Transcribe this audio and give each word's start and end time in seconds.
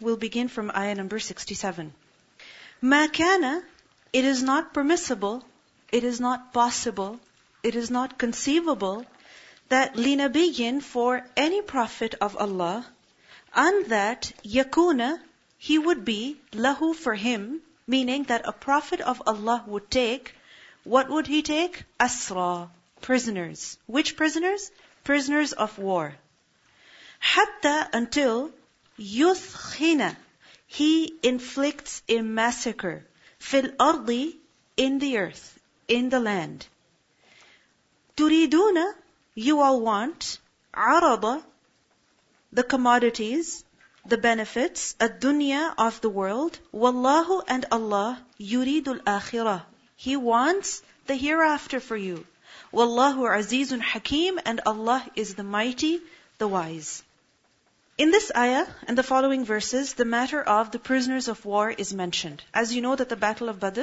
we'll 0.00 0.16
begin 0.16 0.48
from 0.48 0.70
ayah 0.74 0.94
number 0.94 1.18
67. 1.18 1.92
Ma 2.80 3.06
kana, 3.08 3.62
it 4.12 4.24
is 4.24 4.42
not 4.42 4.72
permissible, 4.72 5.44
it 5.92 6.04
is 6.04 6.20
not 6.20 6.52
possible, 6.52 7.20
it 7.62 7.74
is 7.76 7.90
not 7.90 8.18
conceivable 8.18 9.04
that 9.68 9.94
linabiyin 9.94 10.82
for 10.82 11.24
any 11.36 11.62
prophet 11.62 12.14
of 12.20 12.36
Allah, 12.36 12.86
and 13.54 13.86
that 13.86 14.32
yakuna, 14.44 15.18
he 15.58 15.78
would 15.78 16.04
be 16.04 16.40
lahu 16.52 16.94
for 16.94 17.14
him, 17.14 17.60
meaning 17.86 18.24
that 18.24 18.46
a 18.46 18.52
prophet 18.52 19.00
of 19.00 19.22
Allah 19.26 19.62
would 19.66 19.90
take, 19.90 20.34
what 20.84 21.10
would 21.10 21.26
he 21.26 21.42
take? 21.42 21.84
Asra, 21.98 22.70
prisoners. 23.00 23.76
Which 23.86 24.16
prisoners? 24.16 24.70
Prisoners 25.04 25.52
of 25.52 25.78
war. 25.78 26.14
Hatta 27.18 27.88
until 27.92 28.50
yuthkhina, 29.00 30.16
he 30.66 31.14
inflicts 31.22 32.02
a 32.08 32.20
massacre. 32.20 33.06
Fil 33.38 33.70
ardi, 33.80 34.38
in 34.76 34.98
the 34.98 35.18
earth, 35.18 35.58
in 35.88 36.10
the 36.10 36.20
land. 36.20 36.66
Turiduna, 38.16 38.92
you 39.34 39.60
all 39.60 39.80
want, 39.80 40.38
arada, 40.74 41.42
the 42.52 42.62
commodities, 42.62 43.64
the 44.06 44.18
benefits, 44.18 44.94
dunya 44.98 45.74
of 45.78 46.00
the 46.00 46.08
world. 46.08 46.58
Wallahu 46.72 47.42
and 47.48 47.64
Allah, 47.72 48.22
yuridul 48.38 49.00
akhirah. 49.02 49.62
He 49.96 50.16
wants 50.16 50.82
the 51.06 51.14
hereafter 51.14 51.80
for 51.80 51.96
you. 51.96 52.26
Wallahu 52.72 53.28
azizun 53.28 53.80
hakim, 53.80 54.38
and 54.44 54.60
Allah 54.66 55.04
is 55.14 55.34
the 55.34 55.44
mighty, 55.44 56.00
the 56.38 56.48
wise. 56.48 57.02
In 58.00 58.10
this 58.12 58.32
ayah 58.34 58.66
and 58.88 58.96
the 58.96 59.02
following 59.02 59.44
verses, 59.44 59.92
the 59.92 60.06
matter 60.06 60.42
of 60.42 60.70
the 60.70 60.78
prisoners 60.78 61.28
of 61.28 61.44
war 61.44 61.70
is 61.70 61.92
mentioned. 61.92 62.42
As 62.54 62.72
you 62.74 62.80
know 62.80 62.96
that 62.96 63.10
the 63.10 63.22
Battle 63.24 63.50
of 63.50 63.60
Badr 63.60 63.82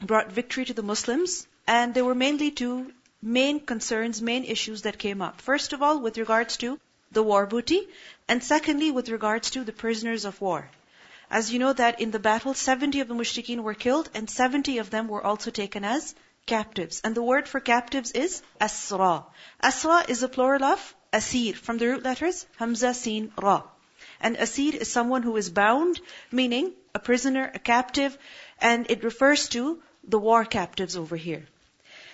brought 0.00 0.32
victory 0.32 0.64
to 0.64 0.74
the 0.74 0.82
Muslims, 0.82 1.46
and 1.64 1.94
there 1.94 2.04
were 2.04 2.16
mainly 2.16 2.50
two 2.50 2.92
main 3.22 3.60
concerns, 3.60 4.20
main 4.20 4.42
issues 4.42 4.82
that 4.82 4.98
came 4.98 5.22
up. 5.22 5.40
First 5.40 5.72
of 5.72 5.84
all, 5.84 6.00
with 6.00 6.18
regards 6.18 6.56
to 6.56 6.80
the 7.12 7.22
war 7.22 7.46
booty, 7.46 7.86
and 8.26 8.42
secondly, 8.42 8.90
with 8.90 9.08
regards 9.08 9.50
to 9.50 9.62
the 9.62 9.78
prisoners 9.84 10.24
of 10.24 10.40
war. 10.40 10.68
As 11.30 11.52
you 11.52 11.60
know 11.60 11.72
that 11.74 12.00
in 12.00 12.10
the 12.10 12.18
battle, 12.18 12.54
70 12.54 12.98
of 12.98 13.06
the 13.06 13.14
mushrikeen 13.14 13.62
were 13.62 13.74
killed, 13.74 14.10
and 14.14 14.28
70 14.28 14.78
of 14.78 14.90
them 14.90 15.06
were 15.06 15.22
also 15.22 15.52
taken 15.52 15.84
as 15.84 16.12
captives. 16.46 17.00
And 17.04 17.14
the 17.14 17.22
word 17.22 17.46
for 17.46 17.60
captives 17.60 18.10
is 18.10 18.42
asra. 18.60 19.26
Asra 19.60 20.06
is 20.08 20.24
a 20.24 20.28
plural 20.28 20.64
of 20.64 20.94
asir 21.12 21.54
from 21.54 21.78
the 21.78 21.86
root 21.86 22.02
letters 22.02 22.46
hamza, 22.56 22.94
sin, 22.94 23.32
ra. 23.40 23.62
And 24.20 24.36
asir 24.36 24.74
is 24.74 24.90
someone 24.90 25.22
who 25.22 25.36
is 25.36 25.50
bound, 25.50 26.00
meaning 26.30 26.72
a 26.94 26.98
prisoner, 26.98 27.50
a 27.54 27.58
captive, 27.58 28.16
and 28.60 28.90
it 28.90 29.04
refers 29.04 29.48
to 29.50 29.80
the 30.04 30.18
war 30.18 30.44
captives 30.44 30.96
over 30.96 31.16
here. 31.16 31.46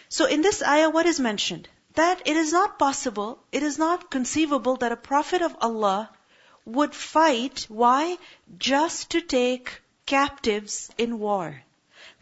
So 0.09 0.27
in 0.27 0.43
this 0.43 0.63
ayah, 0.63 0.91
what 0.91 1.07
is 1.07 1.19
mentioned? 1.19 1.69
That 1.95 2.23
it 2.27 2.37
is 2.37 2.53
not 2.53 2.79
possible, 2.79 3.39
it 3.53 3.63
is 3.63 3.79
not 3.79 4.11
conceivable 4.11 4.77
that 4.77 4.93
a 4.93 4.97
prophet 4.97 5.43
of 5.43 5.57
Allah 5.61 6.11
would 6.65 6.95
fight. 6.95 7.67
Why? 7.69 8.19
Just 8.59 9.11
to 9.11 9.21
take 9.21 9.81
captives 10.07 10.91
in 10.99 11.19
war. 11.19 11.63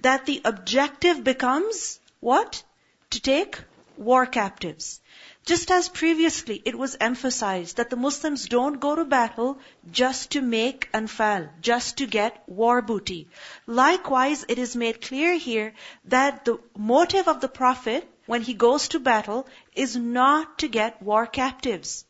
That 0.01 0.27
the 0.27 0.41
objective 0.45 1.23
becomes 1.25 2.01
what? 2.21 2.63
To 3.11 3.21
take 3.21 3.59
war 3.97 4.27
captives. 4.27 5.01
Just 5.45 5.73
as 5.73 5.89
previously 5.89 6.63
it 6.65 6.79
was 6.79 6.97
emphasized 7.01 7.77
that 7.77 7.91
the 7.91 7.97
Muslims 7.97 8.47
don't 8.47 8.79
go 8.79 8.95
to 8.95 9.05
battle 9.05 9.59
just 9.91 10.31
to 10.33 10.41
make 10.41 10.89
anfal, 10.93 11.51
just 11.61 11.99
to 11.99 12.07
get 12.07 12.43
war 12.47 12.81
booty. 12.81 13.29
Likewise, 13.67 14.45
it 14.49 14.59
is 14.59 14.77
made 14.77 15.01
clear 15.01 15.35
here 15.35 15.75
that 16.05 16.45
the 16.45 16.61
motive 16.77 17.27
of 17.27 17.41
the 17.41 17.49
Prophet 17.49 18.09
when 18.27 18.43
he 18.43 18.55
goes 18.55 18.89
to 18.89 19.01
battle 19.01 19.49
is 19.75 19.97
not 19.97 20.59
to 20.59 20.69
get 20.69 21.03
war 21.03 21.27
captives. 21.27 22.05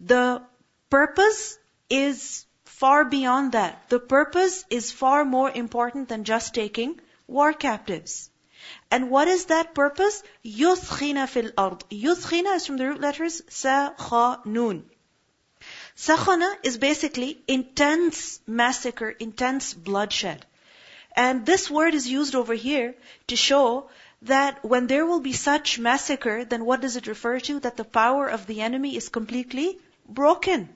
The 0.00 0.42
purpose 0.90 1.58
is 1.88 2.44
far 2.64 3.04
beyond 3.04 3.52
that. 3.52 3.88
The 3.88 4.00
purpose 4.00 4.64
is 4.68 4.90
far 4.90 5.24
more 5.24 5.50
important 5.50 6.08
than 6.08 6.24
just 6.24 6.54
taking 6.54 7.00
war 7.28 7.52
captives. 7.52 8.30
And 8.90 9.10
what 9.10 9.28
is 9.28 9.46
that 9.46 9.74
purpose? 9.74 10.22
Yuthkhina 10.44 11.28
fil 11.28 11.50
ard. 11.56 11.84
Yuthkhina 11.90 12.56
is 12.56 12.66
from 12.66 12.76
the 12.76 12.88
root 12.88 13.00
letters 13.00 13.42
nun. 14.44 14.84
Sakhana 15.96 16.56
is 16.62 16.76
basically 16.78 17.38
intense 17.46 18.40
massacre, 18.46 19.10
intense 19.10 19.74
bloodshed. 19.74 20.44
And 21.16 21.46
this 21.46 21.70
word 21.70 21.94
is 21.94 22.08
used 22.08 22.34
over 22.34 22.54
here 22.54 22.94
to 23.28 23.36
show 23.36 23.88
that 24.22 24.64
when 24.64 24.86
there 24.86 25.06
will 25.06 25.20
be 25.20 25.32
such 25.32 25.78
massacre, 25.78 26.44
then 26.44 26.64
what 26.64 26.80
does 26.80 26.96
it 26.96 27.06
refer 27.06 27.38
to? 27.40 27.60
That 27.60 27.76
the 27.76 27.84
power 27.84 28.26
of 28.26 28.46
the 28.46 28.60
enemy 28.62 28.96
is 28.96 29.08
completely 29.08 29.78
broken. 30.08 30.68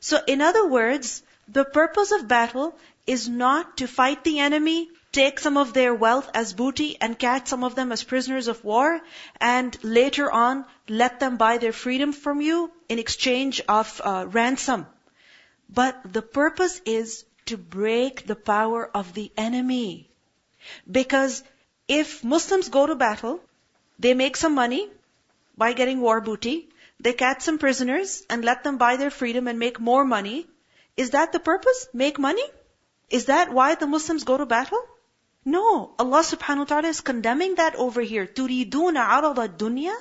So 0.00 0.20
in 0.26 0.40
other 0.40 0.66
words, 0.66 1.22
the 1.48 1.64
purpose 1.64 2.12
of 2.12 2.28
battle 2.28 2.76
is 3.06 3.28
not 3.28 3.78
to 3.78 3.88
fight 3.88 4.22
the 4.22 4.38
enemy, 4.38 4.90
take 5.12 5.38
some 5.38 5.58
of 5.58 5.72
their 5.74 5.94
wealth 5.94 6.30
as 6.34 6.54
booty 6.54 6.96
and 7.00 7.18
catch 7.18 7.48
some 7.48 7.64
of 7.64 7.74
them 7.74 7.92
as 7.92 8.02
prisoners 8.02 8.48
of 8.48 8.64
war 8.64 9.00
and 9.40 9.76
later 9.84 10.30
on 10.32 10.64
let 10.88 11.20
them 11.20 11.36
buy 11.36 11.58
their 11.58 11.72
freedom 11.72 12.12
from 12.12 12.40
you 12.40 12.70
in 12.88 12.98
exchange 12.98 13.60
of 13.68 14.00
uh, 14.02 14.26
ransom. 14.28 14.86
But 15.68 16.12
the 16.12 16.22
purpose 16.22 16.80
is 16.86 17.24
to 17.46 17.56
break 17.58 18.26
the 18.26 18.36
power 18.36 18.90
of 18.94 19.12
the 19.12 19.30
enemy. 19.36 20.08
Because 20.90 21.42
if 21.88 22.24
Muslims 22.24 22.68
go 22.68 22.86
to 22.86 22.94
battle, 22.94 23.40
they 23.98 24.14
make 24.14 24.36
some 24.36 24.54
money 24.54 24.88
by 25.56 25.72
getting 25.72 26.00
war 26.00 26.20
booty, 26.20 26.68
they 27.00 27.12
catch 27.12 27.42
some 27.42 27.58
prisoners 27.58 28.24
and 28.30 28.44
let 28.44 28.64
them 28.64 28.78
buy 28.78 28.96
their 28.96 29.10
freedom 29.10 29.48
and 29.48 29.58
make 29.58 29.80
more 29.80 30.04
money. 30.04 30.46
Is 30.96 31.10
that 31.10 31.32
the 31.32 31.40
purpose? 31.40 31.88
Make 31.92 32.18
money? 32.18 32.44
Is 33.10 33.26
that 33.26 33.52
why 33.52 33.74
the 33.74 33.86
Muslims 33.86 34.24
go 34.24 34.38
to 34.38 34.46
battle? 34.46 34.82
No, 35.44 35.94
Allah 35.98 36.20
subhanahu 36.20 36.58
wa 36.58 36.64
ta'ala 36.64 36.88
is 36.88 37.00
condemning 37.00 37.56
that 37.56 37.74
over 37.74 38.00
here. 38.00 38.26
Turiduna 38.26 39.08
arada 39.08 39.48
dunya? 39.48 39.94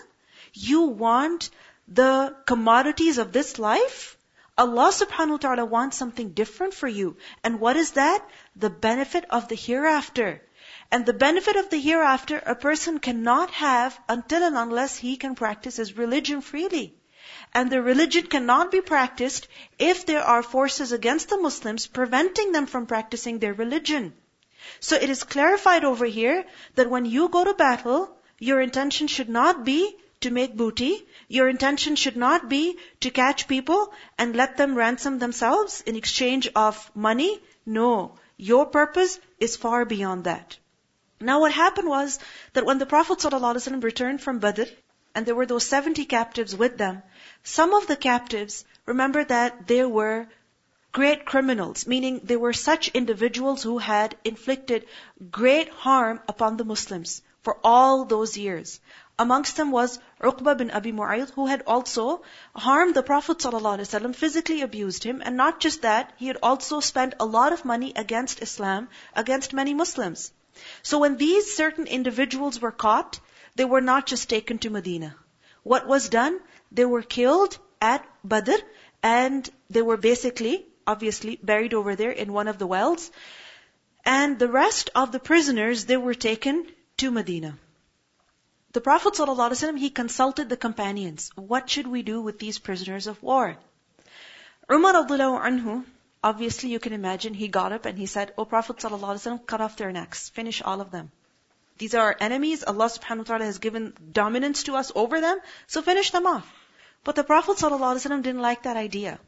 You 0.53 0.81
want 0.83 1.49
the 1.87 2.35
commodities 2.45 3.17
of 3.17 3.31
this 3.31 3.57
life? 3.57 4.17
Allah 4.55 4.91
subhanahu 4.91 5.31
wa 5.31 5.37
ta'ala 5.37 5.65
wants 5.65 5.97
something 5.97 6.33
different 6.33 6.75
for 6.75 6.87
you. 6.87 7.17
And 7.43 7.59
what 7.59 7.75
is 7.75 7.91
that? 7.91 8.23
The 8.55 8.69
benefit 8.69 9.25
of 9.31 9.47
the 9.47 9.55
hereafter. 9.55 10.43
And 10.91 11.07
the 11.07 11.13
benefit 11.13 11.55
of 11.55 11.71
the 11.71 11.79
hereafter 11.79 12.37
a 12.45 12.53
person 12.53 12.99
cannot 12.99 13.49
have 13.51 13.99
until 14.07 14.43
and 14.43 14.55
unless 14.55 14.97
he 14.97 15.17
can 15.17 15.33
practice 15.33 15.77
his 15.77 15.97
religion 15.97 16.41
freely. 16.41 16.95
And 17.53 17.71
the 17.71 17.81
religion 17.81 18.27
cannot 18.27 18.71
be 18.71 18.81
practiced 18.81 19.47
if 19.79 20.05
there 20.05 20.21
are 20.21 20.43
forces 20.43 20.91
against 20.91 21.29
the 21.29 21.37
Muslims 21.37 21.87
preventing 21.87 22.51
them 22.51 22.67
from 22.67 22.85
practicing 22.85 23.39
their 23.39 23.53
religion. 23.53 24.13
So 24.79 24.95
it 24.95 25.09
is 25.09 25.23
clarified 25.23 25.83
over 25.83 26.05
here 26.05 26.45
that 26.75 26.89
when 26.89 27.05
you 27.05 27.29
go 27.29 27.43
to 27.43 27.53
battle, 27.53 28.15
your 28.39 28.61
intention 28.61 29.07
should 29.07 29.29
not 29.29 29.63
be 29.63 29.95
to 30.21 30.31
make 30.31 30.55
booty. 30.55 31.05
Your 31.27 31.47
intention 31.49 31.95
should 31.95 32.17
not 32.17 32.47
be 32.49 32.77
to 33.01 33.11
catch 33.11 33.47
people 33.47 33.93
and 34.17 34.35
let 34.35 34.57
them 34.57 34.75
ransom 34.75 35.19
themselves 35.19 35.81
in 35.81 35.95
exchange 35.95 36.49
of 36.55 36.89
money. 36.95 37.39
No. 37.65 38.15
Your 38.37 38.65
purpose 38.65 39.19
is 39.39 39.55
far 39.55 39.85
beyond 39.85 40.23
that. 40.25 40.57
Now 41.19 41.39
what 41.41 41.51
happened 41.51 41.87
was 41.87 42.19
that 42.53 42.65
when 42.65 42.79
the 42.79 42.85
Prophet 42.85 43.19
ﷺ 43.19 43.83
returned 43.83 44.21
from 44.21 44.39
Badr, 44.39 44.63
and 45.13 45.25
there 45.25 45.35
were 45.35 45.45
those 45.45 45.65
70 45.67 46.05
captives 46.05 46.55
with 46.55 46.77
them, 46.77 47.03
some 47.43 47.73
of 47.73 47.85
the 47.87 47.95
captives, 47.95 48.65
remember 48.85 49.23
that 49.23 49.67
they 49.67 49.85
were 49.85 50.27
great 50.91 51.25
criminals, 51.25 51.87
meaning 51.87 52.19
they 52.23 52.35
were 52.35 52.53
such 52.53 52.89
individuals 52.89 53.63
who 53.63 53.77
had 53.77 54.15
inflicted 54.25 54.85
great 55.29 55.69
harm 55.69 56.19
upon 56.27 56.57
the 56.57 56.65
Muslims 56.65 57.21
for 57.43 57.57
all 57.63 58.05
those 58.05 58.37
years. 58.37 58.79
Amongst 59.17 59.55
them 59.55 59.71
was 59.71 59.99
Uqba 60.21 60.57
bin 60.57 60.71
Abi 60.71 60.91
Mu'ayth, 60.91 61.31
who 61.31 61.45
had 61.45 61.63
also 61.67 62.23
harmed 62.55 62.95
the 62.95 63.03
Prophet 63.03 63.37
ﷺ, 63.37 64.15
physically 64.15 64.61
abused 64.61 65.03
him, 65.03 65.21
and 65.23 65.37
not 65.37 65.59
just 65.59 65.83
that, 65.83 66.11
he 66.17 66.27
had 66.27 66.37
also 66.43 66.79
spent 66.79 67.13
a 67.19 67.25
lot 67.25 67.53
of 67.53 67.63
money 67.63 67.93
against 67.95 68.41
Islam, 68.41 68.89
against 69.15 69.53
many 69.53 69.73
Muslims. 69.73 70.33
So 70.81 70.99
when 70.99 71.17
these 71.17 71.55
certain 71.55 71.87
individuals 71.87 72.59
were 72.59 72.71
caught, 72.71 73.19
they 73.55 73.65
were 73.65 73.81
not 73.81 74.07
just 74.07 74.29
taken 74.29 74.57
to 74.59 74.69
Medina. 74.69 75.15
What 75.63 75.87
was 75.87 76.09
done? 76.09 76.39
They 76.71 76.85
were 76.85 77.03
killed 77.03 77.57
at 77.79 78.05
Badr, 78.23 78.59
and 79.03 79.49
they 79.69 79.81
were 79.81 79.97
basically 79.97 80.65
obviously 80.86 81.38
buried 81.42 81.74
over 81.74 81.96
there 81.96 82.10
in 82.10 82.32
one 82.32 82.48
of 82.48 82.58
the 82.58 82.66
wells. 82.66 83.10
And 84.04 84.38
the 84.38 84.48
rest 84.48 84.90
of 84.94 85.12
the 85.12 85.18
prisoners, 85.18 85.84
they 85.84 85.96
were 85.96 86.14
taken 86.14 86.66
to 86.98 87.10
Medina. 87.10 87.58
The 88.72 88.80
Prophet 88.80 89.14
ﷺ, 89.14 89.78
he 89.78 89.90
consulted 89.90 90.48
the 90.48 90.56
companions. 90.56 91.30
What 91.34 91.70
should 91.70 91.86
we 91.86 92.02
do 92.02 92.20
with 92.20 92.38
these 92.38 92.58
prisoners 92.58 93.06
of 93.06 93.22
war? 93.22 93.56
Umar 94.70 94.92
anhu, 94.94 95.84
Obviously, 96.22 96.70
you 96.70 96.78
can 96.78 96.92
imagine 96.92 97.34
he 97.34 97.48
got 97.48 97.72
up 97.72 97.86
and 97.86 97.96
he 97.96 98.06
said, 98.06 98.32
O 98.36 98.44
Prophet 98.44 98.76
ﷺ, 98.76 99.46
cut 99.46 99.60
off 99.60 99.76
their 99.76 99.92
necks. 99.92 100.28
Finish 100.28 100.60
all 100.60 100.80
of 100.80 100.90
them. 100.90 101.10
These 101.78 101.94
are 101.94 102.02
our 102.02 102.16
enemies. 102.18 102.64
Allah 102.66 102.86
subhanahu 102.86 103.18
wa 103.18 103.24
ta'ala 103.24 103.44
has 103.44 103.58
given 103.58 103.92
dominance 104.12 104.64
to 104.64 104.74
us 104.74 104.90
over 104.94 105.20
them. 105.20 105.38
So 105.66 105.82
finish 105.82 106.10
them 106.10 106.26
off. 106.26 106.50
But 107.04 107.14
the 107.14 107.24
Prophet 107.24 107.58
ﷺ 107.58 108.22
didn't 108.22 108.40
like 108.40 108.64
that 108.64 108.76
idea. 108.76 109.18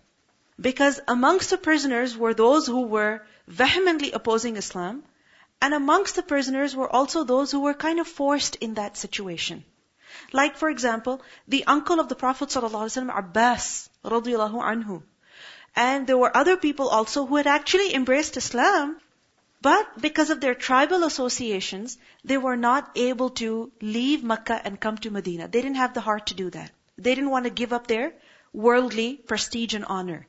Because 0.59 0.99
amongst 1.07 1.49
the 1.49 1.57
prisoners 1.57 2.15
were 2.17 2.33
those 2.33 2.67
who 2.67 2.81
were 2.83 3.25
vehemently 3.47 4.11
opposing 4.11 4.57
Islam. 4.57 5.03
And 5.61 5.73
amongst 5.73 6.15
the 6.15 6.23
prisoners 6.23 6.75
were 6.75 6.89
also 6.89 7.23
those 7.23 7.51
who 7.51 7.61
were 7.61 7.73
kind 7.73 7.99
of 7.99 8.07
forced 8.07 8.55
in 8.57 8.73
that 8.75 8.97
situation. 8.97 9.63
Like, 10.31 10.57
for 10.57 10.69
example, 10.69 11.21
the 11.47 11.65
uncle 11.65 11.99
of 11.99 12.09
the 12.09 12.15
Prophet 12.15 12.49
ﷺ, 12.49 13.17
Abbas, 13.17 13.89
radiallahu 14.03 14.61
anhu. 14.61 15.03
And 15.75 16.05
there 16.05 16.17
were 16.17 16.35
other 16.35 16.55
people 16.57 16.87
also 16.89 17.25
who 17.25 17.37
had 17.37 17.47
actually 17.47 17.95
embraced 17.95 18.37
Islam, 18.37 18.97
but 19.61 20.01
because 20.01 20.29
of 20.29 20.41
their 20.41 20.53
tribal 20.53 21.03
associations, 21.03 21.97
they 22.23 22.37
were 22.37 22.57
not 22.57 22.91
able 22.95 23.29
to 23.41 23.71
leave 23.81 24.23
Mecca 24.23 24.61
and 24.63 24.79
come 24.79 24.97
to 24.99 25.09
Medina. 25.09 25.47
They 25.47 25.61
didn't 25.61 25.83
have 25.83 25.93
the 25.93 26.01
heart 26.01 26.27
to 26.27 26.35
do 26.35 26.49
that. 26.51 26.71
They 26.97 27.15
didn't 27.15 27.31
want 27.31 27.45
to 27.45 27.49
give 27.49 27.73
up 27.73 27.87
their 27.87 28.13
worldly 28.51 29.15
prestige 29.15 29.73
and 29.73 29.85
honor. 29.85 30.27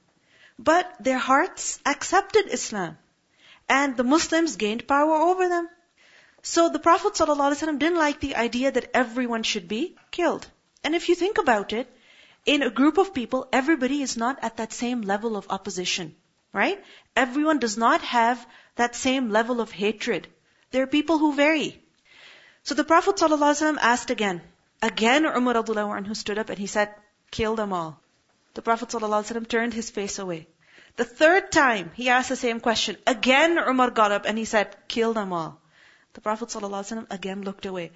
But 0.59 0.97
their 1.01 1.19
hearts 1.19 1.81
accepted 1.85 2.47
Islam. 2.49 2.99
And 3.69 3.97
the 3.97 4.05
Muslims 4.05 4.57
gained 4.57 4.87
power 4.87 5.15
over 5.15 5.49
them. 5.49 5.69
So 6.43 6.69
the 6.69 6.79
Prophet 6.79 7.15
ﷺ 7.15 7.79
didn't 7.79 7.99
like 7.99 8.21
the 8.21 8.37
idea 8.37 8.71
that 8.71 8.91
everyone 8.95 9.43
should 9.43 9.67
be 9.67 9.97
killed. 10.11 10.47
And 10.83 10.95
if 10.95 11.09
you 11.09 11.15
think 11.15 11.39
about 11.39 11.73
it, 11.73 11.91
in 12.45 12.63
a 12.63 12.71
group 12.71 12.99
of 12.99 13.15
people, 13.15 13.49
everybody 13.53 14.03
is 14.03 14.17
not 14.17 14.39
at 14.43 14.59
that 14.59 14.73
same 14.73 15.01
level 15.01 15.37
of 15.37 15.47
opposition. 15.49 16.15
Right? 16.53 16.85
Everyone 17.17 17.59
does 17.59 17.79
not 17.79 18.03
have 18.03 18.47
that 18.77 18.95
same 18.95 19.31
level 19.31 19.61
of 19.61 19.73
hatred. 19.73 20.29
There 20.71 20.83
are 20.83 20.87
people 20.99 21.19
who 21.19 21.33
vary. 21.33 21.83
So 22.63 22.75
the 22.75 22.85
Prophet 22.85 23.17
ﷺ 23.17 23.79
asked 23.81 24.11
again. 24.11 24.43
Again 24.83 25.25
Umar 25.25 25.55
anhu 25.55 26.15
stood 26.15 26.39
up 26.39 26.51
and 26.51 26.59
he 26.59 26.67
said, 26.67 26.95
kill 27.31 27.57
them 27.57 27.73
all. 27.73 28.01
The 28.54 28.62
Prophet 28.62 28.90
ﷺ 28.90 29.48
turned 29.48 29.74
his 29.74 29.90
face 29.90 30.20
away. 30.20 30.48
The 30.96 31.06
third 31.06 31.52
time 31.52 31.92
he 31.96 32.10
asked 32.10 32.30
the 32.30 32.36
same 32.36 32.60
question. 32.60 32.98
Again 33.08 33.58
Umar 33.58 33.92
got 33.92 34.12
up 34.12 34.26
and 34.26 34.38
he 34.38 34.46
said, 34.46 34.76
kill 34.88 35.14
them 35.14 35.32
all. 35.32 35.62
The 36.14 36.22
Prophet 36.22 36.50
ﷺ 36.50 37.08
again 37.12 37.44
looked 37.44 37.66
away. 37.66 37.92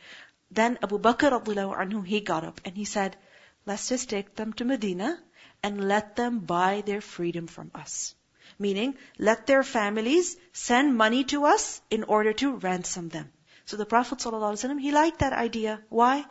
Then 0.51 0.77
Abu 0.83 0.99
Bakr 0.99 1.31
anhu, 1.43 2.05
he 2.05 2.21
got 2.21 2.43
up 2.43 2.61
and 2.63 2.77
he 2.77 2.85
said, 2.85 3.17
let's 3.65 3.89
just 3.89 4.09
take 4.09 4.35
them 4.35 4.53
to 4.53 4.65
Medina 4.65 5.19
and 5.63 5.87
let 5.87 6.15
them 6.15 6.39
buy 6.39 6.83
their 6.85 7.01
freedom 7.01 7.47
from 7.47 7.71
us. 7.73 8.15
Meaning, 8.59 8.95
let 9.17 9.47
their 9.47 9.63
families 9.63 10.37
send 10.51 10.95
money 10.95 11.23
to 11.25 11.45
us 11.45 11.81
in 11.89 12.03
order 12.03 12.33
to 12.33 12.57
ransom 12.57 13.09
them. 13.09 13.31
So 13.65 13.77
the 13.77 13.85
Prophet 13.85 14.19
ﷺ, 14.19 14.79
he 14.79 14.91
liked 14.91 15.19
that 15.19 15.33
idea. 15.33 15.81
Why? 15.89 16.25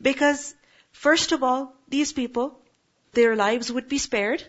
Because, 0.00 0.54
first 0.92 1.32
of 1.32 1.42
all, 1.42 1.74
these 1.88 2.12
people, 2.12 2.60
their 3.13 3.35
lives 3.35 3.71
would 3.71 3.87
be 3.87 3.97
spared. 3.97 4.43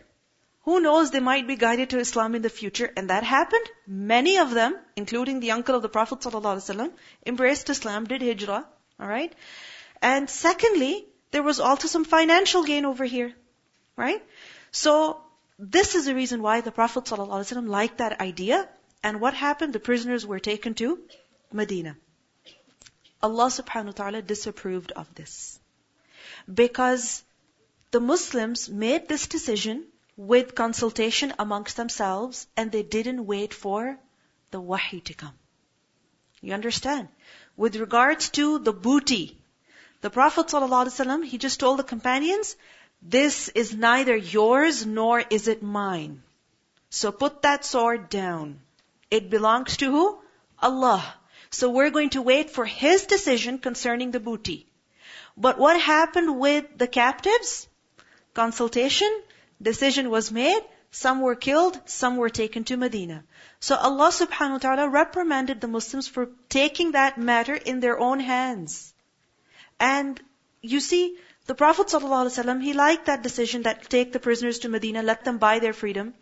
Who 0.64 0.80
knows, 0.80 1.10
they 1.10 1.20
might 1.20 1.46
be 1.46 1.56
guided 1.56 1.90
to 1.90 1.98
Islam 1.98 2.34
in 2.34 2.42
the 2.42 2.48
future. 2.48 2.90
And 2.96 3.10
that 3.10 3.22
happened. 3.22 3.66
Many 3.86 4.38
of 4.38 4.50
them, 4.50 4.76
including 4.96 5.40
the 5.40 5.50
uncle 5.50 5.74
of 5.74 5.82
the 5.82 5.90
Prophet 5.90 6.20
ﷺ, 6.20 6.90
embraced 7.26 7.68
Islam, 7.68 8.06
did 8.06 8.22
hijrah. 8.22 8.64
Alright? 9.00 9.34
And 10.00 10.30
secondly, 10.30 11.06
there 11.32 11.42
was 11.42 11.60
also 11.60 11.88
some 11.88 12.04
financial 12.04 12.64
gain 12.64 12.86
over 12.86 13.04
here. 13.04 13.34
Right? 13.96 14.24
So, 14.70 15.20
this 15.58 15.94
is 15.94 16.06
the 16.06 16.14
reason 16.14 16.40
why 16.40 16.62
the 16.62 16.72
Prophet 16.72 17.04
ﷺ 17.04 17.68
liked 17.68 17.98
that 17.98 18.20
idea. 18.20 18.66
And 19.02 19.20
what 19.20 19.34
happened? 19.34 19.74
The 19.74 19.80
prisoners 19.80 20.26
were 20.26 20.40
taken 20.40 20.74
to 20.74 20.98
Medina. 21.52 21.96
Allah 23.22 23.46
subhanahu 23.46 23.86
wa 23.86 23.92
ta'ala 23.92 24.22
disapproved 24.22 24.92
of 24.92 25.14
this. 25.14 25.58
Because 26.62 27.22
the 27.94 28.00
Muslims 28.00 28.68
made 28.68 29.06
this 29.06 29.28
decision 29.28 29.84
with 30.16 30.56
consultation 30.56 31.32
amongst 31.38 31.76
themselves 31.76 32.46
and 32.56 32.72
they 32.72 32.82
didn't 32.82 33.24
wait 33.24 33.54
for 33.54 33.96
the 34.50 34.60
wahi 34.60 35.00
to 35.00 35.14
come. 35.14 35.34
You 36.40 36.54
understand? 36.54 37.06
With 37.56 37.76
regards 37.76 38.30
to 38.30 38.58
the 38.58 38.72
booty, 38.72 39.38
the 40.00 40.10
Prophet 40.10 40.48
ﷺ, 40.48 41.24
he 41.24 41.38
just 41.38 41.60
told 41.60 41.78
the 41.78 41.84
companions, 41.84 42.56
this 43.00 43.48
is 43.50 43.72
neither 43.74 44.16
yours 44.16 44.84
nor 44.84 45.20
is 45.20 45.46
it 45.46 45.62
mine. 45.62 46.24
So 46.90 47.12
put 47.12 47.42
that 47.42 47.64
sword 47.64 48.08
down. 48.08 48.58
It 49.08 49.30
belongs 49.30 49.76
to 49.76 49.92
who? 49.92 50.18
Allah. 50.58 51.04
So 51.50 51.70
we're 51.70 51.90
going 51.90 52.10
to 52.10 52.22
wait 52.22 52.50
for 52.50 52.64
His 52.64 53.06
decision 53.06 53.58
concerning 53.58 54.10
the 54.10 54.18
booty. 54.18 54.66
But 55.36 55.58
what 55.58 55.80
happened 55.80 56.40
with 56.40 56.76
the 56.76 56.88
captives? 56.88 57.68
Consultation, 58.34 59.22
decision 59.62 60.10
was 60.10 60.30
made, 60.30 60.62
some 60.90 61.20
were 61.20 61.34
killed, 61.34 61.80
some 61.86 62.16
were 62.16 62.30
taken 62.30 62.64
to 62.64 62.76
Medina. 62.76 63.24
So 63.60 63.76
Allah 63.76 64.10
subhanahu 64.10 64.52
wa 64.52 64.58
ta'ala 64.58 64.88
reprimanded 64.88 65.60
the 65.60 65.68
Muslims 65.68 66.06
for 66.06 66.28
taking 66.48 66.92
that 66.92 67.18
matter 67.18 67.54
in 67.54 67.80
their 67.80 67.98
own 67.98 68.20
hands. 68.20 68.92
And 69.80 70.20
you 70.62 70.80
see, 70.80 71.16
the 71.46 71.54
Prophet 71.54 71.88
ﷺ, 71.88 72.62
he 72.62 72.72
liked 72.72 73.06
that 73.06 73.22
decision 73.22 73.62
that 73.62 73.88
take 73.90 74.12
the 74.12 74.20
prisoners 74.20 74.60
to 74.60 74.68
Medina, 74.68 75.02
let 75.02 75.24
them 75.24 75.38
buy 75.38 75.58
their 75.58 75.72
freedom. 75.72 76.14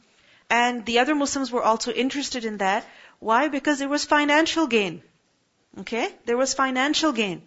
And 0.50 0.84
the 0.84 0.98
other 0.98 1.14
Muslims 1.14 1.52
were 1.52 1.62
also 1.62 1.92
interested 1.92 2.44
in 2.44 2.58
that. 2.58 2.86
Why? 3.20 3.48
Because 3.48 3.78
there 3.78 3.88
was 3.88 4.04
financial 4.04 4.66
gain. 4.66 5.02
Okay? 5.78 6.08
There 6.24 6.36
was 6.36 6.54
financial 6.54 7.12
gain. 7.12 7.42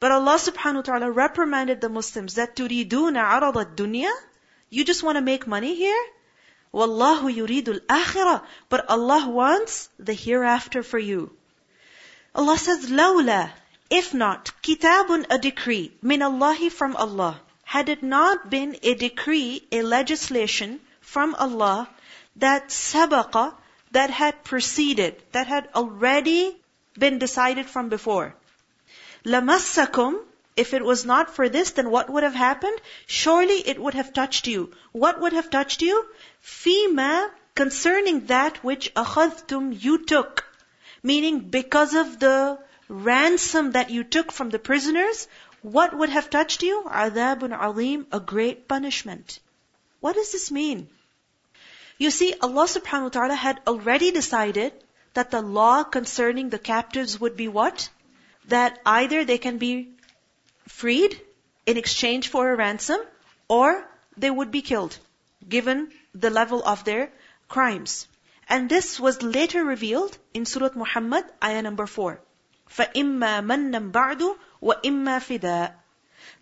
But 0.00 0.12
Allah 0.12 0.36
subhanahu 0.36 0.76
wa 0.76 0.82
ta'ala 0.82 1.10
reprimanded 1.10 1.82
the 1.82 1.90
Muslims 1.90 2.36
that 2.36 2.56
turiduna 2.56 3.22
arad 3.22 3.76
dunya. 3.76 4.10
You 4.70 4.84
just 4.84 5.02
want 5.02 5.16
to 5.16 5.20
make 5.20 5.46
money 5.46 5.74
here? 5.74 6.02
Wallahu 6.72 7.28
yuridul 7.34 7.80
akhirah. 7.80 8.42
But 8.70 8.88
Allah 8.88 9.28
wants 9.28 9.90
the 9.98 10.14
hereafter 10.14 10.82
for 10.82 10.98
you. 10.98 11.36
Allah 12.34 12.56
says, 12.56 12.90
lawla. 12.90 13.50
If 13.90 14.14
not, 14.14 14.52
kitabun 14.62 15.26
a 15.28 15.36
decree. 15.36 15.92
Min 16.00 16.22
Allahi 16.22 16.70
from 16.70 16.96
Allah. 16.96 17.38
Had 17.64 17.88
it 17.90 18.02
not 18.02 18.48
been 18.48 18.76
a 18.82 18.94
decree, 18.94 19.66
a 19.70 19.82
legislation 19.82 20.80
from 21.00 21.34
Allah 21.34 21.88
that 22.36 22.68
sabaqa, 22.68 23.54
that 23.90 24.10
had 24.10 24.44
preceded, 24.44 25.20
that 25.32 25.46
had 25.46 25.68
already 25.74 26.56
been 26.98 27.18
decided 27.18 27.66
from 27.66 27.88
before. 27.90 28.34
Lamassakum, 29.24 30.18
if 30.56 30.74
it 30.74 30.84
was 30.84 31.04
not 31.04 31.34
for 31.34 31.48
this, 31.48 31.72
then 31.72 31.90
what 31.90 32.10
would 32.10 32.22
have 32.22 32.34
happened? 32.34 32.80
Surely 33.06 33.66
it 33.68 33.78
would 33.78 33.94
have 33.94 34.12
touched 34.12 34.46
you. 34.46 34.72
What 34.92 35.20
would 35.20 35.32
have 35.32 35.50
touched 35.50 35.82
you? 35.82 36.06
Fima, 36.42 37.30
concerning 37.54 38.26
that 38.26 38.62
which 38.64 38.92
akhadtum 38.94 39.82
you 39.82 40.04
took. 40.04 40.44
Meaning 41.02 41.40
because 41.50 41.94
of 41.94 42.18
the 42.18 42.58
ransom 42.88 43.72
that 43.72 43.90
you 43.90 44.04
took 44.04 44.32
from 44.32 44.50
the 44.50 44.58
prisoners, 44.58 45.28
what 45.62 45.96
would 45.96 46.08
have 46.08 46.30
touched 46.30 46.62
you? 46.62 46.82
Adabun 46.86 47.52
alim, 47.58 48.06
a 48.12 48.20
great 48.20 48.66
punishment. 48.66 49.38
What 50.00 50.14
does 50.14 50.32
this 50.32 50.50
mean? 50.50 50.88
You 51.98 52.10
see, 52.10 52.34
Allah 52.40 52.64
subhanahu 52.64 53.02
wa 53.02 53.08
ta'ala 53.10 53.34
had 53.34 53.60
already 53.66 54.10
decided 54.10 54.72
that 55.12 55.30
the 55.30 55.42
law 55.42 55.82
concerning 55.84 56.48
the 56.48 56.58
captives 56.58 57.20
would 57.20 57.36
be 57.36 57.48
what? 57.48 57.90
That 58.49 58.79
either 58.85 59.25
they 59.25 59.37
can 59.37 59.57
be 59.57 59.93
freed 60.67 61.19
in 61.65 61.77
exchange 61.77 62.29
for 62.29 62.49
a 62.51 62.55
ransom, 62.55 62.99
or 63.47 63.87
they 64.17 64.31
would 64.31 64.51
be 64.51 64.61
killed, 64.61 64.97
given 65.47 65.91
the 66.13 66.29
level 66.29 66.63
of 66.63 66.83
their 66.83 67.11
crimes. 67.47 68.07
And 68.47 68.69
this 68.69 68.99
was 68.99 69.21
later 69.23 69.63
revealed 69.63 70.17
in 70.33 70.45
Surah 70.45 70.69
Muhammad, 70.75 71.25
ayah 71.43 71.61
number 71.61 71.87
4. 71.87 72.19
فَإِمَّا 72.69 73.43
مَنًّا 73.45 73.91
بَعْدُ 73.91 74.37
وَإِمَّا 74.61 75.17
فِدَاء 75.19 75.73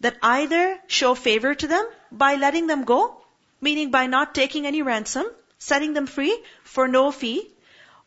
That 0.01 0.17
either 0.21 0.79
show 0.87 1.15
favor 1.15 1.55
to 1.55 1.67
them 1.67 1.85
by 2.11 2.35
letting 2.35 2.67
them 2.67 2.83
go, 2.83 3.21
meaning 3.61 3.91
by 3.91 4.07
not 4.07 4.35
taking 4.35 4.65
any 4.65 4.81
ransom, 4.81 5.25
setting 5.59 5.93
them 5.93 6.07
free 6.07 6.37
for 6.63 6.87
no 6.87 7.11
fee, 7.11 7.49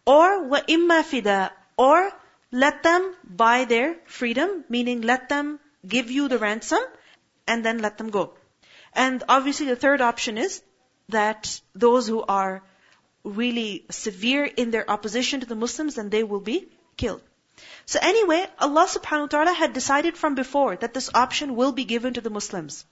or 0.06 0.40
وَإِمَّا 0.42 1.02
فِدَاء 1.02 1.50
Or 1.76 2.12
let 2.51 2.83
them 2.83 3.15
buy 3.23 3.65
their 3.65 3.95
freedom, 4.05 4.65
meaning 4.69 5.01
let 5.01 5.29
them 5.29 5.59
give 5.87 6.11
you 6.11 6.27
the 6.27 6.37
ransom, 6.37 6.83
and 7.47 7.65
then 7.65 7.79
let 7.79 7.97
them 7.97 8.09
go. 8.09 8.33
And 8.93 9.23
obviously 9.29 9.67
the 9.67 9.75
third 9.75 10.01
option 10.01 10.37
is 10.37 10.61
that 11.09 11.61
those 11.73 12.07
who 12.07 12.21
are 12.21 12.61
really 13.23 13.85
severe 13.89 14.45
in 14.45 14.71
their 14.71 14.89
opposition 14.89 15.39
to 15.39 15.45
the 15.45 15.55
Muslims, 15.55 15.95
then 15.95 16.09
they 16.09 16.23
will 16.23 16.39
be 16.39 16.67
killed. 16.97 17.21
So 17.85 17.99
anyway, 18.01 18.45
Allah 18.59 18.87
subhanahu 18.87 19.21
wa 19.21 19.27
ta'ala 19.27 19.53
had 19.53 19.73
decided 19.73 20.17
from 20.17 20.35
before 20.35 20.75
that 20.77 20.93
this 20.93 21.09
option 21.13 21.55
will 21.55 21.71
be 21.71 21.85
given 21.85 22.13
to 22.15 22.21
the 22.21 22.29
Muslims. 22.29 22.85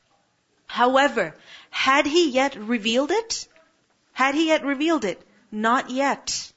However, 0.67 1.35
had 1.69 2.05
He 2.05 2.29
yet 2.29 2.55
revealed 2.55 3.11
it? 3.11 3.47
Had 4.13 4.35
He 4.35 4.47
yet 4.47 4.63
revealed 4.63 5.05
it? 5.05 5.21
Not 5.51 5.89
yet. 5.89 6.53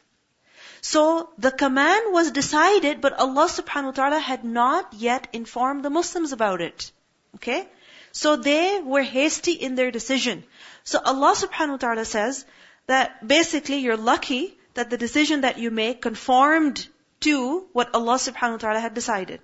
So 0.83 1.31
the 1.39 1.53
command 1.53 2.13
was 2.13 2.33
decided, 2.33 3.01
but 3.01 3.13
Allah 3.13 3.47
subhanahu 3.49 3.85
wa 3.85 3.99
ta'ala 3.99 4.19
had 4.19 4.45
not 4.45 4.93
yet 4.93 5.29
informed 5.33 5.85
the 5.85 5.91
Muslims 5.91 6.33
about 6.33 6.61
it. 6.61 6.91
Okay? 7.37 7.69
So 8.11 8.35
they 8.37 8.81
were 8.81 9.03
hasty 9.03 9.53
in 9.53 9.77
their 9.77 9.93
decision. 9.93 10.43
So 10.83 11.01
Allah 11.13 11.35
subhanahu 11.37 11.77
wa 11.79 11.83
ta'ala 11.85 12.05
says 12.05 12.45
that 12.89 13.27
basically 13.27 13.79
you're 13.79 13.97
lucky 13.97 14.59
that 14.75 14.91
the 14.91 14.99
decision 14.99 15.43
that 15.43 15.59
you 15.59 15.71
make 15.71 16.03
conformed 16.03 16.87
to 17.21 17.67
what 17.73 17.95
Allah 17.95 18.17
subhanahu 18.17 18.59
wa 18.59 18.65
ta'ala 18.67 18.81
had 18.81 18.93
decided. 18.93 19.41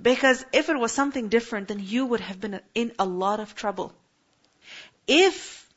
Because 0.00 0.44
if 0.52 0.70
it 0.70 0.78
was 0.78 0.92
something 0.92 1.28
different, 1.28 1.68
then 1.68 1.80
you 1.80 2.06
would 2.06 2.20
have 2.20 2.40
been 2.40 2.60
in 2.74 2.92
a 2.98 3.04
lot 3.04 3.40
of 3.40 3.54
trouble. 3.54 3.92
If, 5.06 5.68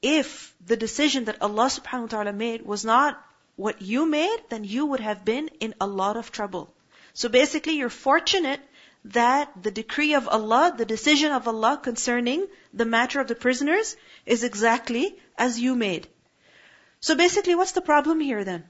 if 0.00 0.54
the 0.64 0.76
decision 0.76 1.24
that 1.24 1.42
Allah 1.42 1.66
subhanahu 1.66 2.02
wa 2.02 2.14
ta'ala 2.18 2.32
made 2.32 2.62
was 2.64 2.84
not 2.84 3.20
what 3.58 3.82
you 3.82 4.06
made, 4.06 4.42
then 4.50 4.62
you 4.62 4.86
would 4.86 5.00
have 5.00 5.24
been 5.24 5.48
in 5.58 5.74
a 5.80 5.86
lot 5.86 6.16
of 6.16 6.30
trouble. 6.30 6.72
So 7.12 7.28
basically 7.28 7.72
you're 7.72 7.90
fortunate 7.90 8.60
that 9.06 9.50
the 9.60 9.72
decree 9.72 10.14
of 10.14 10.28
Allah, 10.28 10.72
the 10.76 10.84
decision 10.84 11.32
of 11.32 11.48
Allah 11.48 11.80
concerning 11.82 12.46
the 12.72 12.84
matter 12.84 13.20
of 13.20 13.26
the 13.26 13.34
prisoners 13.34 13.96
is 14.24 14.44
exactly 14.44 15.18
as 15.36 15.58
you 15.58 15.74
made. 15.74 16.06
So 17.00 17.16
basically 17.16 17.56
what's 17.56 17.72
the 17.72 17.88
problem 17.90 18.20
here 18.20 18.44
then? 18.44 18.64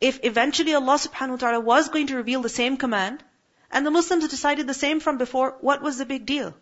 If 0.00 0.20
eventually 0.22 0.74
Allah 0.74 0.98
subhanahu 0.98 1.36
wa 1.36 1.42
ta'ala 1.44 1.60
was 1.60 1.88
going 1.88 2.06
to 2.08 2.16
reveal 2.16 2.42
the 2.42 2.56
same 2.60 2.76
command, 2.76 3.24
and 3.72 3.84
the 3.84 3.90
Muslims 3.90 4.28
decided 4.28 4.68
the 4.68 4.82
same 4.82 5.00
from 5.00 5.18
before, 5.18 5.56
what 5.60 5.82
was 5.82 5.98
the 5.98 6.06
big 6.06 6.26
deal? 6.26 6.54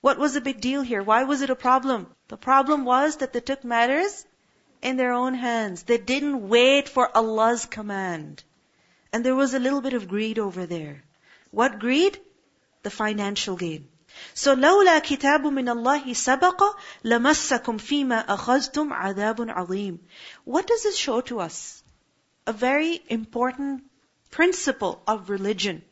What 0.00 0.18
was 0.18 0.32
the 0.32 0.40
big 0.40 0.62
deal 0.62 0.80
here? 0.80 1.02
Why 1.02 1.24
was 1.24 1.42
it 1.42 1.50
a 1.50 1.64
problem? 1.68 2.06
The 2.28 2.38
problem 2.38 2.86
was 2.86 3.16
that 3.16 3.34
they 3.34 3.40
took 3.40 3.62
matters 3.62 4.24
in 4.83 4.97
their 4.97 5.13
own 5.13 5.33
hands. 5.33 5.83
They 5.83 5.97
didn't 5.97 6.47
wait 6.47 6.89
for 6.89 7.15
Allah's 7.15 7.65
command. 7.65 8.43
And 9.11 9.25
there 9.25 9.35
was 9.35 9.53
a 9.53 9.59
little 9.59 9.81
bit 9.81 9.93
of 9.93 10.07
greed 10.07 10.39
over 10.39 10.65
there. 10.65 11.03
What 11.51 11.79
greed? 11.79 12.19
The 12.83 12.89
financial 12.89 13.55
gain. 13.55 13.87
So 14.33 14.55
لولا 14.55 14.99
كتاب 14.99 15.41
من 15.41 15.69
الله 15.69 16.13
سبق 16.13 16.63
لمسكم 17.03 17.77
فيما 17.77 18.25
أخذتم 18.25 18.93
عذاب 18.93 19.49
عظيم. 19.49 19.99
What 20.45 20.67
does 20.67 20.83
this 20.83 20.97
show 20.97 21.21
to 21.21 21.39
us? 21.39 21.83
A 22.47 22.53
very 22.53 23.01
important 23.09 23.83
principle 24.31 25.01
of 25.07 25.29
religion 25.29 25.83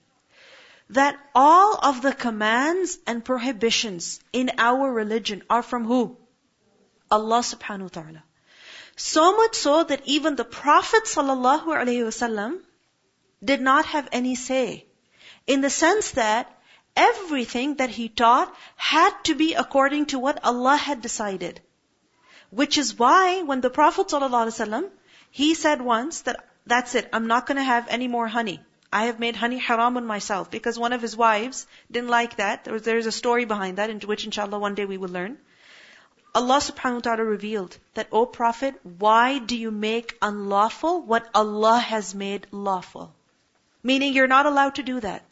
that 0.90 1.20
all 1.36 1.78
of 1.84 2.02
the 2.02 2.14
commands 2.14 2.98
and 3.06 3.24
prohibitions 3.24 4.20
in 4.32 4.52
our 4.58 4.92
religion 4.92 5.44
are 5.50 5.62
from 5.62 5.86
who? 5.86 6.18
Allah 7.12 7.40
subhanahu 7.40 7.82
wa 7.82 7.88
ta'ala. 8.02 8.24
So 8.97 9.37
much 9.37 9.55
so 9.55 9.85
that 9.85 10.03
even 10.05 10.37
the 10.37 10.45
Prophet 10.45 11.05
wasallam 11.05 12.61
did 13.43 13.61
not 13.61 13.87
have 13.87 14.09
any 14.13 14.35
say. 14.35 14.87
In 15.47 15.61
the 15.61 15.71
sense 15.71 16.11
that 16.13 16.51
everything 16.95 17.77
that 17.77 17.91
he 17.91 18.09
taught 18.09 18.55
had 18.77 19.13
to 19.25 19.35
be 19.35 19.55
according 19.55 20.07
to 20.07 20.19
what 20.19 20.45
Allah 20.45 20.77
had 20.77 21.01
decided. 21.01 21.61
Which 22.51 22.77
is 22.77 22.99
why 22.99 23.43
when 23.43 23.63
the 23.63 23.71
Prophet 23.71 24.09
wasallam, 24.09 24.91
he 25.31 25.55
said 25.55 25.81
once 25.81 26.21
that, 26.23 26.47
that's 26.67 26.95
it, 26.95 27.09
I'm 27.13 27.27
not 27.27 27.47
gonna 27.47 27.65
have 27.65 27.89
any 27.89 28.09
more 28.09 28.29
honey. 28.29 28.61
I 28.93 29.07
have 29.07 29.19
made 29.19 29.37
honey 29.37 29.57
haram 29.57 29.97
on 29.97 30.05
myself 30.07 30.51
because 30.51 30.79
one 30.79 30.93
of 30.93 31.01
his 31.01 31.17
wives 31.17 31.67
didn't 31.91 32.11
like 32.11 32.37
that. 32.37 32.65
There 32.65 32.99
is 32.99 33.07
a 33.07 33.13
story 33.13 33.47
behind 33.47 33.79
that, 33.79 33.89
into 33.89 34.07
which 34.07 34.27
inshallah 34.27 34.59
one 34.59 34.75
day 34.75 34.85
we 34.85 34.99
will 34.99 35.09
learn. 35.09 35.39
Allah 36.35 36.59
subhanahu 36.59 36.95
wa 36.95 37.01
ta'ala 37.01 37.25
revealed 37.25 37.77
that, 37.95 38.09
O 38.11 38.25
Prophet, 38.25 38.75
why 38.83 39.39
do 39.39 39.57
you 39.57 39.71
make 39.71 40.17
unlawful 40.23 41.03
what 41.03 41.29
Allah 41.35 41.79
has 41.79 42.15
made 42.15 42.47
lawful? 42.51 43.15
Meaning 43.83 44.15
you're 44.15 44.27
not 44.27 44.47
allowed 44.47 44.77
to 44.77 44.83
do 44.83 45.01
that. 45.01 45.25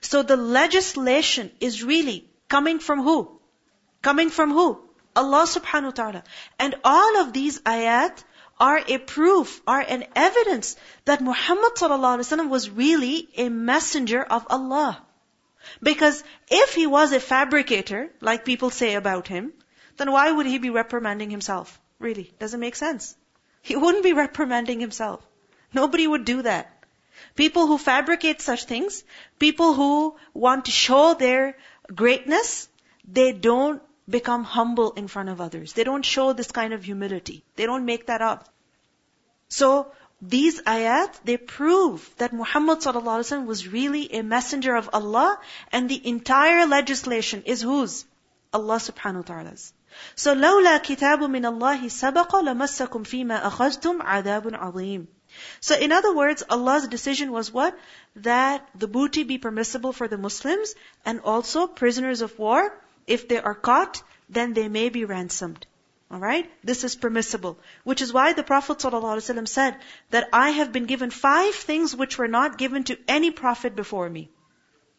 So 0.00 0.22
the 0.22 0.36
legislation 0.36 1.50
is 1.58 1.82
really 1.82 2.28
coming 2.48 2.78
from 2.78 3.02
who? 3.02 3.40
Coming 4.02 4.30
from 4.30 4.52
who? 4.52 4.80
Allah 5.16 5.46
subhanahu 5.46 5.92
wa 5.92 5.98
ta'ala. 6.00 6.24
And 6.58 6.76
all 6.84 7.20
of 7.20 7.32
these 7.32 7.60
ayat 7.62 8.22
are 8.60 8.80
a 8.86 8.98
proof, 8.98 9.60
are 9.66 9.80
an 9.80 10.04
evidence 10.14 10.76
that 11.06 11.20
Muhammad 11.20 11.72
ﷺ 11.74 12.48
was 12.50 12.70
really 12.70 13.28
a 13.36 13.48
messenger 13.48 14.22
of 14.22 14.46
Allah. 14.50 15.02
Because 15.82 16.22
if 16.48 16.74
he 16.74 16.86
was 16.86 17.12
a 17.12 17.20
fabricator, 17.20 18.10
like 18.20 18.44
people 18.44 18.70
say 18.70 18.94
about 18.94 19.26
him, 19.28 19.52
then 20.00 20.12
why 20.12 20.30
would 20.32 20.46
he 20.46 20.58
be 20.58 20.70
reprimanding 20.70 21.30
himself? 21.30 21.78
Really, 21.98 22.32
doesn't 22.38 22.60
make 22.60 22.76
sense. 22.76 23.14
He 23.60 23.76
wouldn't 23.76 24.02
be 24.02 24.14
reprimanding 24.14 24.80
himself. 24.80 25.20
Nobody 25.74 26.06
would 26.06 26.24
do 26.24 26.40
that. 26.42 26.84
People 27.36 27.66
who 27.66 27.76
fabricate 27.76 28.40
such 28.40 28.64
things, 28.64 29.04
people 29.38 29.74
who 29.74 30.16
want 30.32 30.64
to 30.64 30.70
show 30.70 31.12
their 31.12 31.56
greatness, 31.94 32.68
they 33.06 33.32
don't 33.32 33.82
become 34.08 34.44
humble 34.44 34.92
in 34.92 35.06
front 35.06 35.28
of 35.28 35.40
others. 35.40 35.74
They 35.74 35.84
don't 35.84 36.04
show 36.04 36.32
this 36.32 36.50
kind 36.50 36.72
of 36.72 36.82
humility. 36.82 37.44
They 37.56 37.66
don't 37.66 37.84
make 37.84 38.06
that 38.06 38.22
up. 38.22 38.48
So, 39.48 39.92
these 40.22 40.62
ayat, 40.62 41.20
they 41.24 41.36
prove 41.36 42.08
that 42.18 42.32
Muhammad 42.32 42.84
was 43.46 43.68
really 43.68 44.12
a 44.14 44.22
messenger 44.22 44.74
of 44.76 44.88
Allah 44.92 45.38
and 45.72 45.88
the 45.88 46.00
entire 46.08 46.66
legislation 46.66 47.42
is 47.44 47.60
whose? 47.60 48.04
Allah 48.52 48.76
subhanahu 48.76 49.28
wa 49.28 49.34
ta'ala's. 49.34 49.72
So, 50.15 50.33
لولا 50.33 50.77
كتاب 50.77 51.23
من 51.23 51.45
الله 51.45 51.87
سبق 51.87 52.35
لمسكم 52.35 53.03
فيما 53.03 53.47
أخذتم 53.47 54.01
عذاب 54.01 54.53
عظيم. 54.53 55.07
So 55.59 55.75
in 55.75 55.91
other 55.91 56.13
words, 56.13 56.43
Allah's 56.49 56.87
decision 56.87 57.31
was 57.31 57.51
what? 57.51 57.77
That 58.17 58.67
the 58.75 58.87
booty 58.87 59.23
be 59.23 59.37
permissible 59.37 59.91
for 59.91 60.07
the 60.07 60.17
Muslims 60.17 60.73
and 61.05 61.19
also 61.21 61.67
prisoners 61.67 62.21
of 62.21 62.37
war, 62.39 62.73
if 63.07 63.27
they 63.27 63.39
are 63.39 63.55
caught, 63.55 64.01
then 64.29 64.53
they 64.53 64.67
may 64.69 64.89
be 64.89 65.05
ransomed. 65.05 65.65
Alright? 66.11 66.49
This 66.63 66.83
is 66.83 66.95
permissible. 66.95 67.57
Which 67.83 68.01
is 68.01 68.13
why 68.13 68.33
the 68.33 68.43
Prophet 68.43 68.77
ﷺ 68.77 69.47
said 69.47 69.75
that 70.11 70.29
I 70.31 70.51
have 70.51 70.71
been 70.71 70.85
given 70.85 71.09
five 71.09 71.55
things 71.55 71.95
which 71.95 72.17
were 72.17 72.27
not 72.27 72.57
given 72.57 72.83
to 72.85 72.97
any 73.07 73.31
prophet 73.31 73.75
before 73.75 74.09
me. 74.09 74.29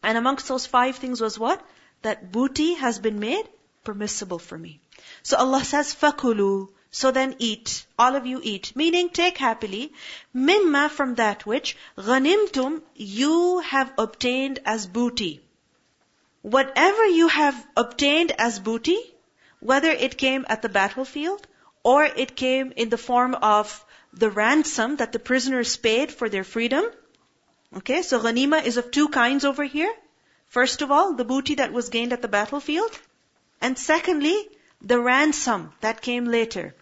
And 0.02 0.18
amongst 0.18 0.48
those 0.48 0.66
five 0.66 0.96
things 0.96 1.20
was 1.20 1.38
what? 1.38 1.64
That 2.02 2.30
booty 2.32 2.74
has 2.74 2.98
been 2.98 3.20
made 3.20 3.48
permissible 3.84 4.38
for 4.38 4.58
me. 4.58 4.80
So 5.22 5.36
Allah 5.36 5.64
says, 5.64 5.94
فَكُلُوا 5.94 6.68
So 6.90 7.10
then 7.10 7.36
eat. 7.38 7.86
All 7.98 8.16
of 8.16 8.26
you 8.26 8.40
eat. 8.42 8.72
Meaning 8.74 9.10
take 9.10 9.38
happily. 9.38 9.92
Mimma 10.34 10.90
from 10.90 11.14
that 11.16 11.46
which 11.46 11.76
ghanimtum 11.96 12.82
you 12.94 13.60
have 13.60 13.92
obtained 13.98 14.60
as 14.64 14.86
booty. 14.86 15.40
Whatever 16.42 17.06
you 17.06 17.28
have 17.28 17.66
obtained 17.76 18.32
as 18.38 18.58
booty, 18.60 18.98
whether 19.60 19.90
it 19.90 20.16
came 20.16 20.46
at 20.48 20.62
the 20.62 20.68
battlefield 20.68 21.46
or 21.82 22.04
it 22.04 22.36
came 22.36 22.72
in 22.76 22.88
the 22.88 22.98
form 22.98 23.34
of 23.34 23.84
the 24.12 24.30
ransom 24.30 24.96
that 24.96 25.12
the 25.12 25.18
prisoners 25.18 25.76
paid 25.76 26.12
for 26.12 26.28
their 26.28 26.44
freedom. 26.44 26.84
Okay, 27.76 28.02
so 28.02 28.20
ghanima 28.20 28.64
is 28.64 28.76
of 28.76 28.90
two 28.90 29.08
kinds 29.08 29.44
over 29.44 29.64
here. 29.64 29.92
First 30.48 30.82
of 30.82 30.90
all, 30.90 31.14
the 31.14 31.24
booty 31.24 31.56
that 31.56 31.72
was 31.72 31.88
gained 31.90 32.12
at 32.12 32.22
the 32.22 32.28
battlefield. 32.28 32.98
And 33.61 33.77
secondly, 33.77 34.35
the 34.81 34.99
ransom 34.99 35.71
that 35.81 36.01
came 36.01 36.25
later 36.25 36.73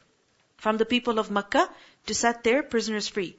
from 0.58 0.78
the 0.78 0.86
people 0.86 1.20
of 1.20 1.30
Makkah 1.30 1.70
to 2.08 2.14
set 2.14 2.44
their 2.44 2.64
prisoners 2.64 3.08
free. 3.08 3.36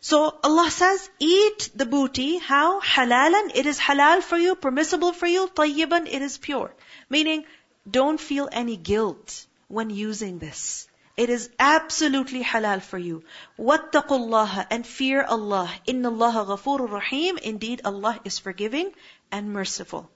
So 0.00 0.38
Allah 0.42 0.70
says, 0.70 1.10
eat 1.18 1.70
the 1.74 1.84
booty. 1.84 2.38
How? 2.38 2.80
Halalan. 2.80 3.50
It 3.54 3.66
is 3.66 3.78
halal 3.78 4.22
for 4.22 4.38
you, 4.38 4.54
permissible 4.54 5.12
for 5.12 5.26
you. 5.26 5.48
Tayyiban. 5.48 6.06
It 6.06 6.22
is 6.22 6.38
pure. 6.38 6.72
Meaning, 7.10 7.44
don't 7.90 8.20
feel 8.20 8.48
any 8.50 8.76
guilt 8.76 9.46
when 9.66 9.90
using 9.90 10.38
this. 10.38 10.88
It 11.16 11.30
is 11.30 11.50
absolutely 11.58 12.44
halal 12.44 12.80
for 12.80 12.96
you. 12.96 13.24
Wattaqullaha 13.58 14.66
and 14.70 14.86
fear 14.86 15.24
Allah. 15.24 15.68
Inna 15.84 16.10
Allah 16.10 16.46
ghafurur 16.46 16.90
rahim. 16.90 17.38
Indeed, 17.38 17.80
Allah 17.84 18.20
is 18.24 18.38
forgiving 18.38 18.92
and 19.32 19.52
merciful. 19.52 20.08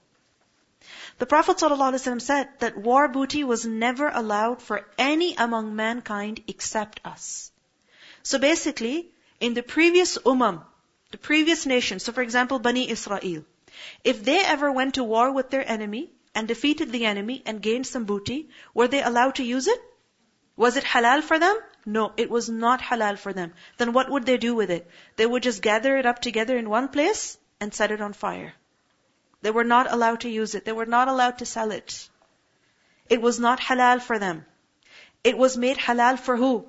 The 1.19 1.25
Prophet 1.25 1.57
ﷺ 1.57 2.21
said 2.21 2.49
that 2.59 2.77
war 2.77 3.07
booty 3.07 3.43
was 3.43 3.65
never 3.65 4.09
allowed 4.09 4.61
for 4.61 4.85
any 4.97 5.35
among 5.35 5.75
mankind 5.75 6.43
except 6.47 6.99
us. 7.05 7.51
So 8.23 8.39
basically, 8.39 9.11
in 9.39 9.53
the 9.53 9.63
previous 9.63 10.17
ummah, 10.17 10.63
the 11.11 11.17
previous 11.17 11.65
nations, 11.65 12.03
so 12.03 12.11
for 12.11 12.21
example, 12.21 12.59
Bani 12.59 12.89
Israel, 12.89 13.45
if 14.03 14.23
they 14.23 14.43
ever 14.43 14.71
went 14.71 14.95
to 14.95 15.03
war 15.03 15.31
with 15.31 15.49
their 15.49 15.67
enemy, 15.69 16.11
and 16.35 16.47
defeated 16.47 16.91
the 16.91 17.05
enemy 17.05 17.41
and 17.45 17.61
gained 17.61 17.87
some 17.87 18.05
booty, 18.05 18.49
were 18.73 18.87
they 18.87 19.03
allowed 19.03 19.35
to 19.35 19.43
use 19.43 19.67
it? 19.67 19.81
Was 20.55 20.77
it 20.77 20.83
halal 20.83 21.21
for 21.21 21.39
them? 21.39 21.57
No, 21.85 22.13
it 22.17 22.29
was 22.29 22.49
not 22.49 22.81
halal 22.81 23.17
for 23.17 23.33
them. 23.33 23.53
Then 23.77 23.93
what 23.93 24.09
would 24.09 24.25
they 24.25 24.37
do 24.37 24.55
with 24.55 24.71
it? 24.71 24.89
They 25.15 25.25
would 25.25 25.43
just 25.43 25.61
gather 25.61 25.97
it 25.97 26.05
up 26.05 26.19
together 26.19 26.57
in 26.57 26.69
one 26.69 26.87
place 26.87 27.37
and 27.59 27.73
set 27.73 27.91
it 27.91 28.01
on 28.01 28.13
fire. 28.13 28.53
They 29.43 29.51
were 29.51 29.65
not 29.69 29.91
allowed 29.91 30.21
to 30.21 30.29
use 30.29 30.55
it. 30.55 30.63
They 30.65 30.71
were 30.71 30.91
not 30.97 31.09
allowed 31.09 31.39
to 31.39 31.45
sell 31.45 31.71
it. 31.71 32.09
It 33.09 33.21
was 33.21 33.39
not 33.45 33.59
halal 33.59 34.01
for 34.01 34.17
them. 34.17 34.45
It 35.23 35.37
was 35.37 35.57
made 35.57 35.77
halal 35.77 36.17
for 36.17 36.37
who? 36.37 36.65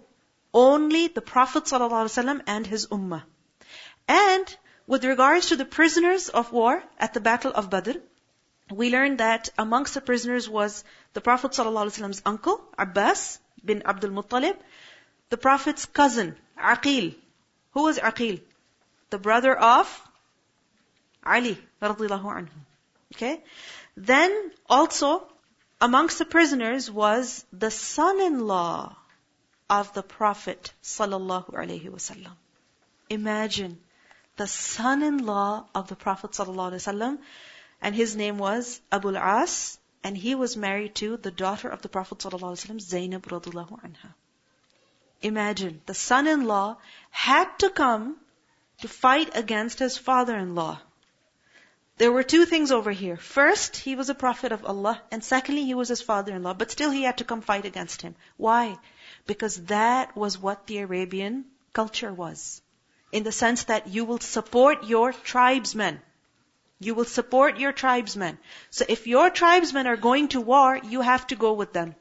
Only 0.52 1.07
the 1.07 1.21
Prophet 1.21 1.64
ﷺ 1.64 2.43
and 2.47 2.66
his 2.66 2.88
ummah. 2.88 3.23
And 4.09 4.57
with 4.88 5.04
regards 5.04 5.47
to 5.50 5.57
the 5.57 5.64
prisoners 5.64 6.28
of 6.28 6.50
war 6.52 6.83
at 6.99 7.14
the 7.14 7.21
Battle 7.21 7.52
of 7.54 7.71
Badr, 7.71 7.99
we 8.71 8.90
learned 8.90 9.19
that 9.19 9.50
amongst 9.57 9.95
the 9.95 10.00
prisoners 10.00 10.49
was 10.49 10.83
the 11.12 11.21
Prophet 11.21 11.52
ﷺ's 11.52 12.23
uncle, 12.26 12.61
Abbas 12.76 13.38
bin 13.64 13.83
Abdul 13.87 14.11
Muttalib, 14.11 14.57
the 15.31 15.37
Prophet's 15.37 15.87
cousin, 15.87 16.37
Aqil. 16.59 17.14
Who 17.73 17.85
was 17.85 17.99
Aqil? 17.99 18.40
The 19.11 19.19
brother 19.19 19.57
of 19.57 19.95
Ali, 21.25 21.57
anhu. 21.85 22.49
Okay? 23.14 23.43
Then 23.97 24.50
also, 24.69 25.26
amongst 25.81 26.19
the 26.19 26.25
prisoners 26.25 26.91
was 26.91 27.45
the 27.53 27.71
son-in-law 27.71 28.97
of 29.71 29.93
the 29.95 30.03
Prophet 30.03 30.73
sallallahu 30.83 31.53
alaihi 31.53 31.91
wasallam. 31.91 32.33
Imagine 33.11 33.79
the 34.37 34.47
son-in-law 34.47 35.67
of 35.75 35.88
the 35.88 35.97
Prophet 35.97 36.33
sallallahu 36.33 36.73
alaihi 36.73 36.85
wasallam, 36.87 37.19
and 37.81 37.95
his 37.95 38.17
name 38.17 38.38
was 38.38 38.81
Abu 38.91 39.14
al-As, 39.14 39.79
and 40.03 40.17
he 40.17 40.35
was 40.35 40.57
married 40.57 40.95
to 40.97 41.17
the 41.17 41.31
daughter 41.31 41.69
of 41.69 41.83
the 41.83 41.88
Prophet 41.88 42.19
sallallahu 42.19 42.53
alaihi 42.53 42.67
wasallam, 42.67 42.81
Zainab 42.81 43.23
radhiallahu 43.23 43.81
anha. 43.81 44.14
Imagine 45.23 45.81
the 45.87 45.95
son-in-law 45.95 46.76
had 47.11 47.59
to 47.61 47.71
come 47.71 48.17
to 48.83 48.88
fight 48.88 49.31
against 49.35 49.79
his 49.79 49.97
father-in-law. 49.97 50.79
There 51.97 52.11
were 52.11 52.25
two 52.25 52.45
things 52.45 52.73
over 52.73 52.91
here. 52.91 53.17
First, 53.17 53.77
he 53.77 53.95
was 53.95 54.09
a 54.09 54.15
prophet 54.15 54.51
of 54.51 54.65
Allah, 54.65 55.01
and 55.13 55.23
secondly, 55.23 55.65
he 55.65 55.75
was 55.75 55.89
his 55.89 56.03
father-in-law, 56.03 56.55
but 56.55 56.73
still 56.73 56.91
he 56.91 57.05
had 57.05 57.19
to 57.19 57.25
come 57.25 57.41
fight 57.41 57.67
against 57.67 58.03
him. 58.03 58.17
Why? 58.37 58.79
Because 59.27 59.57
that 59.67 60.17
was 60.17 60.37
what 60.37 60.67
the 60.67 60.79
Arabian 60.79 61.45
culture 61.73 62.13
was. 62.13 62.63
In 63.13 63.23
the 63.23 63.31
sense 63.31 63.65
that 63.65 63.87
you 63.87 64.05
will 64.05 64.19
support 64.19 64.85
your 64.85 65.13
tribesmen. 65.13 66.01
You 66.81 66.95
will 66.97 67.05
support 67.05 67.61
your 67.61 67.71
tribesmen. 67.71 68.39
So 68.71 68.85
if 68.89 69.07
your 69.07 69.31
tribesmen 69.31 69.87
are 69.87 69.97
going 69.97 70.29
to 70.29 70.41
war, 70.41 70.77
you 70.77 71.01
have 71.01 71.29
to 71.29 71.37
go 71.37 71.53
with 71.53 71.73
them. 71.73 71.95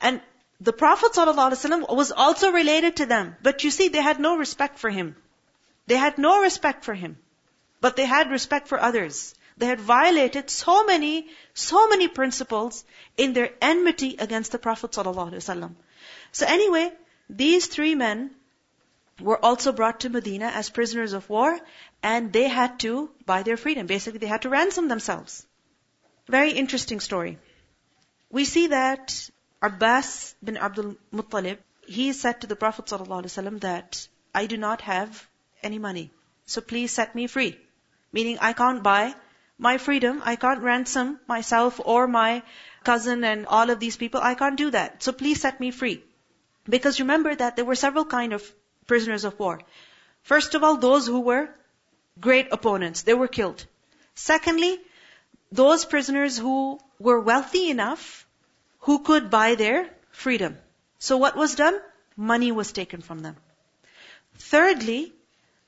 And 0.00 0.20
the 0.60 0.72
Prophet 0.72 1.12
ﷺ 1.12 1.94
was 1.94 2.12
also 2.12 2.52
related 2.52 2.96
to 2.96 3.06
them. 3.06 3.34
But 3.42 3.64
you 3.64 3.72
see, 3.72 3.88
they 3.88 4.00
had 4.00 4.20
no 4.20 4.36
respect 4.36 4.78
for 4.78 4.90
him. 4.90 5.16
They 5.88 5.96
had 5.96 6.18
no 6.18 6.40
respect 6.40 6.84
for 6.84 6.94
him. 6.94 7.18
But 7.84 7.96
they 7.96 8.06
had 8.06 8.30
respect 8.30 8.68
for 8.68 8.80
others. 8.80 9.34
They 9.58 9.66
had 9.66 9.78
violated 9.78 10.48
so 10.48 10.84
many, 10.84 11.28
so 11.52 11.86
many 11.86 12.08
principles 12.08 12.82
in 13.18 13.34
their 13.34 13.50
enmity 13.60 14.16
against 14.18 14.52
the 14.52 14.58
Prophet 14.66 14.92
ﷺ. 14.92 15.74
So 16.32 16.46
anyway, 16.46 16.92
these 17.28 17.66
three 17.66 17.94
men 17.94 18.30
were 19.20 19.36
also 19.48 19.70
brought 19.70 20.00
to 20.00 20.08
Medina 20.08 20.46
as 20.46 20.70
prisoners 20.70 21.12
of 21.12 21.28
war, 21.28 21.60
and 22.02 22.32
they 22.32 22.48
had 22.48 22.80
to 22.84 23.10
buy 23.26 23.42
their 23.42 23.58
freedom. 23.58 23.86
Basically, 23.86 24.18
they 24.18 24.32
had 24.32 24.46
to 24.46 24.48
ransom 24.54 24.88
themselves. 24.88 25.46
Very 26.26 26.52
interesting 26.52 27.00
story. 27.00 27.38
We 28.30 28.46
see 28.46 28.68
that 28.68 29.28
Abbas 29.60 30.34
bin 30.42 30.56
Abdul 30.56 30.96
Muttalib, 31.12 31.58
he 31.86 32.14
said 32.14 32.40
to 32.40 32.46
the 32.46 32.56
Prophet 32.56 32.86
ﷺ 32.86 33.60
that, 33.60 34.08
I 34.34 34.46
do 34.46 34.56
not 34.56 34.80
have 34.80 35.28
any 35.62 35.78
money, 35.78 36.10
so 36.46 36.62
please 36.62 36.90
set 36.90 37.14
me 37.14 37.26
free. 37.26 37.58
Meaning 38.14 38.38
I 38.40 38.52
can't 38.52 38.82
buy 38.82 39.14
my 39.58 39.76
freedom, 39.78 40.22
I 40.24 40.36
can't 40.36 40.62
ransom 40.62 41.18
myself 41.26 41.80
or 41.84 42.06
my 42.06 42.42
cousin 42.84 43.24
and 43.24 43.46
all 43.46 43.70
of 43.70 43.80
these 43.80 43.96
people, 43.96 44.20
I 44.22 44.34
can't 44.34 44.56
do 44.56 44.70
that. 44.70 45.02
So 45.02 45.12
please 45.12 45.40
set 45.40 45.58
me 45.60 45.70
free. 45.70 46.02
Because 46.74 47.00
remember 47.00 47.34
that 47.34 47.56
there 47.56 47.64
were 47.64 47.80
several 47.80 48.04
kind 48.04 48.32
of 48.32 48.44
prisoners 48.86 49.24
of 49.24 49.38
war. 49.38 49.60
First 50.22 50.54
of 50.54 50.62
all, 50.62 50.76
those 50.76 51.08
who 51.08 51.20
were 51.20 51.48
great 52.20 52.52
opponents, 52.52 53.02
they 53.02 53.14
were 53.14 53.32
killed. 53.38 53.64
Secondly, 54.14 54.78
those 55.50 55.84
prisoners 55.84 56.38
who 56.38 56.78
were 57.00 57.20
wealthy 57.20 57.68
enough, 57.70 58.26
who 58.90 59.00
could 59.00 59.28
buy 59.28 59.56
their 59.56 59.90
freedom. 60.12 60.56
So 61.00 61.16
what 61.16 61.36
was 61.36 61.56
done? 61.56 61.80
Money 62.16 62.52
was 62.52 62.72
taken 62.72 63.00
from 63.00 63.20
them. 63.26 63.36
Thirdly, 64.38 65.12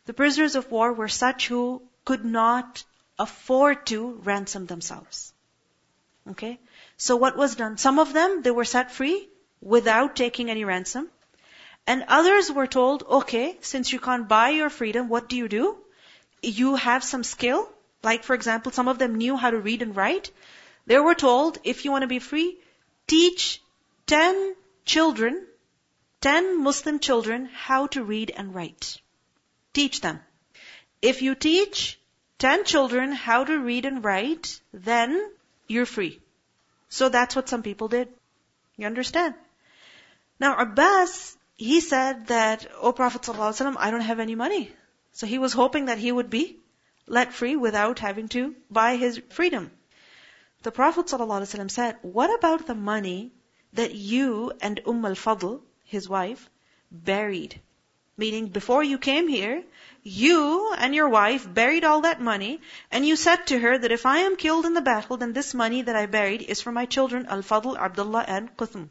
the 0.07 0.15
prisoners 0.23 0.55
of 0.55 0.71
war 0.71 0.93
were 0.93 1.09
such 1.09 1.49
who 1.49 1.83
could 2.07 2.25
not 2.25 2.85
afford 3.19 3.85
to 3.87 4.01
ransom 4.25 4.67
themselves. 4.67 5.33
Okay? 6.31 6.59
So 6.97 7.17
what 7.17 7.37
was 7.37 7.57
done? 7.57 7.77
Some 7.77 7.99
of 7.99 8.13
them, 8.13 8.43
they 8.43 8.51
were 8.51 8.65
set 8.65 8.93
free 8.93 9.29
without 9.61 10.17
taking 10.17 10.51
any 10.51 10.65
ransom. 10.65 11.09
And 11.87 12.05
others 12.09 12.51
were 12.51 12.67
told, 12.67 13.03
okay, 13.21 13.59
since 13.61 13.93
you 13.93 14.01
can't 14.01 14.29
buy 14.29 14.49
your 14.51 14.71
freedom, 14.71 15.09
what 15.09 15.29
do 15.29 15.37
you 15.37 15.49
do? 15.49 15.77
You 16.43 16.75
have 16.77 17.05
some 17.05 17.25
skill. 17.25 17.69
Like, 18.03 18.25
for 18.25 18.35
example, 18.35 18.73
some 18.73 18.89
of 18.89 18.99
them 18.99 19.17
knew 19.17 19.37
how 19.37 19.51
to 19.51 19.59
read 19.59 19.83
and 19.83 19.95
write. 19.95 20.31
They 20.87 20.99
were 20.99 21.15
told, 21.15 21.59
if 21.65 21.85
you 21.85 21.91
want 21.91 22.03
to 22.03 22.15
be 22.15 22.19
free, 22.19 22.59
teach 23.07 23.63
10 24.07 24.55
children, 24.85 25.47
10 26.21 26.63
Muslim 26.63 26.99
children, 26.99 27.47
how 27.47 27.87
to 27.89 28.05
read 28.05 28.33
and 28.37 28.55
write. 28.55 28.99
Teach 29.73 30.01
them. 30.01 30.21
If 31.09 31.23
you 31.23 31.35
teach 31.35 32.01
10 32.39 32.65
children 32.65 33.13
how 33.13 33.45
to 33.45 33.59
read 33.59 33.87
and 33.87 34.05
write, 34.05 34.61
then 34.73 35.31
you're 35.69 35.87
free. 35.87 36.21
So 36.89 37.09
that's 37.09 37.37
what 37.37 37.49
some 37.49 37.63
people 37.63 37.89
did. 37.89 38.09
You 38.77 38.87
understand? 38.87 39.35
Now 40.41 40.57
Abbas, 40.59 41.37
he 41.57 41.81
said 41.81 42.27
that, 42.27 42.67
O 42.81 42.93
Prophet 42.93 43.23
ﷺ, 43.23 43.77
I 43.79 43.91
don't 43.91 44.09
have 44.13 44.21
any 44.21 44.35
money. 44.35 44.73
So 45.13 45.27
he 45.27 45.39
was 45.39 45.53
hoping 45.53 45.87
that 45.87 45.99
he 45.99 46.13
would 46.13 46.29
be 46.29 46.59
let 47.07 47.33
free 47.33 47.55
without 47.57 48.01
having 48.01 48.29
to 48.29 48.55
buy 48.71 48.97
his 48.97 49.21
freedom. 49.31 49.71
The 50.63 50.73
Prophet 50.73 51.09
said, 51.09 51.97
what 52.03 52.35
about 52.37 52.67
the 52.67 52.75
money 52.75 53.31
that 53.75 53.95
you 53.95 54.53
and 54.61 54.81
Umm 54.87 55.05
al-Fadl, 55.05 55.61
his 55.85 56.09
wife, 56.09 56.51
buried? 56.91 57.61
Meaning 58.17 58.49
before 58.49 58.83
you 58.83 58.99
came 58.99 59.29
here, 59.29 59.63
you 60.07 60.73
and 60.79 60.95
your 60.95 61.09
wife 61.09 61.53
buried 61.53 61.83
all 61.83 62.03
that 62.03 62.21
money, 62.21 62.61
and 62.93 63.05
you 63.05 63.17
said 63.17 63.45
to 63.47 63.59
her 63.59 63.77
that 63.77 63.91
if 63.91 64.07
I 64.07 64.19
am 64.19 64.37
killed 64.37 64.65
in 64.65 64.73
the 64.73 64.81
battle, 64.81 65.17
then 65.17 65.33
this 65.33 65.53
money 65.53 65.83
that 65.83 65.97
I 65.97 66.07
buried 66.07 66.43
is 66.43 66.61
for 66.63 66.71
my 66.71 66.87
children, 66.87 67.27
Al-Fadl, 67.27 67.77
Abdullah, 67.77 68.25
and 68.29 68.57
Quthum. 68.57 68.89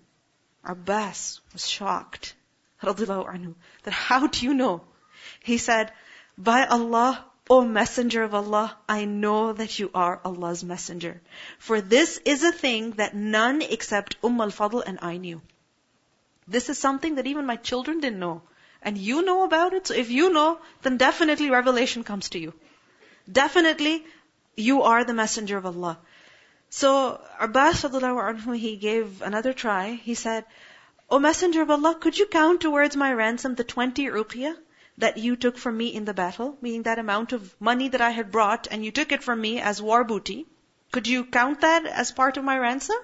Abbas 0.66 1.40
was 1.54 1.68
shocked, 1.68 2.36
that 2.82 3.94
how 3.94 4.28
do 4.28 4.46
you 4.46 4.54
know? 4.54 4.82
He 5.42 5.58
said, 5.58 5.94
by 6.38 6.66
Allah, 6.66 7.24
O 7.50 7.64
Messenger 7.64 8.24
of 8.24 8.34
Allah, 8.34 8.76
I 8.90 9.06
know 9.06 9.54
that 9.54 9.80
you 9.80 9.92
are 9.94 10.20
Allah's 10.26 10.66
Messenger. 10.66 11.22
For 11.60 11.80
this 11.80 12.18
is 12.26 12.44
a 12.44 12.52
thing 12.52 12.92
that 13.04 13.16
none 13.16 13.62
except 13.62 14.18
Umm 14.22 14.42
al-Fadl 14.42 14.84
and 14.86 15.00
I 15.02 15.16
knew. 15.16 15.42
This 16.46 16.70
is 16.70 16.78
something 16.78 17.16
that 17.16 17.28
even 17.28 17.46
my 17.46 17.56
children 17.56 18.02
didn't 18.02 18.20
know. 18.20 18.42
And 18.86 18.98
you 18.98 19.24
know 19.24 19.44
about 19.44 19.74
it. 19.74 19.88
So 19.88 19.96
if 19.96 20.12
you 20.12 20.32
know, 20.32 20.60
then 20.84 20.98
definitely 20.98 21.50
revelation 21.50 22.04
comes 22.04 22.30
to 22.30 22.40
you. 22.40 22.54
Definitely, 23.30 24.06
you 24.56 24.84
are 24.84 25.04
the 25.04 25.14
messenger 25.14 25.58
of 25.58 25.66
Allah. 25.66 25.98
So 26.70 27.20
Abbas 27.40 27.82
anhu, 27.84 28.56
he 28.56 28.76
gave 28.76 29.24
another 29.24 29.54
try. 29.54 30.00
He 30.04 30.14
said, 30.14 30.46
O 31.10 31.18
messenger 31.18 31.64
of 31.64 31.72
Allah, 31.72 31.96
could 31.96 32.18
you 32.18 32.28
count 32.28 32.62
towards 32.62 32.96
my 32.96 33.12
ransom 33.12 33.56
the 33.56 33.64
20 33.64 34.06
ruqyah 34.06 34.56
that 35.00 35.18
you 35.18 35.36
took 35.36 35.58
from 35.58 35.78
me 35.78 35.88
in 35.88 36.06
the 36.06 36.14
battle? 36.14 36.58
Meaning 36.62 36.84
that 36.84 37.00
amount 37.00 37.34
of 37.34 37.56
money 37.60 37.88
that 37.90 38.02
I 38.02 38.12
had 38.12 38.32
brought 38.32 38.68
and 38.70 38.86
you 38.86 38.92
took 38.92 39.12
it 39.12 39.24
from 39.24 39.42
me 39.42 39.60
as 39.60 39.82
war 39.82 40.04
booty. 40.04 40.46
Could 40.92 41.08
you 41.08 41.26
count 41.26 41.62
that 41.62 41.86
as 41.88 42.12
part 42.12 42.38
of 42.38 42.44
my 42.44 42.58
ransom? 42.58 42.98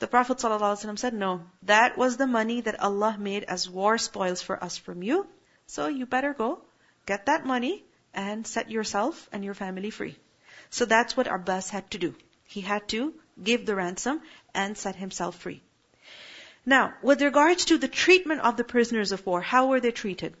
The 0.00 0.06
Prophet 0.06 0.38
ﷺ 0.38 0.98
said, 0.98 1.12
no, 1.12 1.42
that 1.64 1.98
was 1.98 2.16
the 2.16 2.26
money 2.26 2.62
that 2.62 2.80
Allah 2.80 3.16
made 3.18 3.44
as 3.44 3.68
war 3.68 3.98
spoils 3.98 4.40
for 4.40 4.62
us 4.64 4.78
from 4.78 5.02
you. 5.02 5.26
So 5.66 5.88
you 5.88 6.06
better 6.06 6.32
go, 6.32 6.62
get 7.04 7.26
that 7.26 7.44
money, 7.44 7.84
and 8.14 8.46
set 8.46 8.70
yourself 8.70 9.28
and 9.30 9.44
your 9.44 9.52
family 9.52 9.90
free. 9.90 10.16
So 10.70 10.86
that's 10.86 11.16
what 11.16 11.26
Abbas 11.26 11.68
had 11.68 11.90
to 11.90 11.98
do. 11.98 12.14
He 12.44 12.62
had 12.62 12.88
to 12.88 13.12
give 13.42 13.66
the 13.66 13.76
ransom 13.76 14.22
and 14.54 14.76
set 14.76 14.96
himself 14.96 15.36
free. 15.36 15.60
Now, 16.64 16.94
with 17.02 17.20
regards 17.20 17.66
to 17.66 17.76
the 17.76 17.88
treatment 17.88 18.40
of 18.40 18.56
the 18.56 18.64
prisoners 18.64 19.12
of 19.12 19.26
war, 19.26 19.42
how 19.42 19.66
were 19.66 19.80
they 19.80 19.92
treated? 19.92 20.34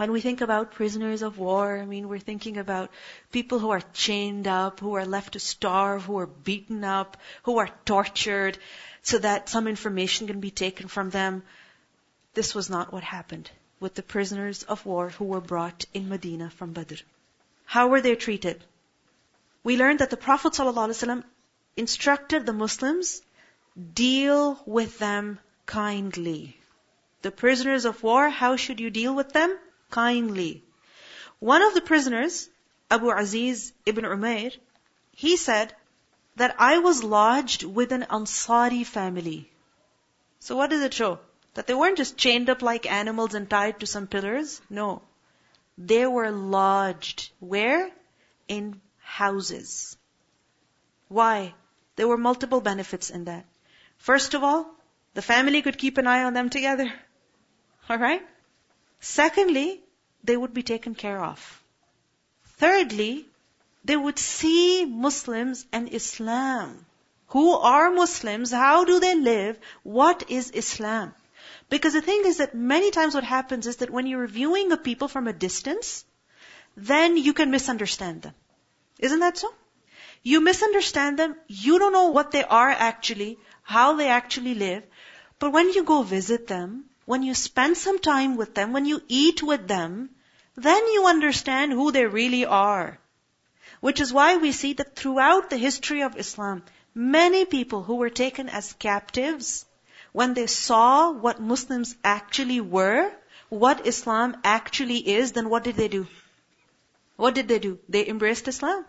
When 0.00 0.12
we 0.12 0.22
think 0.22 0.40
about 0.40 0.72
prisoners 0.72 1.20
of 1.20 1.36
war, 1.36 1.78
I 1.78 1.84
mean, 1.84 2.08
we're 2.08 2.18
thinking 2.18 2.56
about 2.56 2.90
people 3.32 3.58
who 3.58 3.68
are 3.68 3.82
chained 3.92 4.48
up, 4.48 4.80
who 4.80 4.94
are 4.94 5.04
left 5.04 5.34
to 5.34 5.40
starve, 5.40 6.04
who 6.04 6.18
are 6.20 6.26
beaten 6.26 6.84
up, 6.84 7.18
who 7.42 7.58
are 7.58 7.68
tortured 7.84 8.56
so 9.02 9.18
that 9.18 9.50
some 9.50 9.68
information 9.68 10.26
can 10.26 10.40
be 10.40 10.50
taken 10.50 10.88
from 10.88 11.10
them. 11.10 11.42
This 12.32 12.54
was 12.54 12.70
not 12.70 12.94
what 12.94 13.02
happened 13.02 13.50
with 13.78 13.94
the 13.94 14.02
prisoners 14.02 14.62
of 14.62 14.86
war 14.86 15.10
who 15.10 15.26
were 15.26 15.42
brought 15.42 15.84
in 15.92 16.08
Medina 16.08 16.48
from 16.48 16.72
Badr. 16.72 16.94
How 17.66 17.88
were 17.88 18.00
they 18.00 18.16
treated? 18.16 18.64
We 19.64 19.76
learned 19.76 19.98
that 19.98 20.08
the 20.08 20.16
Prophet 20.16 20.54
ﷺ 20.54 21.24
instructed 21.76 22.46
the 22.46 22.54
Muslims, 22.54 23.20
deal 23.92 24.62
with 24.64 24.98
them 24.98 25.38
kindly. 25.66 26.56
The 27.20 27.30
prisoners 27.30 27.84
of 27.84 28.02
war, 28.02 28.30
how 28.30 28.56
should 28.56 28.80
you 28.80 28.88
deal 28.88 29.14
with 29.14 29.34
them? 29.34 29.58
Kindly. 29.90 30.64
One 31.38 31.62
of 31.62 31.74
the 31.74 31.80
prisoners, 31.80 32.48
Abu 32.90 33.10
Aziz 33.10 33.72
ibn 33.86 34.04
Umair, 34.04 34.56
he 35.12 35.36
said 35.36 35.74
that 36.36 36.56
I 36.58 36.78
was 36.78 37.04
lodged 37.04 37.64
with 37.64 37.92
an 37.92 38.06
Ansari 38.10 38.84
family. 38.86 39.50
So 40.38 40.56
what 40.56 40.70
does 40.70 40.82
it 40.82 40.94
show? 40.94 41.18
That 41.54 41.66
they 41.66 41.74
weren't 41.74 41.98
just 41.98 42.16
chained 42.16 42.48
up 42.48 42.62
like 42.62 42.90
animals 42.90 43.34
and 43.34 43.50
tied 43.50 43.80
to 43.80 43.86
some 43.86 44.06
pillars. 44.06 44.60
No. 44.70 45.02
They 45.76 46.06
were 46.06 46.30
lodged. 46.30 47.30
Where? 47.40 47.90
In 48.48 48.80
houses. 48.98 49.96
Why? 51.08 51.54
There 51.96 52.08
were 52.08 52.16
multiple 52.16 52.60
benefits 52.60 53.10
in 53.10 53.24
that. 53.24 53.44
First 53.98 54.34
of 54.34 54.44
all, 54.44 54.74
the 55.14 55.22
family 55.22 55.62
could 55.62 55.76
keep 55.76 55.98
an 55.98 56.06
eye 56.06 56.24
on 56.24 56.34
them 56.34 56.48
together. 56.48 56.92
Alright? 57.90 58.26
Secondly, 59.00 59.82
they 60.22 60.36
would 60.36 60.54
be 60.54 60.62
taken 60.62 60.94
care 60.94 61.22
of. 61.24 61.62
Thirdly, 62.58 63.26
they 63.84 63.96
would 63.96 64.18
see 64.18 64.84
Muslims 64.84 65.64
and 65.72 65.92
Islam. 65.92 66.84
Who 67.28 67.52
are 67.52 67.90
Muslims? 67.90 68.50
How 68.50 68.84
do 68.84 69.00
they 69.00 69.14
live? 69.14 69.58
What 69.82 70.30
is 70.30 70.50
Islam? 70.50 71.14
Because 71.70 71.94
the 71.94 72.02
thing 72.02 72.22
is 72.26 72.38
that 72.38 72.54
many 72.54 72.90
times 72.90 73.14
what 73.14 73.24
happens 73.24 73.66
is 73.66 73.76
that 73.76 73.90
when 73.90 74.06
you're 74.06 74.26
viewing 74.26 74.72
a 74.72 74.76
people 74.76 75.08
from 75.08 75.28
a 75.28 75.32
distance, 75.32 76.04
then 76.76 77.16
you 77.16 77.32
can 77.32 77.50
misunderstand 77.50 78.22
them. 78.22 78.34
Isn't 78.98 79.20
that 79.20 79.38
so? 79.38 79.54
You 80.22 80.40
misunderstand 80.40 81.18
them, 81.18 81.36
you 81.46 81.78
don't 81.78 81.92
know 81.92 82.08
what 82.08 82.32
they 82.32 82.44
are 82.44 82.70
actually, 82.70 83.38
how 83.62 83.94
they 83.96 84.08
actually 84.08 84.54
live, 84.54 84.82
but 85.38 85.52
when 85.52 85.72
you 85.72 85.84
go 85.84 86.02
visit 86.02 86.46
them, 86.46 86.89
when 87.10 87.24
you 87.24 87.34
spend 87.34 87.76
some 87.76 87.98
time 87.98 88.36
with 88.36 88.54
them, 88.54 88.72
when 88.72 88.84
you 88.86 89.02
eat 89.08 89.42
with 89.42 89.66
them, 89.66 90.10
then 90.54 90.86
you 90.94 91.06
understand 91.06 91.72
who 91.72 91.90
they 91.90 92.06
really 92.06 92.44
are. 92.46 92.98
Which 93.80 94.00
is 94.00 94.12
why 94.12 94.36
we 94.36 94.52
see 94.52 94.74
that 94.74 94.94
throughout 94.94 95.50
the 95.50 95.56
history 95.56 96.02
of 96.02 96.16
Islam, 96.16 96.62
many 96.94 97.44
people 97.54 97.82
who 97.82 97.96
were 97.96 98.10
taken 98.10 98.48
as 98.48 98.74
captives, 98.84 99.64
when 100.12 100.34
they 100.34 100.46
saw 100.46 101.10
what 101.10 101.40
Muslims 101.40 101.96
actually 102.04 102.60
were, 102.60 103.10
what 103.48 103.88
Islam 103.88 104.36
actually 104.44 104.98
is, 105.14 105.32
then 105.32 105.48
what 105.48 105.64
did 105.64 105.74
they 105.74 105.88
do? 105.88 106.06
What 107.16 107.34
did 107.34 107.48
they 107.48 107.58
do? 107.58 107.72
They 107.88 108.06
embraced 108.06 108.46
Islam. 108.46 108.84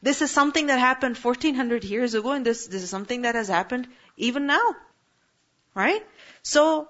This 0.00 0.22
is 0.22 0.30
something 0.30 0.68
that 0.68 0.78
happened 0.78 1.18
1400 1.18 1.84
years 1.84 2.14
ago 2.14 2.32
and 2.32 2.46
this, 2.46 2.66
this 2.68 2.82
is 2.82 2.88
something 2.88 3.28
that 3.28 3.34
has 3.34 3.48
happened 3.48 3.86
even 4.16 4.46
now. 4.46 4.64
Right? 5.74 6.06
So, 6.42 6.88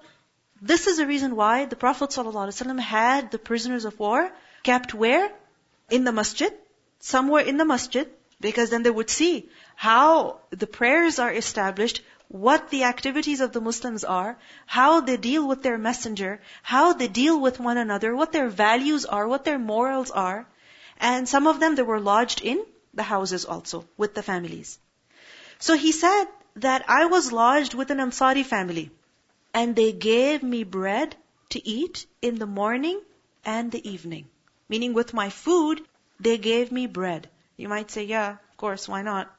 this 0.61 0.85
is 0.85 0.97
the 0.97 1.07
reason 1.07 1.35
why 1.35 1.65
the 1.65 1.75
Prophet 1.75 2.11
ﷺ 2.11 2.79
had 2.79 3.31
the 3.31 3.39
prisoners 3.39 3.85
of 3.85 3.99
war 3.99 4.31
kept 4.63 4.93
where? 4.93 5.31
In 5.89 6.03
the 6.03 6.11
masjid. 6.11 6.53
Somewhere 6.99 7.43
in 7.43 7.57
the 7.57 7.65
masjid. 7.65 8.07
Because 8.39 8.69
then 8.69 8.83
they 8.83 8.91
would 8.91 9.09
see 9.09 9.49
how 9.75 10.41
the 10.51 10.67
prayers 10.67 11.17
are 11.17 11.33
established, 11.33 12.01
what 12.27 12.69
the 12.69 12.83
activities 12.83 13.41
of 13.41 13.51
the 13.51 13.61
Muslims 13.61 14.03
are, 14.03 14.37
how 14.65 15.01
they 15.01 15.17
deal 15.17 15.47
with 15.47 15.63
their 15.63 15.77
messenger, 15.77 16.41
how 16.61 16.93
they 16.93 17.07
deal 17.07 17.39
with 17.39 17.59
one 17.59 17.77
another, 17.77 18.15
what 18.15 18.31
their 18.31 18.49
values 18.49 19.05
are, 19.05 19.27
what 19.27 19.45
their 19.45 19.59
morals 19.59 20.11
are. 20.11 20.47
And 20.99 21.27
some 21.27 21.47
of 21.47 21.59
them, 21.59 21.75
they 21.75 21.81
were 21.81 21.99
lodged 21.99 22.41
in 22.41 22.63
the 22.93 23.03
houses 23.03 23.45
also, 23.45 23.85
with 23.97 24.13
the 24.13 24.23
families. 24.23 24.79
So 25.57 25.75
he 25.75 25.91
said 25.91 26.25
that 26.57 26.85
I 26.87 27.05
was 27.05 27.31
lodged 27.31 27.73
with 27.73 27.89
an 27.91 27.97
Ansari 27.97 28.45
family. 28.45 28.91
And 29.53 29.75
they 29.75 29.91
gave 29.91 30.43
me 30.43 30.63
bread 30.63 31.15
to 31.49 31.67
eat 31.67 32.05
in 32.21 32.39
the 32.39 32.45
morning 32.45 33.01
and 33.43 33.71
the 33.71 33.89
evening. 33.89 34.29
Meaning 34.69 34.93
with 34.93 35.13
my 35.13 35.29
food, 35.29 35.81
they 36.19 36.37
gave 36.37 36.71
me 36.71 36.87
bread. 36.87 37.29
You 37.57 37.67
might 37.67 37.91
say, 37.91 38.03
yeah, 38.03 38.31
of 38.31 38.57
course, 38.57 38.87
why 38.87 39.01
not? 39.01 39.29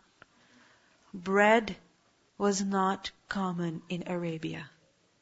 Bread 1.15 1.77
was 2.37 2.63
not 2.63 3.11
common 3.29 3.83
in 3.89 4.05
Arabia. 4.07 4.69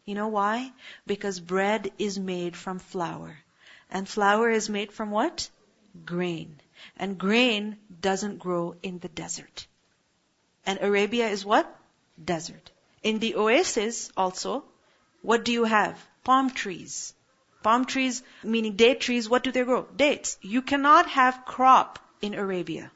You 0.04 0.14
know 0.14 0.28
why? 0.28 0.72
Because 1.06 1.38
bread 1.38 1.92
is 1.98 2.18
made 2.18 2.56
from 2.56 2.78
flour. 2.78 3.38
And 3.90 4.08
flour 4.08 4.50
is 4.50 4.68
made 4.68 4.90
from 4.90 5.10
what? 5.10 5.48
Grain. 6.04 6.60
And 6.96 7.18
grain 7.18 7.76
doesn't 8.00 8.38
grow 8.38 8.74
in 8.82 8.98
the 8.98 9.08
desert. 9.08 9.66
And 10.66 10.78
Arabia 10.80 11.28
is 11.28 11.44
what? 11.44 11.72
Desert. 12.22 12.70
In 13.02 13.18
the 13.18 13.36
oasis 13.36 14.10
also, 14.16 14.64
what 15.22 15.44
do 15.44 15.52
you 15.52 15.64
have? 15.64 15.98
Palm 16.24 16.50
trees. 16.50 17.14
Palm 17.62 17.84
trees, 17.84 18.22
meaning 18.42 18.76
date 18.76 19.00
trees, 19.00 19.28
what 19.28 19.42
do 19.42 19.52
they 19.52 19.64
grow? 19.64 19.82
Dates. 19.96 20.38
You 20.40 20.62
cannot 20.62 21.08
have 21.10 21.44
crop 21.44 21.98
in 22.22 22.34
Arabia. 22.34 22.90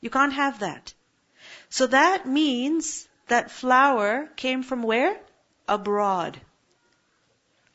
You 0.00 0.10
can't 0.10 0.32
have 0.32 0.60
that. 0.60 0.92
So 1.70 1.86
that 1.86 2.26
means 2.26 3.08
that 3.28 3.50
flour 3.50 4.26
came 4.36 4.62
from 4.62 4.82
where? 4.82 5.18
Abroad. 5.68 6.40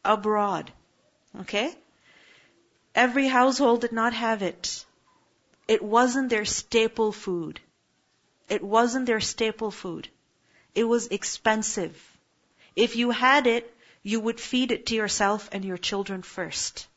Abroad. 0.04 0.72
Okay? 1.42 1.76
Every 2.94 3.28
household 3.28 3.82
did 3.82 3.92
not 3.92 4.14
have 4.14 4.42
it. 4.42 4.86
It 5.68 5.82
wasn't 5.82 6.30
their 6.30 6.46
staple 6.46 7.12
food. 7.12 7.60
It 8.48 8.64
wasn't 8.64 9.08
their 9.08 9.20
staple 9.20 9.72
food. 9.72 10.10
It 10.76 10.84
was 10.84 11.08
expensive. 11.08 12.00
If 12.76 12.96
you 12.96 13.10
had 13.10 13.48
it, 13.48 13.75
you 14.06 14.20
would 14.20 14.40
feed 14.40 14.72
it 14.72 14.86
to 14.86 14.96
yourself 14.96 15.50
and 15.52 15.66
your 15.66 15.80
children 15.80 16.22
first. 16.22 16.88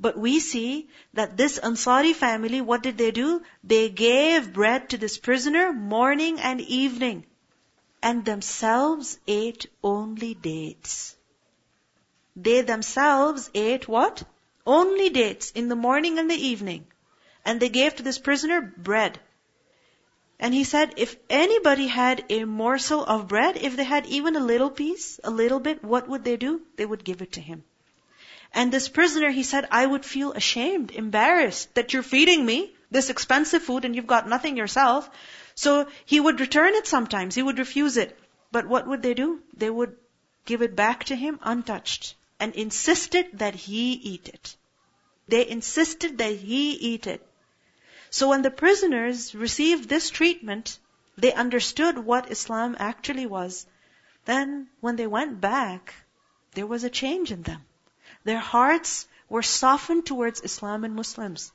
But 0.00 0.16
we 0.16 0.40
see 0.40 0.88
that 1.12 1.36
this 1.36 1.58
Ansari 1.58 2.14
family, 2.14 2.62
what 2.62 2.82
did 2.82 2.96
they 2.96 3.10
do? 3.10 3.42
They 3.62 3.90
gave 3.90 4.54
bread 4.54 4.88
to 4.90 4.96
this 4.96 5.18
prisoner 5.18 5.74
morning 5.74 6.40
and 6.40 6.62
evening. 6.62 7.26
And 8.02 8.24
themselves 8.24 9.18
ate 9.26 9.66
only 9.84 10.32
dates. 10.32 11.16
They 12.34 12.62
themselves 12.62 13.50
ate 13.52 13.86
what? 13.86 14.22
Only 14.64 15.10
dates 15.10 15.50
in 15.50 15.68
the 15.68 15.76
morning 15.76 16.18
and 16.18 16.30
the 16.30 16.46
evening. 16.52 16.86
And 17.44 17.60
they 17.60 17.68
gave 17.68 17.96
to 17.96 18.02
this 18.02 18.18
prisoner 18.18 18.62
bread. 18.62 19.20
And 20.40 20.54
he 20.54 20.64
said, 20.64 20.94
if 20.96 21.16
anybody 21.28 21.88
had 21.88 22.24
a 22.28 22.44
morsel 22.44 23.04
of 23.04 23.26
bread, 23.28 23.56
if 23.56 23.76
they 23.76 23.84
had 23.84 24.06
even 24.06 24.36
a 24.36 24.40
little 24.40 24.70
piece, 24.70 25.18
a 25.24 25.30
little 25.30 25.58
bit, 25.58 25.82
what 25.82 26.08
would 26.08 26.24
they 26.24 26.36
do? 26.36 26.62
They 26.76 26.86
would 26.86 27.04
give 27.04 27.22
it 27.22 27.32
to 27.32 27.40
him. 27.40 27.64
And 28.54 28.72
this 28.72 28.88
prisoner, 28.88 29.30
he 29.30 29.42
said, 29.42 29.68
I 29.70 29.84
would 29.84 30.04
feel 30.04 30.32
ashamed, 30.32 30.92
embarrassed 30.92 31.74
that 31.74 31.92
you're 31.92 32.02
feeding 32.02 32.46
me 32.46 32.72
this 32.90 33.10
expensive 33.10 33.62
food 33.62 33.84
and 33.84 33.94
you've 33.94 34.06
got 34.06 34.28
nothing 34.28 34.56
yourself. 34.56 35.10
So 35.54 35.88
he 36.04 36.20
would 36.20 36.40
return 36.40 36.74
it 36.74 36.86
sometimes. 36.86 37.34
He 37.34 37.42
would 37.42 37.58
refuse 37.58 37.96
it. 37.96 38.18
But 38.50 38.66
what 38.66 38.86
would 38.86 39.02
they 39.02 39.14
do? 39.14 39.40
They 39.54 39.68
would 39.68 39.96
give 40.46 40.62
it 40.62 40.74
back 40.74 41.04
to 41.04 41.16
him 41.16 41.38
untouched 41.42 42.14
and 42.40 42.54
insisted 42.54 43.26
that 43.34 43.54
he 43.54 43.92
eat 43.92 44.28
it. 44.28 44.56
They 45.26 45.46
insisted 45.46 46.18
that 46.18 46.36
he 46.36 46.72
eat 46.72 47.06
it. 47.06 47.27
So 48.10 48.28
when 48.28 48.42
the 48.42 48.50
prisoners 48.50 49.34
received 49.34 49.88
this 49.88 50.10
treatment, 50.10 50.78
they 51.16 51.32
understood 51.32 51.98
what 51.98 52.30
Islam 52.30 52.76
actually 52.78 53.26
was. 53.26 53.66
Then 54.24 54.68
when 54.80 54.96
they 54.96 55.06
went 55.06 55.40
back, 55.40 55.94
there 56.54 56.66
was 56.66 56.84
a 56.84 56.90
change 56.90 57.32
in 57.32 57.42
them. 57.42 57.64
Their 58.24 58.38
hearts 58.38 59.06
were 59.28 59.42
softened 59.42 60.06
towards 60.06 60.40
Islam 60.40 60.84
and 60.84 60.94
Muslims. 60.94 61.52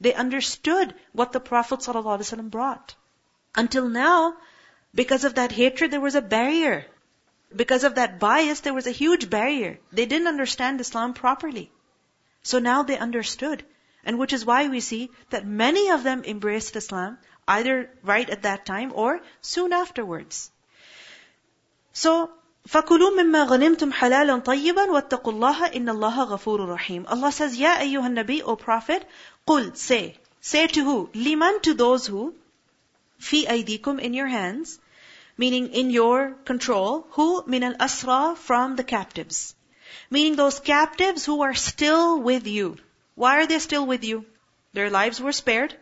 They 0.00 0.14
understood 0.14 0.94
what 1.12 1.32
the 1.32 1.40
Prophet 1.40 1.80
ﷺ 1.80 2.50
brought. 2.50 2.94
Until 3.54 3.88
now, 3.88 4.36
because 4.94 5.24
of 5.24 5.34
that 5.34 5.52
hatred, 5.52 5.90
there 5.90 6.00
was 6.00 6.14
a 6.14 6.22
barrier. 6.22 6.86
Because 7.54 7.84
of 7.84 7.94
that 7.94 8.18
bias, 8.18 8.60
there 8.60 8.74
was 8.74 8.86
a 8.86 8.98
huge 9.02 9.30
barrier. 9.30 9.78
They 9.92 10.06
didn't 10.06 10.26
understand 10.26 10.80
Islam 10.80 11.14
properly. 11.14 11.70
So 12.42 12.58
now 12.58 12.82
they 12.82 12.98
understood. 12.98 13.64
And 14.03 14.17
which 14.17 14.33
is 14.33 14.45
why 14.45 14.67
we 14.67 14.79
see 14.79 15.11
that 15.29 15.45
many 15.45 15.89
of 15.89 16.03
them 16.03 16.23
embraced 16.23 16.75
Islam, 16.75 17.17
either 17.47 17.89
right 18.03 18.29
at 18.29 18.43
that 18.43 18.65
time 18.65 18.91
or 18.95 19.21
soon 19.41 19.73
afterwards. 19.73 20.51
So, 21.93 22.31
فَكُلُوا 22.67 23.15
مِمَّا 23.19 23.47
غَنِمْتُمْ 23.47 23.93
حَلَالًا 23.93 24.43
طَيِّبًا 24.43 24.87
وَاتَّقُوا 24.87 25.33
اللَّهَ 25.33 25.73
إِنَّ 25.73 25.89
اللَّهَ 25.89 26.29
غَفُورٌ 26.29 26.77
رَحِيمٌ 26.77 27.05
Allah 27.07 27.31
says, 27.31 27.57
Ya 27.57 27.77
ayyuhan 27.77 28.13
nabi, 28.13 28.41
O 28.43 28.55
Prophet, 28.55 29.07
قُل, 29.47 29.75
say. 29.77 30.17
Say 30.41 30.67
to 30.67 30.83
who? 30.83 31.09
Liman 31.13 31.61
to 31.61 31.73
those 31.73 32.05
who? 32.07 32.35
Fi 33.19 33.45
aydikum 33.45 33.99
in 33.99 34.13
your 34.13 34.27
hands. 34.27 34.79
Meaning 35.37 35.73
in 35.73 35.89
your 35.89 36.35
control. 36.45 37.07
Who? 37.11 37.43
Min 37.47 37.63
al-asra 37.63 38.35
from 38.35 38.75
the 38.75 38.83
captives. 38.83 39.55
Meaning 40.09 40.35
those 40.35 40.59
captives 40.59 41.25
who 41.25 41.41
are 41.41 41.53
still 41.53 42.19
with 42.19 42.47
you. 42.47 42.77
Why 43.14 43.38
are 43.38 43.46
they 43.46 43.58
still 43.58 43.86
with 43.86 44.04
you? 44.04 44.26
Their 44.74 44.90
lives 44.90 45.20
were 45.20 45.32
spared. 45.32 45.74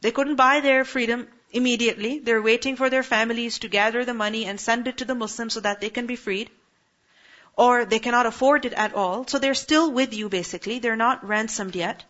They 0.00 0.12
couldn't 0.12 0.36
buy 0.36 0.60
their 0.60 0.84
freedom 0.84 1.28
immediately. 1.52 2.18
They're 2.18 2.42
waiting 2.42 2.76
for 2.76 2.90
their 2.90 3.02
families 3.02 3.58
to 3.60 3.68
gather 3.68 4.04
the 4.04 4.14
money 4.14 4.44
and 4.46 4.60
send 4.60 4.88
it 4.88 4.98
to 4.98 5.04
the 5.04 5.14
Muslims 5.14 5.54
so 5.54 5.60
that 5.60 5.80
they 5.80 5.90
can 5.90 6.06
be 6.06 6.16
freed. 6.16 6.50
or 7.56 7.84
they 7.84 7.98
cannot 7.98 8.26
afford 8.26 8.64
it 8.64 8.72
at 8.72 8.94
all, 8.94 9.26
so 9.26 9.38
they're 9.38 9.54
still 9.54 9.90
with 9.92 10.14
you 10.14 10.28
basically, 10.28 10.78
they're 10.78 10.96
not 10.96 11.26
ransomed 11.26 11.74
yet. 11.74 12.04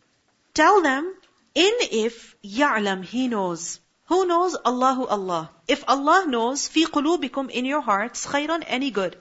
Tell 0.55 0.81
them, 0.83 1.13
in 1.55 1.73
if 1.91 2.37
ya'lam, 2.45 3.05
he 3.05 3.27
knows. 3.29 3.81
Who 4.07 4.27
knows? 4.27 4.57
Allahu 4.65 5.07
Allah. 5.07 5.51
If 5.67 5.85
Allah 5.89 6.25
knows, 6.27 6.69
fi 6.69 6.85
qulubikum 6.87 7.51
in 7.51 7.65
your 7.65 7.81
hearts, 7.81 8.27
khayran, 8.27 8.63
any 8.67 8.91
good. 8.91 9.17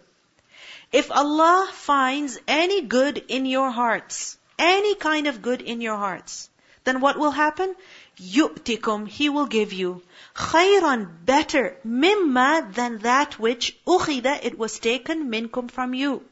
If 0.91 1.11
Allah 1.11 1.69
finds 1.73 2.37
any 2.47 2.81
good 2.81 3.23
in 3.27 3.45
your 3.45 3.71
hearts, 3.71 4.36
any 4.58 4.94
kind 4.94 5.26
of 5.26 5.42
good 5.42 5.60
in 5.62 5.80
your 5.80 5.96
hearts, 5.96 6.48
then 6.84 7.00
what 7.00 7.18
will 7.18 7.30
happen? 7.30 7.74
Yu'tikum, 8.18 9.06
He 9.06 9.28
will 9.28 9.46
give 9.46 9.72
you. 9.72 10.02
Khayran, 10.34 11.24
better, 11.24 11.76
mimma 11.86 12.74
than 12.74 12.98
that 12.98 13.38
which 13.38 13.76
ukhida, 13.86 14.44
it 14.44 14.58
was 14.58 14.78
taken 14.78 15.30
minkum 15.30 15.70
from 15.70 15.94
you. 15.94 16.24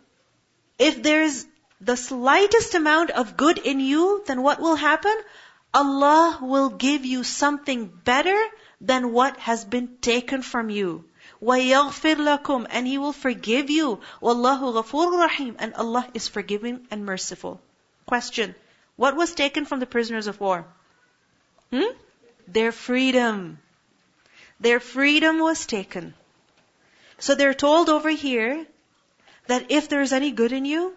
If 0.78 1.02
there's 1.02 1.46
the 1.80 1.96
slightest 1.96 2.74
amount 2.74 3.10
of 3.10 3.36
good 3.36 3.58
in 3.58 3.80
you, 3.80 4.22
then 4.26 4.42
what 4.42 4.60
will 4.60 4.76
happen? 4.76 5.14
Allah 5.72 6.38
will 6.42 6.70
give 6.70 7.04
you 7.04 7.22
something 7.22 7.86
better 7.86 8.38
than 8.80 9.12
what 9.12 9.36
has 9.36 9.64
been 9.64 9.98
taken 10.00 10.42
from 10.42 10.68
you. 10.68 11.04
وَيَغْفِرْ 11.40 12.16
لَكُمْ 12.16 12.66
And 12.70 12.86
He 12.86 12.98
will 12.98 13.12
forgive 13.12 13.70
you. 13.70 14.00
وَاللَّهُ 14.20 14.60
غَفُورٌ 14.60 15.28
رَحِيمٌ 15.28 15.56
And 15.58 15.74
Allah 15.74 16.08
is 16.12 16.28
forgiving 16.28 16.86
and 16.90 17.06
merciful. 17.06 17.60
Question. 18.05 18.55
What 18.95 19.15
was 19.15 19.33
taken 19.33 19.65
from 19.65 19.79
the 19.79 19.85
prisoners 19.85 20.27
of 20.27 20.39
war? 20.39 20.65
Hmm? 21.71 21.95
Their 22.47 22.71
freedom. 22.71 23.59
Their 24.59 24.79
freedom 24.79 25.39
was 25.39 25.65
taken. 25.65 26.13
So 27.17 27.35
they're 27.35 27.53
told 27.53 27.89
over 27.89 28.09
here 28.09 28.65
that 29.47 29.71
if 29.71 29.89
there 29.89 30.01
is 30.01 30.13
any 30.13 30.31
good 30.31 30.51
in 30.51 30.65
you, 30.65 30.93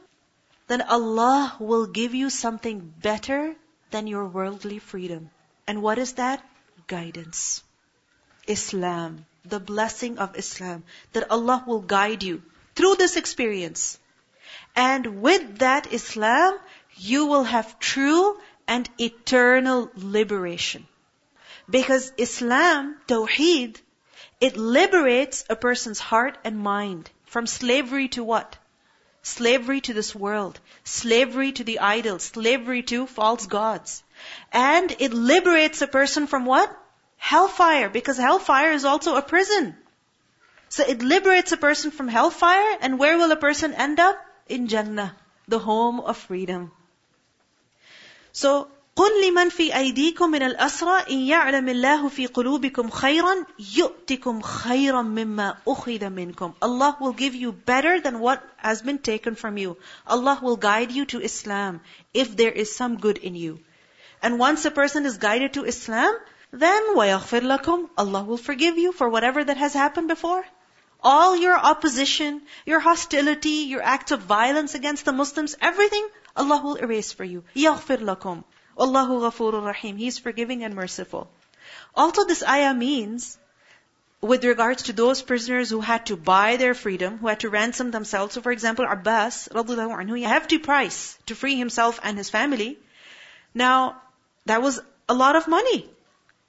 then 0.67 0.83
Allah 0.83 1.57
will 1.59 1.87
give 1.87 2.15
you 2.15 2.31
something 2.31 2.81
better 3.03 3.57
than 3.91 4.07
your 4.07 4.27
worldly 4.27 4.79
freedom. 4.79 5.31
And 5.67 5.83
what 5.83 5.99
is 5.99 6.15
that? 6.15 6.45
Guidance. 6.87 7.63
Islam. 8.47 9.25
The 9.45 9.61
blessing 9.61 10.19
of 10.19 10.37
Islam. 10.37 10.85
That 11.13 11.31
Allah 11.31 11.65
will 11.67 11.81
guide 11.81 12.23
you 12.23 12.43
through 12.75 12.97
this 12.97 13.17
experience. 13.17 13.99
And 14.77 15.23
with 15.23 15.59
that 15.59 15.93
Islam, 15.93 16.59
you 16.99 17.27
will 17.27 17.45
have 17.45 17.79
true 17.79 18.39
and 18.67 18.89
eternal 18.99 19.91
liberation. 19.95 20.87
Because 21.71 22.13
Islam, 22.17 22.97
Tawheed, 23.07 23.81
it 24.41 24.57
liberates 24.57 25.45
a 25.51 25.57
person's 25.57 25.99
heart 25.99 26.39
and 26.45 26.59
mind 26.59 27.11
from 27.27 27.47
slavery 27.47 28.09
to 28.09 28.25
what? 28.25 28.57
Slavery 29.23 29.81
to 29.83 29.93
this 29.93 30.15
world. 30.15 30.59
Slavery 30.85 31.53
to 31.53 31.65
the 31.65 31.81
idols. 31.81 32.25
Slavery 32.25 32.83
to 32.85 33.07
false 33.07 33.47
gods. 33.47 34.03
And 34.53 34.95
it 34.99 35.13
liberates 35.13 35.83
a 35.83 35.87
person 35.87 36.27
from 36.27 36.47
what? 36.47 36.75
Hellfire. 37.17 37.89
Because 37.91 38.17
hellfire 38.17 38.73
is 38.73 38.85
also 38.85 39.17
a 39.17 39.23
prison. 39.23 39.77
So 40.71 40.85
it 40.87 41.03
liberates 41.03 41.53
a 41.53 41.57
person 41.57 41.91
from 41.91 42.09
hellfire, 42.09 42.77
and 42.81 42.99
where 42.99 43.17
will 43.17 43.33
a 43.33 43.37
person 43.37 43.75
end 43.75 43.99
up? 44.01 44.19
In 44.49 44.69
Jannah, 44.69 45.15
the 45.47 45.59
home 45.59 46.01
of 46.01 46.17
freedom. 46.17 46.73
So, 48.32 48.68
قل 48.96 49.28
لمن 49.28 49.50
في 49.50 49.76
أيديكم 49.76 50.32
من 50.32 50.44
الأسرى 50.44 51.04
إن 51.10 51.18
يعلم 51.18 51.70
الله 51.70 52.10
في 52.10 52.28
قلوبكم 52.28 52.90
خيرا 52.90 53.46
يؤتكم 53.76 54.42
خيرا 54.42 55.02
مما 55.02 55.56
أخذ 55.68 56.10
منكم. 56.10 56.54
Allah 56.62 56.98
will 57.00 57.14
give 57.14 57.34
you 57.34 57.52
better 57.52 58.00
than 58.00 58.20
what 58.20 58.44
has 58.58 58.84
been 58.84 59.00
taken 59.00 59.34
from 59.34 59.58
you. 59.58 59.78
Allah 60.06 60.40
will 60.44 60.58
guide 60.58 60.92
you 60.92 61.06
to 61.06 61.20
Islam 61.20 61.82
if 62.14 62.38
there 62.38 62.52
is 62.52 62.76
some 62.76 62.98
good 62.98 63.18
in 63.18 63.34
you. 63.34 63.60
And 64.22 64.38
once 64.38 64.64
a 64.66 64.72
person 64.72 65.08
is 65.08 65.18
guided 65.18 65.54
to 65.54 65.66
Islam, 65.66 66.16
then 66.52 66.96
وَيَغْفِرْ 66.96 67.42
لَكُمْ 67.42 67.90
Allah 67.98 68.24
will 68.24 68.38
forgive 68.38 68.78
you 68.78 68.92
for 68.92 69.10
whatever 69.10 69.44
that 69.44 69.58
has 69.58 69.74
happened 69.74 70.08
before. 70.08 70.46
All 71.02 71.36
your 71.36 71.58
opposition, 71.58 72.44
your 72.66 72.80
hostility, 72.80 73.66
your 73.74 73.82
acts 73.82 74.12
of 74.12 74.22
violence 74.22 74.76
against 74.76 75.04
the 75.04 75.12
Muslims, 75.12 75.58
everything, 75.60 76.08
Allah 76.36 76.62
will 76.64 76.76
erase 76.76 77.12
for 77.12 77.24
you. 77.24 77.44
يَغْفِرْ 77.56 78.00
لَكُمْ 78.00 78.44
Allahu 78.80 79.22
Ghafurur 79.22 79.66
Rahim. 79.66 79.98
He's 79.98 80.18
forgiving 80.18 80.64
and 80.64 80.76
merciful. 80.76 81.30
Also 81.96 82.26
this 82.26 82.44
ayah 82.44 82.74
means, 82.74 83.38
with 84.20 84.44
regards 84.44 84.84
to 84.84 84.94
those 84.94 85.22
prisoners 85.22 85.70
who 85.70 85.82
had 85.82 86.08
to 86.08 86.16
buy 86.16 86.58
their 86.58 86.74
freedom, 86.74 87.18
who 87.18 87.28
had 87.28 87.42
to 87.42 87.50
ransom 87.50 87.92
themselves. 87.92 88.34
So 88.34 88.42
for 88.42 88.52
example, 88.52 88.86
Abbas, 88.90 89.50
radiallahu 89.52 89.96
anhu, 90.02 90.18
he 90.18 90.24
had 90.24 90.32
a 90.32 90.34
hefty 90.34 90.58
price 90.58 91.18
to 91.28 91.36
free 91.36 91.56
himself 91.56 92.00
and 92.04 92.18
his 92.18 92.30
family. 92.30 92.80
Now, 93.54 94.02
that 94.46 94.62
was 94.62 94.80
a 95.08 95.14
lot 95.14 95.36
of 95.36 95.48
money. 95.48 95.90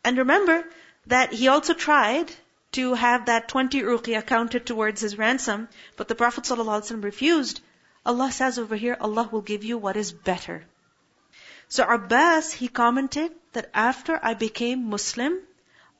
And 0.05 0.18
remember 0.18 0.64
that 1.07 1.33
he 1.33 1.49
also 1.49 1.75
tried 1.75 2.33
to 2.73 2.94
have 2.94 3.27
that 3.27 3.49
20 3.49 3.83
ruqya 3.83 4.27
counted 4.27 4.66
towards 4.66 5.01
his 5.01 5.18
ransom, 5.18 5.68
but 5.97 6.09
the 6.09 6.14
Prophet 6.14 6.44
ﷺ 6.44 7.05
refused. 7.05 7.61
Allah 8.06 8.32
says 8.32 8.58
over 8.58 8.76
here, 8.76 8.98
Allah 9.00 9.30
will 9.32 9.42
give 9.42 9.64
you 9.64 9.78
what 9.78 9.98
is 9.98 10.12
better. 10.12 10.66
So 11.68 11.84
Abbas, 11.84 12.52
he 12.54 12.68
commented 12.68 13.32
that 13.54 13.70
after 13.74 14.20
I 14.22 14.34
became 14.34 14.90
Muslim, 14.90 15.40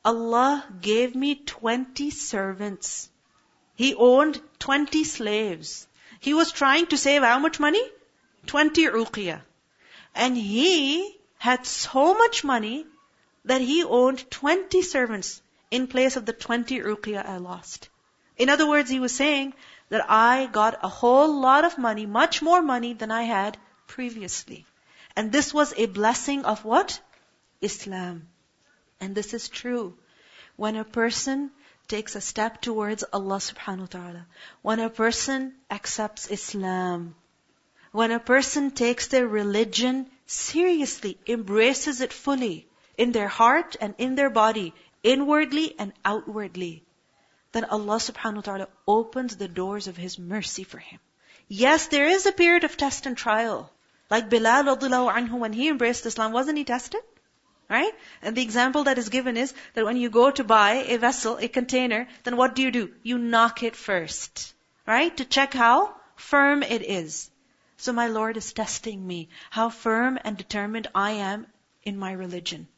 Allah 0.04 0.66
gave 0.80 1.14
me 1.14 1.34
20 1.36 2.10
servants. 2.10 3.10
He 3.76 3.94
owned 3.94 4.40
20 4.58 5.04
slaves. 5.04 5.86
He 6.18 6.34
was 6.34 6.52
trying 6.52 6.86
to 6.86 6.98
save 6.98 7.22
how 7.22 7.38
much 7.38 7.60
money? 7.60 7.82
20 8.46 8.86
ruqya. 8.86 9.42
And 10.14 10.36
he 10.36 11.18
had 11.38 11.66
so 11.66 12.14
much 12.14 12.42
money 12.44 12.86
that 13.44 13.60
he 13.60 13.84
owned 13.84 14.30
20 14.30 14.82
servants 14.82 15.40
in 15.70 15.86
place 15.86 16.16
of 16.16 16.26
the 16.26 16.32
20 16.32 16.80
ruqya 16.80 17.24
I 17.24 17.36
lost. 17.36 17.88
In 18.36 18.48
other 18.48 18.66
words, 18.66 18.90
he 18.90 19.00
was 19.00 19.14
saying 19.14 19.54
that 19.90 20.06
I 20.08 20.46
got 20.46 20.82
a 20.82 20.88
whole 20.88 21.40
lot 21.40 21.64
of 21.64 21.76
money, 21.76 22.06
much 22.06 22.42
more 22.42 22.62
money 22.62 22.94
than 22.94 23.10
I 23.10 23.22
had 23.22 23.58
previously. 23.86 24.64
And 25.16 25.30
this 25.30 25.52
was 25.52 25.74
a 25.76 25.86
blessing 25.86 26.44
of 26.44 26.64
what? 26.64 27.00
Islam. 27.60 28.28
And 29.00 29.14
this 29.14 29.34
is 29.34 29.48
true. 29.48 29.98
When 30.56 30.76
a 30.76 30.84
person 30.84 31.50
takes 31.88 32.14
a 32.14 32.20
step 32.20 32.60
towards 32.62 33.04
Allah 33.12 33.38
subhanahu 33.38 33.80
wa 33.80 33.86
ta'ala, 33.86 34.26
when 34.62 34.78
a 34.78 34.88
person 34.88 35.54
accepts 35.70 36.30
Islam, 36.30 37.14
when 37.92 38.12
a 38.12 38.20
person 38.20 38.70
takes 38.70 39.08
their 39.08 39.26
religion 39.26 40.06
seriously, 40.26 41.18
embraces 41.26 42.00
it 42.00 42.12
fully, 42.12 42.68
in 42.96 43.10
their 43.10 43.26
heart 43.26 43.76
and 43.80 43.94
in 43.98 44.14
their 44.14 44.30
body, 44.30 44.72
inwardly 45.02 45.74
and 45.78 45.92
outwardly, 46.04 46.84
then 47.52 47.64
Allah 47.64 47.96
subhanahu 47.96 48.36
wa 48.36 48.42
ta'ala 48.42 48.68
opens 48.86 49.36
the 49.36 49.48
doors 49.48 49.88
of 49.88 49.96
His 49.96 50.18
mercy 50.18 50.64
for 50.64 50.78
him. 50.78 51.00
Yes, 51.48 51.88
there 51.88 52.06
is 52.06 52.26
a 52.26 52.32
period 52.32 52.62
of 52.62 52.76
test 52.76 53.06
and 53.06 53.16
trial. 53.16 53.72
Like 54.08 54.30
Bilal 54.30 54.76
anhu, 54.76 55.38
when 55.38 55.52
he 55.52 55.68
embraced 55.68 56.06
Islam, 56.06 56.32
wasn't 56.32 56.58
he 56.58 56.64
tested? 56.64 57.00
Right? 57.68 57.92
And 58.22 58.36
the 58.36 58.42
example 58.42 58.84
that 58.84 58.98
is 58.98 59.08
given 59.08 59.36
is 59.36 59.52
that 59.74 59.84
when 59.84 59.96
you 59.96 60.10
go 60.10 60.30
to 60.30 60.44
buy 60.44 60.84
a 60.86 60.98
vessel, 60.98 61.38
a 61.38 61.48
container, 61.48 62.08
then 62.22 62.36
what 62.36 62.54
do 62.54 62.62
you 62.62 62.70
do? 62.70 62.92
You 63.02 63.18
knock 63.18 63.64
it 63.64 63.74
first. 63.74 64.54
Right? 64.86 65.16
To 65.16 65.24
check 65.24 65.52
how 65.52 65.94
firm 66.14 66.62
it 66.62 66.82
is. 66.82 67.30
So 67.76 67.92
my 67.92 68.08
Lord 68.08 68.36
is 68.36 68.52
testing 68.52 69.04
me, 69.04 69.28
how 69.50 69.70
firm 69.70 70.18
and 70.22 70.36
determined 70.36 70.88
I 70.94 71.12
am 71.12 71.46
in 71.82 71.96
my 71.96 72.12
religion. 72.12 72.68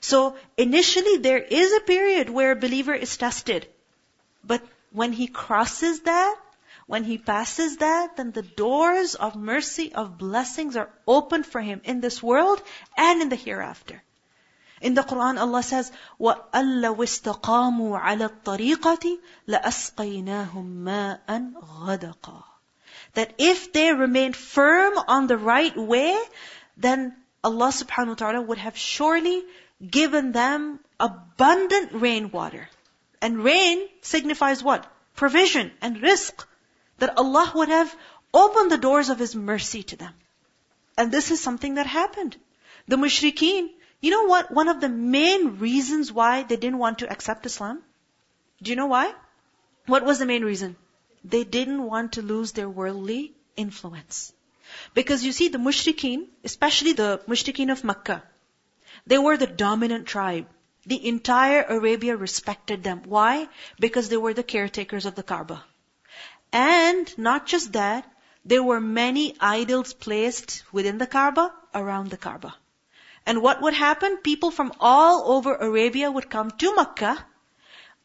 So 0.00 0.36
initially 0.56 1.18
there 1.18 1.38
is 1.38 1.72
a 1.72 1.80
period 1.80 2.28
where 2.28 2.52
a 2.52 2.56
believer 2.56 2.94
is 2.94 3.16
tested. 3.16 3.68
But 4.43 4.61
when 4.91 5.13
he 5.13 5.27
crosses 5.27 6.01
that, 6.01 6.37
when 6.87 7.03
he 7.03 7.17
passes 7.17 7.77
that, 7.77 8.15
then 8.15 8.31
the 8.31 8.41
doors 8.41 9.15
of 9.15 9.35
mercy, 9.35 9.93
of 9.93 10.17
blessings 10.17 10.77
are 10.77 10.89
opened 11.05 11.45
for 11.45 11.59
him 11.59 11.81
in 11.83 11.99
this 11.99 12.23
world 12.23 12.61
and 12.95 13.21
in 13.21 13.29
the 13.29 13.35
hereafter. 13.35 14.01
In 14.79 14.93
the 14.93 15.01
Quran, 15.01 15.39
Allah 15.39 15.63
says, 15.63 15.91
وَأَلَّوْ 16.19 16.95
اسْتَقَامُوا 16.95 17.99
عَلَى 17.99 18.29
الطَّرِيقَةِ 18.29 19.17
لَأَسْقَيْنَاهُمْ 19.47 20.83
مَاءً 20.83 21.53
غَدَقًا 21.83 22.43
That 23.15 23.33
if 23.37 23.73
they 23.73 23.91
remain 23.91 24.33
firm 24.33 24.93
on 25.07 25.27
the 25.27 25.37
right 25.37 25.75
way, 25.75 26.17
then 26.77 27.15
Allah 27.43 27.69
subhanahu 27.69 28.09
wa 28.09 28.13
ta'ala 28.15 28.41
would 28.41 28.59
have 28.59 28.77
surely 28.77 29.43
given 29.85 30.31
them 30.31 30.79
abundant 30.99 31.91
rainwater. 31.93 32.69
And 33.22 33.42
rain 33.42 33.88
signifies 34.02 34.62
what? 34.62 34.86
Provision 35.16 35.72
and 35.80 35.96
rizq. 35.96 36.44
that 36.98 37.16
Allah 37.16 37.52
would 37.54 37.68
have 37.68 37.94
opened 38.34 38.70
the 38.70 38.78
doors 38.78 39.08
of 39.08 39.18
His 39.18 39.34
mercy 39.34 39.82
to 39.84 39.96
them. 39.96 40.14
And 40.98 41.10
this 41.10 41.30
is 41.30 41.40
something 41.40 41.74
that 41.76 41.86
happened. 41.86 42.36
The 42.88 42.96
mushrikeen, 42.96 43.70
you 44.00 44.10
know 44.10 44.24
what? 44.24 44.50
One 44.50 44.68
of 44.68 44.80
the 44.80 44.88
main 44.88 45.58
reasons 45.58 46.12
why 46.12 46.42
they 46.42 46.56
didn't 46.56 46.78
want 46.78 46.98
to 46.98 47.10
accept 47.10 47.46
Islam? 47.46 47.82
Do 48.62 48.70
you 48.70 48.76
know 48.76 48.86
why? 48.86 49.12
What 49.86 50.04
was 50.04 50.18
the 50.18 50.26
main 50.26 50.44
reason? 50.44 50.76
They 51.24 51.44
didn't 51.44 51.82
want 51.82 52.12
to 52.14 52.22
lose 52.22 52.52
their 52.52 52.68
worldly 52.68 53.32
influence. 53.56 54.32
Because 54.94 55.24
you 55.24 55.32
see, 55.32 55.48
the 55.48 55.58
mushrikeen, 55.58 56.26
especially 56.44 56.92
the 56.92 57.20
mushrikeen 57.28 57.70
of 57.70 57.84
Makkah, 57.84 58.22
they 59.06 59.18
were 59.18 59.36
the 59.36 59.46
dominant 59.46 60.06
tribe. 60.06 60.46
The 60.84 61.06
entire 61.06 61.62
Arabia 61.62 62.16
respected 62.16 62.82
them. 62.82 63.02
Why? 63.04 63.48
Because 63.78 64.08
they 64.08 64.16
were 64.16 64.34
the 64.34 64.42
caretakers 64.42 65.06
of 65.06 65.14
the 65.14 65.22
Kaaba. 65.22 65.64
And 66.52 67.16
not 67.16 67.46
just 67.46 67.72
that, 67.74 68.04
there 68.44 68.62
were 68.62 68.80
many 68.80 69.36
idols 69.40 69.92
placed 69.94 70.64
within 70.72 70.98
the 70.98 71.06
Kaaba, 71.06 71.54
around 71.72 72.10
the 72.10 72.16
Kaaba. 72.16 72.54
And 73.24 73.40
what 73.40 73.62
would 73.62 73.74
happen? 73.74 74.16
People 74.16 74.50
from 74.50 74.72
all 74.80 75.30
over 75.32 75.54
Arabia 75.54 76.10
would 76.10 76.28
come 76.28 76.50
to 76.50 76.74
Makkah, 76.74 77.24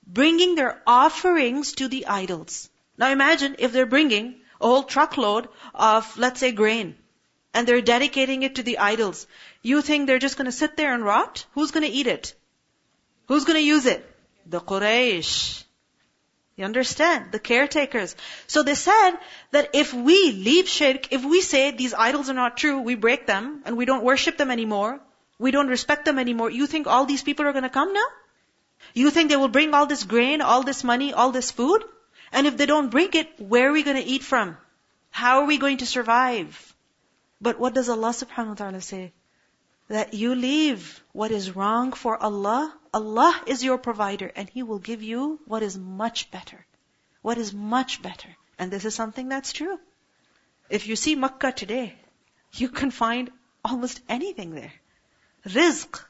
bringing 0.05 0.53
their 0.53 0.81
offerings 0.85 1.73
to 1.73 1.87
the 1.87 2.05
idols. 2.05 2.69
Now 2.97 3.09
imagine 3.09 3.55
if 3.57 3.71
they're 3.71 3.87
bringing 3.87 4.41
a 4.61 4.67
whole 4.67 4.83
truckload 4.83 5.49
of, 5.73 6.17
let's 6.17 6.39
say, 6.39 6.51
grain, 6.51 6.95
and 7.53 7.67
they're 7.67 7.81
dedicating 7.81 8.43
it 8.43 8.55
to 8.55 8.63
the 8.63 8.77
idols. 8.77 9.25
You 9.63 9.81
think 9.81 10.05
they're 10.05 10.19
just 10.19 10.37
gonna 10.37 10.51
sit 10.51 10.77
there 10.77 10.93
and 10.93 11.03
rot? 11.03 11.45
Who's 11.53 11.71
gonna 11.71 11.87
eat 11.89 12.05
it? 12.05 12.35
Who's 13.27 13.45
gonna 13.45 13.59
use 13.59 13.85
it? 13.85 14.03
The 14.45 14.59
Quraysh. 14.59 15.63
You 16.55 16.65
understand? 16.65 17.31
The 17.31 17.39
caretakers. 17.39 18.15
So 18.47 18.63
they 18.63 18.73
said 18.73 19.11
that 19.51 19.69
if 19.73 19.93
we 19.93 20.31
leave 20.31 20.67
shirk, 20.67 21.11
if 21.13 21.23
we 21.23 21.41
say 21.41 21.71
these 21.71 21.93
idols 21.93 22.29
are 22.29 22.33
not 22.33 22.57
true, 22.57 22.79
we 22.79 22.95
break 22.95 23.27
them, 23.27 23.61
and 23.65 23.77
we 23.77 23.85
don't 23.85 24.03
worship 24.03 24.37
them 24.37 24.49
anymore, 24.49 24.99
we 25.37 25.51
don't 25.51 25.67
respect 25.67 26.05
them 26.05 26.17
anymore, 26.17 26.49
you 26.49 26.65
think 26.65 26.87
all 26.87 27.05
these 27.05 27.21
people 27.21 27.45
are 27.45 27.53
gonna 27.53 27.69
come 27.69 27.93
now? 27.93 28.07
You 28.93 29.11
think 29.11 29.29
they 29.29 29.35
will 29.35 29.55
bring 29.59 29.73
all 29.73 29.85
this 29.85 30.03
grain, 30.03 30.41
all 30.41 30.63
this 30.63 30.83
money, 30.83 31.13
all 31.13 31.31
this 31.31 31.51
food? 31.51 31.83
And 32.31 32.47
if 32.47 32.57
they 32.57 32.65
don't 32.65 32.89
bring 32.89 33.13
it, 33.13 33.39
where 33.39 33.69
are 33.69 33.73
we 33.73 33.83
gonna 33.83 34.03
eat 34.03 34.23
from? 34.23 34.57
How 35.11 35.41
are 35.41 35.45
we 35.45 35.57
going 35.57 35.77
to 35.77 35.85
survive? 35.85 36.75
But 37.39 37.59
what 37.59 37.73
does 37.73 37.89
Allah 37.89 38.09
subhanahu 38.09 38.49
wa 38.49 38.53
ta'ala 38.55 38.81
say? 38.81 39.13
That 39.89 40.13
you 40.13 40.35
leave 40.35 41.03
what 41.13 41.31
is 41.31 41.55
wrong 41.55 41.93
for 41.93 42.21
Allah. 42.21 42.73
Allah 42.93 43.41
is 43.47 43.63
your 43.63 43.77
provider 43.77 44.31
and 44.35 44.49
He 44.49 44.63
will 44.63 44.79
give 44.79 45.01
you 45.01 45.39
what 45.45 45.63
is 45.63 45.77
much 45.77 46.29
better. 46.31 46.65
What 47.21 47.37
is 47.37 47.53
much 47.53 48.01
better. 48.01 48.29
And 48.59 48.71
this 48.71 48.85
is 48.85 48.95
something 48.95 49.29
that's 49.29 49.53
true. 49.53 49.79
If 50.69 50.87
you 50.87 50.95
see 50.95 51.15
Makkah 51.15 51.51
today, 51.51 51.95
you 52.53 52.69
can 52.69 52.91
find 52.91 53.31
almost 53.63 54.01
anything 54.09 54.55
there. 54.55 54.73
Rizq. 55.45 56.03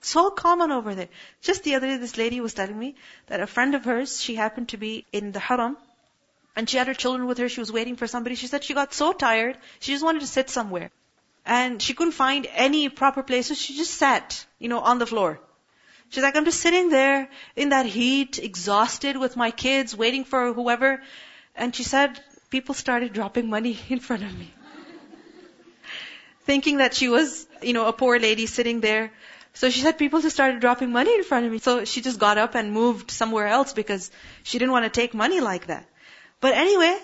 So 0.00 0.30
common 0.30 0.70
over 0.70 0.94
there. 0.94 1.08
Just 1.40 1.64
the 1.64 1.76
other 1.76 1.86
day, 1.86 1.96
this 1.96 2.18
lady 2.18 2.40
was 2.40 2.54
telling 2.54 2.78
me 2.78 2.94
that 3.26 3.40
a 3.40 3.46
friend 3.46 3.74
of 3.74 3.84
hers, 3.86 4.20
she 4.20 4.34
happened 4.34 4.68
to 4.68 4.76
be 4.76 5.06
in 5.12 5.32
the 5.32 5.40
haram, 5.40 5.78
and 6.54 6.68
she 6.68 6.76
had 6.76 6.88
her 6.88 6.94
children 6.94 7.26
with 7.26 7.38
her, 7.38 7.48
she 7.48 7.60
was 7.60 7.72
waiting 7.72 7.96
for 7.96 8.06
somebody. 8.06 8.34
She 8.34 8.46
said 8.46 8.64
she 8.64 8.74
got 8.74 8.92
so 8.92 9.12
tired, 9.12 9.56
she 9.80 9.92
just 9.92 10.04
wanted 10.04 10.20
to 10.20 10.26
sit 10.26 10.50
somewhere. 10.50 10.90
And 11.46 11.80
she 11.80 11.94
couldn't 11.94 12.12
find 12.12 12.46
any 12.54 12.88
proper 12.88 13.22
place, 13.22 13.48
so 13.48 13.54
she 13.54 13.76
just 13.76 13.94
sat, 13.94 14.44
you 14.58 14.68
know, 14.68 14.80
on 14.80 14.98
the 14.98 15.06
floor. 15.06 15.40
She's 16.08 16.22
like, 16.22 16.36
I'm 16.36 16.44
just 16.44 16.60
sitting 16.60 16.90
there 16.90 17.28
in 17.56 17.70
that 17.70 17.86
heat, 17.86 18.38
exhausted 18.38 19.16
with 19.16 19.36
my 19.36 19.50
kids, 19.50 19.96
waiting 19.96 20.24
for 20.24 20.52
whoever. 20.52 21.02
And 21.54 21.74
she 21.74 21.82
said, 21.82 22.20
people 22.50 22.74
started 22.74 23.12
dropping 23.12 23.50
money 23.50 23.78
in 23.88 24.00
front 24.00 24.22
of 24.22 24.38
me. 24.38 24.52
Thinking 26.44 26.78
that 26.78 26.94
she 26.94 27.08
was, 27.08 27.46
you 27.62 27.72
know, 27.72 27.86
a 27.86 27.92
poor 27.92 28.18
lady 28.18 28.46
sitting 28.46 28.80
there. 28.80 29.10
So 29.54 29.70
she 29.70 29.80
said 29.80 29.98
people 29.98 30.20
just 30.20 30.36
started 30.36 30.60
dropping 30.60 30.92
money 30.92 31.14
in 31.14 31.24
front 31.24 31.46
of 31.46 31.52
me. 31.52 31.58
So 31.58 31.84
she 31.84 32.00
just 32.00 32.18
got 32.18 32.38
up 32.38 32.54
and 32.54 32.72
moved 32.72 33.10
somewhere 33.10 33.46
else 33.46 33.72
because 33.72 34.10
she 34.42 34.58
didn't 34.58 34.72
want 34.72 34.84
to 34.84 34.90
take 34.90 35.14
money 35.14 35.40
like 35.40 35.66
that. 35.68 35.88
But 36.40 36.54
anyway, 36.54 36.98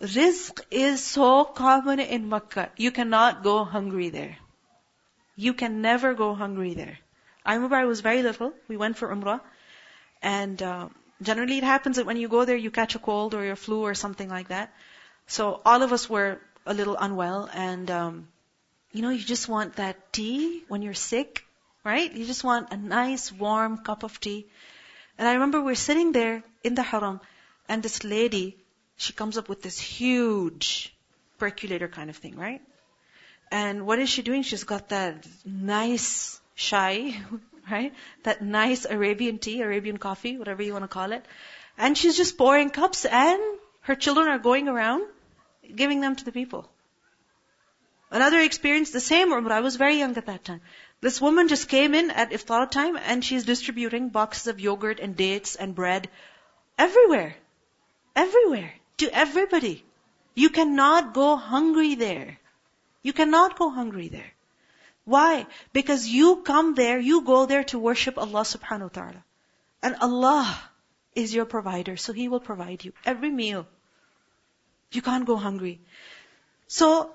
rizq 0.00 0.60
is 0.70 1.02
so 1.02 1.44
common 1.44 2.00
in 2.00 2.28
Makkah. 2.28 2.70
You 2.76 2.90
cannot 2.90 3.42
go 3.42 3.64
hungry 3.64 4.10
there. 4.10 4.36
You 5.36 5.54
can 5.54 5.80
never 5.82 6.14
go 6.14 6.34
hungry 6.34 6.74
there. 6.74 6.98
I 7.44 7.54
remember 7.54 7.76
I 7.76 7.84
was 7.84 8.00
very 8.00 8.22
little. 8.22 8.52
We 8.68 8.76
went 8.76 8.96
for 8.96 9.08
Umrah. 9.08 9.40
And 10.22 10.62
uh, 10.62 10.88
generally 11.22 11.58
it 11.58 11.64
happens 11.64 11.96
that 11.96 12.06
when 12.06 12.16
you 12.16 12.28
go 12.28 12.44
there, 12.44 12.56
you 12.56 12.70
catch 12.70 12.94
a 12.94 12.98
cold 12.98 13.34
or 13.34 13.50
a 13.50 13.56
flu 13.56 13.82
or 13.82 13.94
something 13.94 14.28
like 14.28 14.48
that. 14.48 14.72
So 15.26 15.60
all 15.64 15.82
of 15.82 15.92
us 15.92 16.08
were 16.08 16.40
a 16.64 16.74
little 16.74 16.96
unwell. 16.96 17.48
And, 17.52 17.90
um, 17.90 18.28
you 18.92 19.02
know, 19.02 19.10
you 19.10 19.22
just 19.22 19.48
want 19.48 19.76
that 19.76 20.12
tea 20.12 20.64
when 20.68 20.82
you're 20.82 20.94
sick, 20.94 21.44
right? 21.84 22.12
You 22.12 22.26
just 22.26 22.44
want 22.44 22.72
a 22.72 22.76
nice 22.76 23.30
warm 23.30 23.78
cup 23.78 24.02
of 24.02 24.18
tea. 24.20 24.46
And 25.18 25.28
I 25.28 25.34
remember 25.34 25.62
we're 25.62 25.74
sitting 25.74 26.12
there 26.12 26.42
in 26.62 26.74
the 26.74 26.82
haram, 26.82 27.20
and 27.68 27.82
this 27.82 28.04
lady, 28.04 28.56
she 28.96 29.12
comes 29.12 29.38
up 29.38 29.48
with 29.48 29.62
this 29.62 29.78
huge 29.78 30.94
percolator 31.38 31.88
kind 31.88 32.10
of 32.10 32.16
thing, 32.16 32.36
right? 32.36 32.62
And 33.50 33.86
what 33.86 33.98
is 33.98 34.08
she 34.08 34.22
doing? 34.22 34.42
She's 34.42 34.64
got 34.64 34.88
that 34.88 35.26
nice 35.44 36.40
chai, 36.56 37.20
right? 37.70 37.94
That 38.24 38.42
nice 38.42 38.84
Arabian 38.84 39.38
tea, 39.38 39.60
Arabian 39.60 39.98
coffee, 39.98 40.38
whatever 40.38 40.62
you 40.62 40.72
want 40.72 40.84
to 40.84 40.88
call 40.88 41.12
it. 41.12 41.24
And 41.78 41.96
she's 41.96 42.16
just 42.16 42.38
pouring 42.38 42.70
cups 42.70 43.04
and 43.04 43.40
her 43.82 43.94
children 43.94 44.28
are 44.28 44.38
going 44.38 44.68
around 44.68 45.06
giving 45.74 46.00
them 46.00 46.16
to 46.16 46.24
the 46.24 46.32
people. 46.32 46.68
Another 48.10 48.40
experience, 48.40 48.90
the 48.90 49.00
same 49.00 49.30
but 49.30 49.52
I 49.52 49.60
was 49.60 49.76
very 49.76 49.98
young 49.98 50.16
at 50.16 50.26
that 50.26 50.44
time. 50.44 50.60
This 51.00 51.20
woman 51.20 51.48
just 51.48 51.68
came 51.68 51.94
in 51.94 52.10
at 52.10 52.30
iftar 52.30 52.70
time 52.70 52.96
and 52.96 53.24
she's 53.24 53.44
distributing 53.44 54.08
boxes 54.08 54.46
of 54.46 54.60
yogurt 54.60 55.00
and 55.00 55.16
dates 55.16 55.56
and 55.56 55.74
bread 55.74 56.08
everywhere. 56.78 57.36
Everywhere. 58.14 58.72
To 58.98 59.10
everybody. 59.12 59.84
You 60.34 60.50
cannot 60.50 61.14
go 61.14 61.36
hungry 61.36 61.94
there. 61.94 62.38
You 63.02 63.12
cannot 63.12 63.58
go 63.58 63.70
hungry 63.70 64.08
there. 64.08 64.32
Why? 65.04 65.46
Because 65.72 66.06
you 66.08 66.42
come 66.42 66.74
there, 66.74 66.98
you 66.98 67.22
go 67.22 67.46
there 67.46 67.64
to 67.64 67.78
worship 67.78 68.18
Allah 68.18 68.42
subhanahu 68.42 68.90
wa 68.90 68.96
ta'ala. 69.00 69.24
And 69.82 69.96
Allah 70.00 70.60
is 71.14 71.32
your 71.32 71.44
provider, 71.44 71.96
so 71.96 72.12
He 72.12 72.28
will 72.28 72.40
provide 72.40 72.84
you 72.84 72.92
every 73.04 73.30
meal. 73.30 73.66
You 74.90 75.02
can't 75.02 75.24
go 75.24 75.36
hungry. 75.36 75.80
So, 76.66 77.14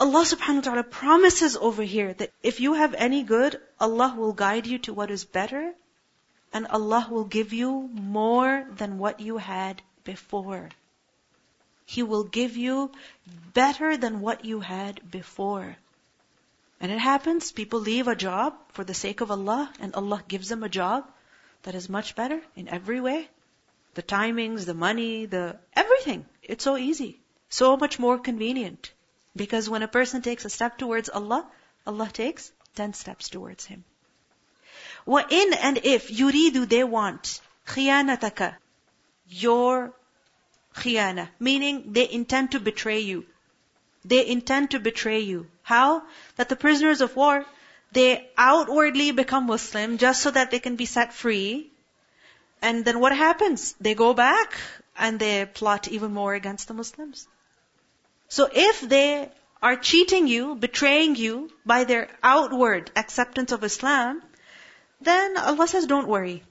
Allah 0.00 0.24
subhanahu 0.24 0.56
wa 0.56 0.66
ta'ala 0.70 0.82
promises 0.82 1.56
over 1.56 1.82
here 1.82 2.12
that 2.14 2.32
if 2.42 2.60
you 2.60 2.74
have 2.74 2.94
any 2.94 3.22
good, 3.22 3.60
Allah 3.78 4.14
will 4.16 4.32
guide 4.32 4.66
you 4.66 4.78
to 4.80 4.92
what 4.92 5.10
is 5.10 5.24
better, 5.24 5.72
and 6.52 6.66
Allah 6.66 7.06
will 7.10 7.24
give 7.24 7.52
you 7.52 7.88
more 7.92 8.66
than 8.76 8.98
what 8.98 9.20
you 9.20 9.38
had 9.38 9.80
before. 10.04 10.68
He 11.88 12.02
will 12.02 12.24
give 12.24 12.54
you 12.58 12.92
better 13.54 13.96
than 13.96 14.20
what 14.20 14.44
you 14.44 14.60
had 14.60 15.10
before. 15.10 15.76
And 16.80 16.92
it 16.92 16.98
happens, 16.98 17.50
people 17.50 17.80
leave 17.80 18.08
a 18.08 18.14
job 18.14 18.58
for 18.74 18.84
the 18.84 18.92
sake 18.92 19.22
of 19.22 19.30
Allah, 19.30 19.72
and 19.80 19.94
Allah 19.94 20.22
gives 20.28 20.50
them 20.50 20.62
a 20.62 20.68
job 20.68 21.10
that 21.62 21.74
is 21.74 21.88
much 21.88 22.14
better 22.14 22.42
in 22.54 22.68
every 22.68 23.00
way. 23.00 23.26
The 23.94 24.02
timings, 24.02 24.66
the 24.66 24.74
money, 24.74 25.24
the 25.24 25.56
everything. 25.72 26.26
It's 26.42 26.62
so 26.62 26.76
easy. 26.76 27.20
So 27.48 27.78
much 27.78 27.98
more 27.98 28.18
convenient. 28.18 28.92
Because 29.34 29.70
when 29.70 29.82
a 29.82 29.88
person 29.88 30.20
takes 30.20 30.44
a 30.44 30.50
step 30.50 30.76
towards 30.76 31.08
Allah, 31.08 31.50
Allah 31.86 32.10
takes 32.12 32.52
ten 32.74 32.92
steps 32.92 33.30
towards 33.30 33.64
him. 33.64 33.82
in 35.06 35.54
and 35.54 35.80
if 35.84 36.10
yuridu 36.10 36.68
they 36.68 36.84
want 36.84 37.40
khiyanataka, 37.66 38.56
your 39.46 39.94
khiyana, 40.74 41.28
meaning 41.38 41.92
they 41.92 42.08
intend 42.10 42.52
to 42.52 42.60
betray 42.60 43.00
you. 43.00 43.26
They 44.04 44.26
intend 44.26 44.70
to 44.70 44.80
betray 44.80 45.20
you. 45.20 45.46
How? 45.62 46.02
That 46.36 46.48
the 46.48 46.56
prisoners 46.56 47.00
of 47.00 47.16
war, 47.16 47.44
they 47.92 48.28
outwardly 48.36 49.10
become 49.12 49.46
Muslim 49.46 49.98
just 49.98 50.22
so 50.22 50.30
that 50.30 50.50
they 50.50 50.60
can 50.60 50.76
be 50.76 50.86
set 50.86 51.12
free. 51.12 51.70
And 52.62 52.84
then 52.84 53.00
what 53.00 53.16
happens? 53.16 53.74
They 53.80 53.94
go 53.94 54.14
back 54.14 54.58
and 54.96 55.18
they 55.18 55.46
plot 55.46 55.88
even 55.88 56.12
more 56.12 56.34
against 56.34 56.68
the 56.68 56.74
Muslims. 56.74 57.26
So 58.28 58.48
if 58.52 58.80
they 58.80 59.30
are 59.62 59.76
cheating 59.76 60.26
you, 60.28 60.54
betraying 60.54 61.16
you 61.16 61.50
by 61.64 61.84
their 61.84 62.08
outward 62.22 62.90
acceptance 62.94 63.52
of 63.52 63.64
Islam, 63.64 64.22
then 65.00 65.36
Allah 65.36 65.68
says, 65.68 65.86
don't 65.86 66.08
worry. 66.08 66.42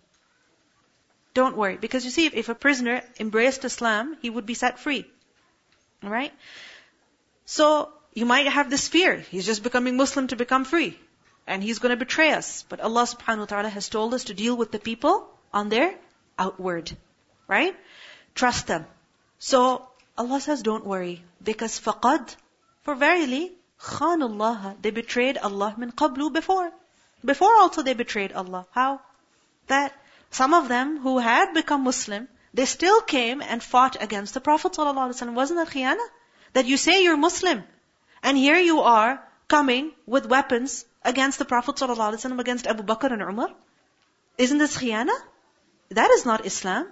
Don't 1.37 1.55
worry. 1.55 1.77
Because 1.77 2.03
you 2.03 2.09
see, 2.09 2.25
if, 2.25 2.33
if 2.33 2.49
a 2.49 2.55
prisoner 2.55 3.03
embraced 3.19 3.63
Islam, 3.63 4.17
he 4.23 4.29
would 4.35 4.47
be 4.47 4.55
set 4.55 4.79
free. 4.79 5.05
Alright? 6.03 6.33
So, 7.45 7.89
you 8.15 8.25
might 8.25 8.47
have 8.47 8.71
this 8.71 8.87
fear. 8.87 9.17
He's 9.17 9.45
just 9.45 9.61
becoming 9.61 9.97
Muslim 9.97 10.29
to 10.29 10.35
become 10.35 10.65
free. 10.65 10.97
And 11.45 11.61
he's 11.61 11.77
going 11.77 11.91
to 11.91 12.05
betray 12.05 12.31
us. 12.31 12.65
But 12.69 12.79
Allah 12.79 13.03
subhanahu 13.03 13.45
wa 13.45 13.49
ta'ala 13.51 13.69
has 13.69 13.87
told 13.87 14.15
us 14.15 14.23
to 14.29 14.33
deal 14.39 14.57
with 14.57 14.71
the 14.71 14.79
people 14.79 15.29
on 15.53 15.69
their 15.69 15.93
outward. 16.39 16.97
Right? 17.47 17.75
Trust 18.33 18.65
them. 18.65 18.87
So, 19.37 19.87
Allah 20.17 20.41
says, 20.41 20.63
don't 20.63 20.87
worry. 20.87 21.21
Because 21.51 21.79
faqad, 21.79 22.35
for 22.81 22.95
verily, 22.95 23.51
khanullah, 23.91 24.81
they 24.81 24.89
betrayed 24.89 25.37
Allah 25.37 25.75
min 25.77 25.91
qablu 25.91 26.33
before. 26.33 26.71
Before 27.23 27.55
also 27.57 27.83
they 27.83 27.93
betrayed 27.93 28.33
Allah. 28.33 28.65
How? 28.71 29.01
That 29.67 29.93
some 30.30 30.54
of 30.54 30.68
them 30.68 30.98
who 30.98 31.18
had 31.18 31.52
become 31.52 31.84
Muslim, 31.84 32.28
they 32.54 32.64
still 32.64 33.00
came 33.00 33.42
and 33.42 33.62
fought 33.62 34.02
against 34.02 34.34
the 34.34 34.40
Prophet 34.40 34.72
ﷺ. 34.72 35.34
Wasn't 35.34 35.58
that 35.58 35.74
khiyana? 35.74 36.06
That 36.54 36.66
you 36.66 36.76
say 36.76 37.02
you're 37.02 37.16
Muslim, 37.16 37.64
and 38.22 38.36
here 38.36 38.58
you 38.58 38.80
are 38.80 39.22
coming 39.48 39.92
with 40.06 40.26
weapons 40.26 40.84
against 41.02 41.38
the 41.38 41.44
Prophet 41.44 41.76
ﷺ, 41.76 42.38
against 42.40 42.66
Abu 42.66 42.82
Bakr 42.82 43.12
and 43.12 43.22
Umar. 43.22 43.50
Isn't 44.38 44.58
this 44.58 44.76
khiyana? 44.76 45.16
That 45.90 46.10
is 46.10 46.24
not 46.24 46.46
Islam. 46.46 46.88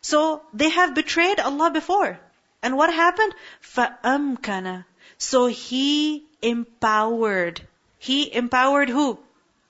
So 0.00 0.42
they 0.52 0.68
have 0.68 0.94
betrayed 0.94 1.40
Allah 1.40 1.70
before. 1.70 2.18
And 2.62 2.76
what 2.76 2.92
happened? 2.92 3.34
فَأَمْكَنَ 3.62 4.84
So 5.18 5.46
He 5.46 6.26
empowered. 6.42 7.60
He 7.98 8.34
empowered 8.34 8.90
who? 8.90 9.18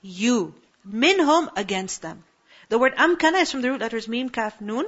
You. 0.01 0.53
Minhum 0.87 1.49
against 1.55 2.01
them. 2.01 2.23
The 2.70 2.78
word 2.78 2.96
amkana 2.96 3.42
is 3.42 3.50
from 3.50 3.62
the 3.62 3.70
root 3.70 3.80
letters 3.80 4.06
mim, 4.06 4.28
kaf, 4.28 4.60
nun. 4.60 4.86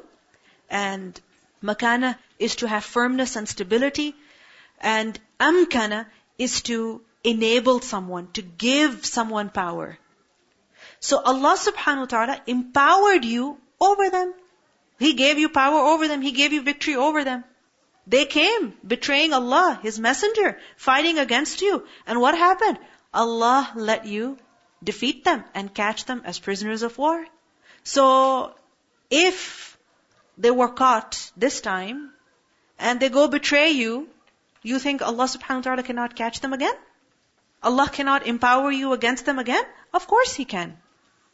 And 0.70 1.20
makana 1.62 2.16
is 2.38 2.56
to 2.56 2.68
have 2.68 2.84
firmness 2.84 3.34
and 3.34 3.48
stability. 3.48 4.14
And 4.80 5.18
amkana 5.40 6.06
is 6.38 6.62
to 6.62 7.02
enable 7.24 7.80
someone, 7.80 8.30
to 8.34 8.42
give 8.42 9.04
someone 9.04 9.50
power. 9.50 9.98
So 11.00 11.20
Allah 11.32 11.56
subhanahu 11.58 12.06
wa 12.06 12.12
ta'ala 12.14 12.40
empowered 12.46 13.24
you 13.24 13.58
over 13.80 14.08
them. 14.10 14.32
He 15.00 15.14
gave 15.14 15.40
you 15.40 15.48
power 15.48 15.80
over 15.80 16.06
them. 16.06 16.22
He 16.22 16.30
gave 16.30 16.52
you 16.52 16.62
victory 16.62 16.94
over 16.94 17.24
them. 17.24 17.44
They 18.06 18.24
came 18.26 18.74
betraying 18.86 19.32
Allah, 19.32 19.80
His 19.82 19.98
messenger, 19.98 20.58
fighting 20.76 21.18
against 21.18 21.62
you. 21.62 21.84
And 22.06 22.20
what 22.20 22.38
happened? 22.38 22.78
Allah 23.12 23.72
let 23.74 24.06
you 24.06 24.38
defeat 24.82 25.24
them 25.24 25.44
and 25.52 25.74
catch 25.74 26.04
them 26.04 26.22
as 26.24 26.38
prisoners 26.38 26.82
of 26.82 26.96
war. 26.96 27.26
So, 27.84 28.54
if 29.10 29.78
they 30.38 30.50
were 30.50 30.68
caught 30.68 31.30
this 31.36 31.60
time, 31.60 32.12
and 32.78 33.00
they 33.00 33.08
go 33.08 33.28
betray 33.28 33.70
you, 33.70 34.08
you 34.62 34.78
think 34.78 35.02
Allah 35.02 35.24
subhanahu 35.24 35.56
wa 35.56 35.62
ta'ala 35.62 35.82
cannot 35.82 36.14
catch 36.14 36.40
them 36.40 36.52
again? 36.52 36.74
Allah 37.62 37.88
cannot 37.88 38.26
empower 38.26 38.70
you 38.70 38.92
against 38.92 39.24
them 39.24 39.38
again? 39.38 39.64
Of 39.92 40.06
course 40.06 40.34
He 40.34 40.44
can. 40.44 40.76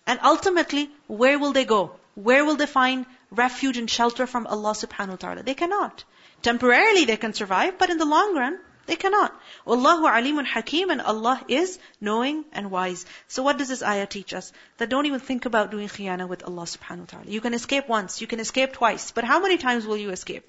And 0.06 0.20
ultimately, 0.22 0.90
where 1.06 1.38
will 1.38 1.52
they 1.52 1.64
go? 1.64 1.92
Where 2.14 2.44
will 2.44 2.56
they 2.56 2.66
find 2.66 3.06
refuge 3.30 3.76
and 3.76 3.90
shelter 3.90 4.26
from 4.26 4.46
Allah 4.46 4.72
subhanahu 4.72 5.10
wa 5.10 5.16
ta'ala? 5.16 5.42
They 5.42 5.54
cannot. 5.54 6.04
Temporarily 6.42 7.04
they 7.04 7.16
can 7.16 7.34
survive, 7.34 7.78
but 7.78 7.90
in 7.90 7.98
the 7.98 8.06
long 8.06 8.34
run, 8.34 8.58
they 8.88 8.96
cannot. 8.96 9.32
Wallahu 9.66 10.10
alimun 10.10 10.46
hakim 10.46 10.90
and 10.90 11.02
Allah 11.12 11.40
is 11.46 11.78
knowing 12.00 12.44
and 12.52 12.70
wise. 12.70 13.04
So 13.28 13.42
what 13.42 13.58
does 13.58 13.68
this 13.68 13.82
ayah 13.82 14.06
teach 14.06 14.32
us? 14.34 14.52
That 14.78 14.88
don't 14.88 15.06
even 15.06 15.20
think 15.20 15.44
about 15.50 15.70
doing 15.70 15.88
khiyana 15.88 16.26
with 16.26 16.44
Allah 16.44 16.64
subhanahu 16.74 17.06
wa 17.06 17.10
ta'ala. 17.12 17.30
You 17.36 17.42
can 17.42 17.54
escape 17.54 17.88
once, 17.88 18.22
you 18.22 18.26
can 18.26 18.40
escape 18.40 18.72
twice, 18.72 19.10
but 19.10 19.24
how 19.24 19.40
many 19.40 19.58
times 19.58 19.86
will 19.86 19.98
you 19.98 20.10
escape? 20.10 20.48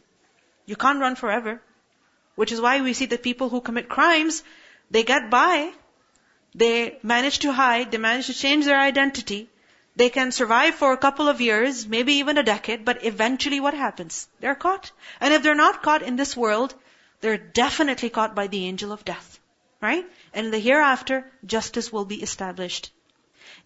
You 0.65 0.77
can't 0.77 1.01
run 1.01 1.15
forever. 1.15 1.61
Which 2.35 2.53
is 2.53 2.61
why 2.61 2.81
we 2.81 2.93
see 2.93 3.07
that 3.07 3.23
people 3.23 3.49
who 3.49 3.59
commit 3.59 3.89
crimes, 3.89 4.43
they 4.89 5.03
get 5.03 5.29
by, 5.29 5.71
they 6.55 6.97
manage 7.03 7.39
to 7.39 7.51
hide, 7.51 7.91
they 7.91 7.97
manage 7.97 8.27
to 8.27 8.33
change 8.33 8.65
their 8.65 8.79
identity, 8.79 9.49
they 9.97 10.09
can 10.09 10.31
survive 10.31 10.75
for 10.75 10.93
a 10.93 10.97
couple 10.97 11.27
of 11.27 11.41
years, 11.41 11.85
maybe 11.85 12.13
even 12.13 12.37
a 12.37 12.43
decade, 12.43 12.85
but 12.85 13.03
eventually 13.03 13.59
what 13.59 13.73
happens? 13.73 14.29
They're 14.39 14.55
caught. 14.55 14.91
And 15.19 15.33
if 15.33 15.43
they're 15.43 15.55
not 15.55 15.83
caught 15.83 16.01
in 16.03 16.15
this 16.15 16.37
world, 16.37 16.73
they're 17.20 17.38
definitely 17.38 18.10
caught 18.10 18.34
by 18.34 18.46
the 18.46 18.66
angel 18.66 18.92
of 18.92 19.04
death. 19.04 19.40
Right? 19.80 20.04
And 20.32 20.46
in 20.46 20.52
the 20.52 20.58
hereafter, 20.58 21.30
justice 21.44 21.92
will 21.92 22.04
be 22.04 22.22
established. 22.22 22.90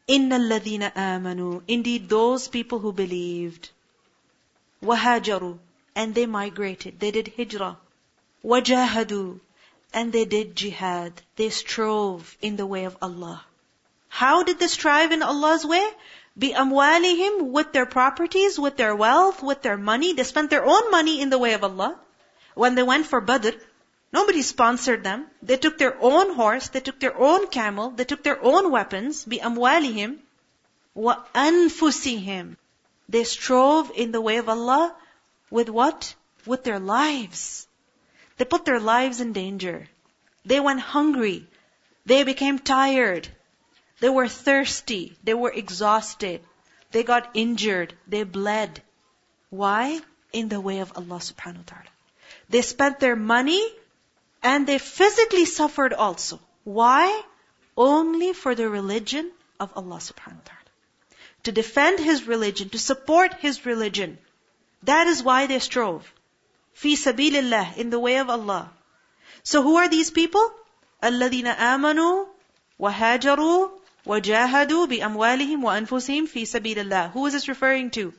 إِنَّ 0.09 0.31
الَّذِينَ 0.31 0.93
آمَنُوا 0.93 1.63
Indeed, 1.69 2.09
those 2.09 2.49
people 2.49 2.79
who 2.79 2.93
believed. 2.93 3.71
وَهَاجَرُوا 4.83 5.59
And 5.95 6.15
they 6.15 6.27
migrated. 6.27 7.01
They 7.01 7.11
did 7.11 7.33
hijrah. 7.37 7.77
وَجَاهَدُوا 8.45 9.41
And 9.93 10.13
they 10.13 10.25
did 10.25 10.57
jihad. 10.57 11.13
They 11.37 11.51
strove 11.51 12.37
in 12.41 12.57
the 12.57 12.67
way 12.67 12.85
of 12.85 12.97
Allah. 13.03 13.45
How 14.09 14.43
did 14.43 14.59
they 14.59 14.69
strive 14.69 15.13
in 15.13 15.23
Allah's 15.23 15.65
way? 15.67 15.87
amwalihim 16.41 17.51
with 17.51 17.73
their 17.73 17.87
properties, 17.87 18.59
with 18.59 18.77
their 18.77 18.95
wealth, 18.95 19.43
with 19.43 19.63
their 19.63 19.77
money. 19.77 20.13
They 20.13 20.25
spent 20.25 20.51
their 20.51 20.65
own 20.65 20.91
money 20.91 21.21
in 21.21 21.31
the 21.31 21.39
way 21.39 21.55
of 21.55 21.65
Allah. 21.65 21.99
When 22.56 22.76
they 22.76 22.84
went 22.84 23.08
for 23.08 23.22
Badr, 23.22 23.58
nobody 24.12 24.42
sponsored 24.42 25.04
them. 25.04 25.28
They 25.42 25.58
took 25.58 25.78
their 25.78 25.98
own 26.00 26.36
horse, 26.36 26.70
they 26.70 26.82
took 26.82 27.00
their 27.00 27.18
own 27.18 27.48
camel, 27.48 27.90
they 27.92 28.06
took 28.06 28.24
their 28.24 28.42
own 28.44 28.72
weapons, 28.72 29.26
Bi 29.26 29.38
amwalihim 29.38 30.20
wa 30.94 31.24
anfusihim. 31.34 32.58
They 33.10 33.24
strove 33.24 33.92
in 33.96 34.12
the 34.12 34.22
way 34.22 34.38
of 34.38 34.50
Allah 34.50 34.96
with 35.50 35.70
what? 35.70 36.16
With 36.46 36.64
their 36.64 36.80
lives. 36.80 37.68
They 38.38 38.46
put 38.46 38.66
their 38.66 38.80
lives 38.80 39.22
in 39.22 39.34
danger. 39.34 39.88
They 40.46 40.60
went 40.60 40.80
hungry. 40.80 41.48
They 42.06 42.24
became 42.24 42.60
tired. 42.60 43.28
They 44.00 44.10
were 44.10 44.28
thirsty. 44.28 45.18
They 45.24 45.34
were 45.34 45.52
exhausted. 45.52 46.42
They 46.92 47.04
got 47.04 47.32
injured. 47.34 47.94
They 48.08 48.24
bled. 48.24 48.82
Why? 49.50 50.02
In 50.32 50.50
the 50.50 50.60
way 50.60 50.80
of 50.80 50.92
Allah 50.96 51.20
subhanahu 51.20 51.64
wa 51.64 51.70
ta'ala. 51.74 51.93
They 52.53 52.63
spent 52.63 53.01
their 53.01 53.17
money 53.17 53.63
and 54.43 54.67
they 54.67 54.79
physically 54.79 55.45
suffered 55.45 55.93
also. 55.93 56.41
Why? 56.65 57.23
Only 57.77 58.33
for 58.33 58.55
the 58.55 58.69
religion 58.69 59.31
of 59.59 59.73
Allah 59.77 59.97
subhanahu 59.97 60.41
wa 60.43 60.49
ta'ala. 60.51 60.69
To 61.45 61.53
defend 61.53 61.99
His 61.99 62.27
religion, 62.27 62.69
to 62.71 62.79
support 62.79 63.35
His 63.35 63.65
religion. 63.67 64.19
That 64.83 65.07
is 65.07 65.23
why 65.23 65.47
they 65.47 65.59
strove. 65.59 66.13
Fi 66.73 66.95
sabilillah, 66.95 67.77
in 67.77 67.91
the 67.91 67.99
way 67.99 68.19
of 68.19 68.31
Allah. 68.31 68.71
So 69.43 69.63
who 69.63 69.77
are 69.77 69.89
these 69.89 70.11
people? 70.11 70.53
الَّذِينَ 71.03 71.57
آمَنُوا 71.57 72.27
وَهَاجَرُوا 72.81 73.71
وَجَاهَدُوا 74.07 74.87
بِأَمْوَالِهِمْ 74.87 75.63
وَأَنفُسِهِمْ 75.63 76.29
فِي 76.29 76.43
سَبِيلِ 76.43 76.77
اللَّهِ 76.77 77.13
Who 77.13 77.27
is 77.27 77.33
this 77.33 77.49
referring 77.49 77.91
to? 77.91 78.13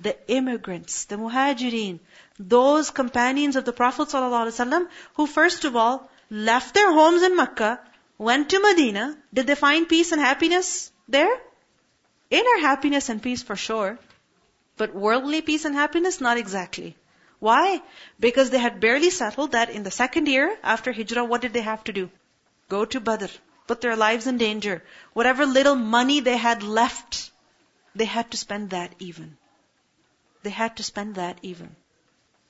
The 0.00 0.16
immigrants, 0.28 1.04
the 1.04 1.16
muhajirin, 1.16 2.00
those 2.37 2.89
companions 2.89 3.55
of 3.55 3.65
the 3.65 3.73
Prophet 3.73 4.09
ﷺ 4.09 4.87
who 5.15 5.27
first 5.27 5.65
of 5.65 5.75
all 5.75 6.09
left 6.29 6.73
their 6.73 6.91
homes 6.91 7.21
in 7.23 7.35
Mecca, 7.35 7.79
went 8.17 8.49
to 8.49 8.59
Medina. 8.59 9.17
Did 9.33 9.47
they 9.47 9.55
find 9.55 9.87
peace 9.87 10.11
and 10.11 10.21
happiness 10.21 10.91
there? 11.07 11.39
Inner 12.29 12.59
happiness 12.59 13.09
and 13.09 13.21
peace 13.21 13.43
for 13.43 13.55
sure. 13.55 13.97
But 14.77 14.93
worldly 14.93 15.41
peace 15.41 15.65
and 15.65 15.75
happiness, 15.75 16.19
not 16.19 16.37
exactly. 16.37 16.97
Why? 17.39 17.81
Because 18.19 18.49
they 18.49 18.59
had 18.59 18.79
barely 18.79 19.09
settled 19.09 19.51
that 19.51 19.69
in 19.69 19.83
the 19.83 19.91
second 19.91 20.27
year 20.27 20.57
after 20.63 20.91
Hijrah, 20.91 21.25
what 21.25 21.41
did 21.41 21.53
they 21.53 21.61
have 21.61 21.83
to 21.85 21.93
do? 21.93 22.09
Go 22.67 22.85
to 22.85 22.99
Badr 22.99 23.27
put 23.67 23.81
their 23.81 23.95
lives 23.95 24.27
in 24.27 24.37
danger. 24.37 24.83
Whatever 25.13 25.45
little 25.45 25.75
money 25.75 26.19
they 26.19 26.37
had 26.37 26.63
left, 26.63 27.31
they 27.95 28.05
had 28.05 28.31
to 28.31 28.37
spend 28.37 28.71
that 28.71 28.93
even. 28.99 29.37
They 30.43 30.51
had 30.51 30.77
to 30.77 30.83
spend 30.83 31.15
that 31.15 31.39
even. 31.41 31.75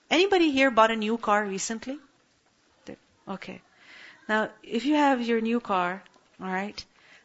Anybody 0.09 0.51
here 0.51 0.71
bought 0.71 0.91
a 0.91 0.95
new 0.95 1.17
car 1.17 1.45
recently? 1.45 1.99
Okay. 3.27 3.61
Now, 4.29 4.49
if 4.63 4.85
you 4.85 4.95
have 4.95 5.21
your 5.21 5.41
new 5.41 5.59
car, 5.59 6.03
alright, 6.41 6.83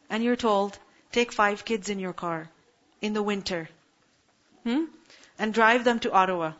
and 0.09 0.23
you're 0.23 0.35
told, 0.35 0.77
take 1.11 1.31
five 1.31 1.65
kids 1.65 1.89
in 1.89 1.99
your 1.99 2.13
car 2.13 2.49
in 3.01 3.13
the 3.13 3.23
winter, 3.23 3.69
hmm? 4.63 4.85
And 5.37 5.53
drive 5.53 5.83
them 5.83 5.99
to 5.99 6.11
Ottawa. 6.11 6.53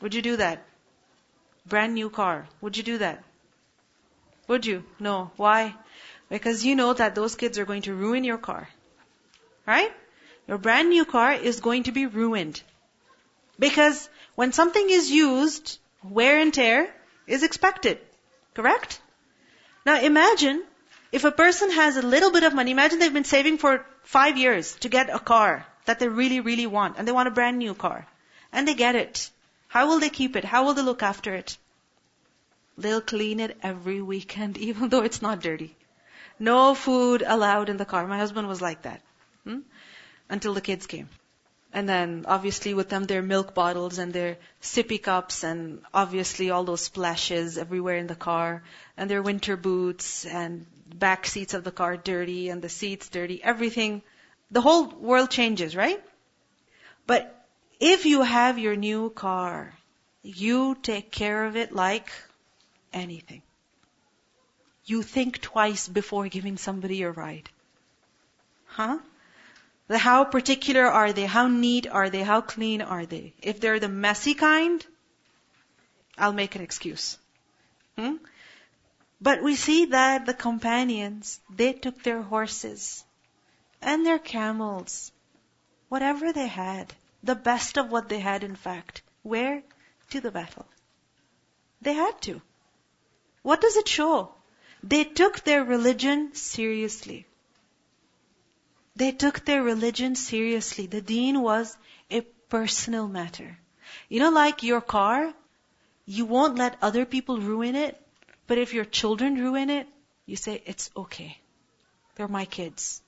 Would 0.00 0.14
you 0.14 0.22
do 0.22 0.36
that? 0.36 0.64
Brand 1.66 1.94
new 1.94 2.10
car. 2.10 2.46
Would 2.60 2.76
you 2.76 2.82
do 2.82 2.98
that? 2.98 3.22
Would 4.48 4.66
you? 4.66 4.84
No. 4.98 5.30
Why? 5.36 5.74
Because 6.28 6.64
you 6.64 6.74
know 6.74 6.92
that 6.94 7.14
those 7.14 7.36
kids 7.36 7.58
are 7.58 7.64
going 7.64 7.82
to 7.82 7.94
ruin 7.94 8.24
your 8.24 8.38
car. 8.38 8.68
Right? 9.66 9.92
Your 10.48 10.58
brand 10.58 10.88
new 10.88 11.04
car 11.04 11.32
is 11.32 11.60
going 11.60 11.84
to 11.84 11.92
be 11.92 12.06
ruined. 12.06 12.62
Because 13.58 14.08
when 14.34 14.52
something 14.52 14.88
is 14.88 15.10
used, 15.10 15.78
wear 16.02 16.40
and 16.40 16.52
tear 16.52 16.92
is 17.26 17.42
expected. 17.42 17.98
Correct? 18.54 19.00
Now 19.84 20.00
imagine 20.00 20.62
if 21.12 21.24
a 21.24 21.30
person 21.30 21.70
has 21.70 21.96
a 21.96 22.02
little 22.02 22.30
bit 22.30 22.42
of 22.42 22.54
money, 22.54 22.70
imagine 22.70 22.98
they've 22.98 23.12
been 23.12 23.24
saving 23.24 23.58
for 23.58 23.84
five 24.02 24.38
years 24.38 24.74
to 24.76 24.88
get 24.88 25.10
a 25.10 25.18
car 25.18 25.66
that 25.84 25.98
they 25.98 26.08
really, 26.08 26.40
really 26.40 26.66
want, 26.66 26.96
and 26.96 27.06
they 27.06 27.12
want 27.12 27.28
a 27.28 27.32
brand 27.38 27.58
new 27.58 27.74
car. 27.74 28.06
And 28.52 28.66
they 28.66 28.74
get 28.74 28.94
it. 28.94 29.30
How 29.68 29.88
will 29.88 30.00
they 30.00 30.10
keep 30.10 30.36
it? 30.36 30.44
How 30.44 30.64
will 30.64 30.74
they 30.74 30.82
look 30.82 31.02
after 31.02 31.34
it? 31.34 31.56
They'll 32.78 33.00
clean 33.00 33.40
it 33.40 33.58
every 33.62 34.00
weekend, 34.00 34.58
even 34.68 34.88
though 34.88 35.02
it's 35.02 35.22
not 35.22 35.40
dirty. 35.40 35.76
No 36.38 36.74
food 36.74 37.22
allowed 37.26 37.68
in 37.68 37.76
the 37.76 37.84
car. 37.84 38.06
My 38.06 38.18
husband 38.18 38.48
was 38.48 38.62
like 38.62 38.82
that. 38.82 39.00
Hmm? 39.44 39.60
Until 40.28 40.54
the 40.54 40.60
kids 40.60 40.86
came. 40.86 41.08
And 41.72 41.88
then 41.88 42.26
obviously 42.28 42.74
with 42.74 42.90
them 42.90 43.04
their 43.04 43.22
milk 43.22 43.54
bottles 43.54 43.98
and 43.98 44.12
their 44.12 44.36
sippy 44.60 45.02
cups 45.02 45.42
and 45.42 45.82
obviously 45.94 46.50
all 46.50 46.64
those 46.64 46.82
splashes 46.82 47.56
everywhere 47.56 47.96
in 47.96 48.06
the 48.06 48.14
car 48.14 48.62
and 48.96 49.10
their 49.10 49.22
winter 49.22 49.56
boots 49.56 50.26
and 50.26 50.66
back 50.94 51.26
seats 51.26 51.54
of 51.54 51.64
the 51.64 51.72
car 51.72 51.96
dirty 51.96 52.50
and 52.50 52.60
the 52.60 52.68
seats 52.68 53.08
dirty, 53.08 53.42
everything. 53.42 54.02
The 54.50 54.60
whole 54.60 54.86
world 54.86 55.30
changes, 55.30 55.74
right? 55.74 56.02
But 57.06 57.38
If 57.84 58.06
you 58.06 58.22
have 58.22 58.60
your 58.60 58.76
new 58.76 59.10
car, 59.10 59.74
you 60.22 60.76
take 60.80 61.10
care 61.10 61.46
of 61.46 61.56
it 61.56 61.72
like 61.72 62.12
anything. 62.92 63.42
You 64.84 65.02
think 65.02 65.40
twice 65.40 65.88
before 65.88 66.28
giving 66.28 66.58
somebody 66.58 67.02
a 67.02 67.10
ride. 67.10 67.48
Huh? 68.66 68.98
How 69.98 70.24
particular 70.24 70.86
are 70.86 71.12
they? 71.12 71.26
How 71.26 71.48
neat 71.48 71.86
are 71.86 72.10
they? 72.10 72.22
How 72.22 72.40
clean 72.40 72.82
are 72.82 73.06
they? 73.06 73.34
If 73.42 73.60
they're 73.60 73.80
the 73.80 73.88
messy 73.88 74.34
kind, 74.34 74.84
I'll 76.16 76.32
make 76.32 76.54
an 76.54 76.62
excuse. 76.62 77.18
Hmm? 77.98 78.16
But 79.20 79.42
we 79.42 79.54
see 79.56 79.86
that 79.86 80.26
the 80.26 80.34
companions, 80.34 81.40
they 81.48 81.72
took 81.72 82.02
their 82.02 82.22
horses 82.22 83.04
and 83.80 84.04
their 84.04 84.18
camels, 84.18 85.12
whatever 85.88 86.32
they 86.32 86.48
had, 86.48 86.94
the 87.22 87.34
best 87.34 87.76
of 87.76 87.90
what 87.90 88.08
they 88.08 88.18
had 88.20 88.44
in 88.44 88.56
fact. 88.56 89.02
Where? 89.22 89.62
To 90.10 90.20
the 90.20 90.30
battle. 90.30 90.66
They 91.80 91.94
had 91.94 92.20
to. 92.22 92.42
What 93.42 93.60
does 93.60 93.76
it 93.76 93.88
show? 93.88 94.34
They 94.82 95.04
took 95.04 95.40
their 95.40 95.64
religion 95.64 96.34
seriously. 96.34 97.26
They 98.96 99.12
took 99.12 99.44
their 99.44 99.62
religion 99.62 100.14
seriously. 100.14 100.86
The 100.86 101.00
deen 101.00 101.40
was 101.40 101.76
a 102.10 102.20
personal 102.20 103.08
matter. 103.08 103.58
You 104.08 104.20
know, 104.20 104.30
like 104.30 104.62
your 104.62 104.80
car, 104.80 105.32
you 106.04 106.26
won't 106.26 106.56
let 106.56 106.76
other 106.82 107.04
people 107.06 107.38
ruin 107.38 107.74
it, 107.74 108.00
but 108.46 108.58
if 108.58 108.74
your 108.74 108.84
children 108.84 109.36
ruin 109.36 109.70
it, 109.70 109.88
you 110.26 110.36
say, 110.36 110.62
it's 110.66 110.90
okay. 110.96 111.38
They're 112.14 112.28
my 112.28 112.44
kids. 112.44 113.02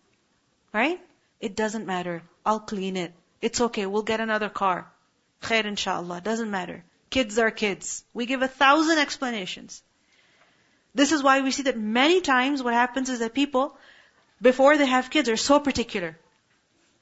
Right? 0.72 1.00
It 1.40 1.54
doesn't 1.54 1.86
matter. 1.86 2.22
I'll 2.44 2.60
clean 2.60 2.96
it. 2.96 3.12
It's 3.42 3.60
okay. 3.60 3.86
We'll 3.86 4.02
get 4.02 4.20
another 4.20 4.48
car. 4.48 4.90
Khair 5.42 5.64
inshallah. 5.64 6.22
Doesn't 6.22 6.50
matter. 6.50 6.84
Kids 7.10 7.38
are 7.38 7.50
kids. 7.50 8.04
We 8.14 8.26
give 8.26 8.42
a 8.42 8.48
thousand 8.48 8.98
explanations. 8.98 9.82
This 10.94 11.12
is 11.12 11.22
why 11.22 11.40
we 11.42 11.50
see 11.50 11.64
that 11.64 11.78
many 11.78 12.20
times 12.20 12.62
what 12.62 12.72
happens 12.72 13.08
is 13.10 13.18
that 13.18 13.34
people, 13.34 13.76
before 14.40 14.76
they 14.76 14.86
have 14.86 15.10
kids, 15.10 15.28
are 15.28 15.36
so 15.36 15.60
particular. 15.60 16.18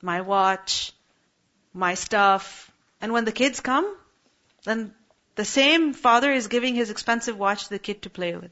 My 0.01 0.21
watch, 0.21 0.93
my 1.73 1.95
stuff. 1.95 2.71
And 3.01 3.13
when 3.13 3.25
the 3.25 3.33
kids 3.33 3.61
come, 3.61 3.97
then 4.65 4.95
the 5.35 5.45
same 5.45 5.93
father 5.93 6.33
is 6.33 6.49
giving 6.49 6.75
his 6.75 6.91
expensive 6.91 7.39
watch 7.39 7.65
to 7.65 7.71
the 7.71 7.79
kid 7.79 8.03
to 8.03 8.11
play 8.11 8.35
with. 8.37 8.51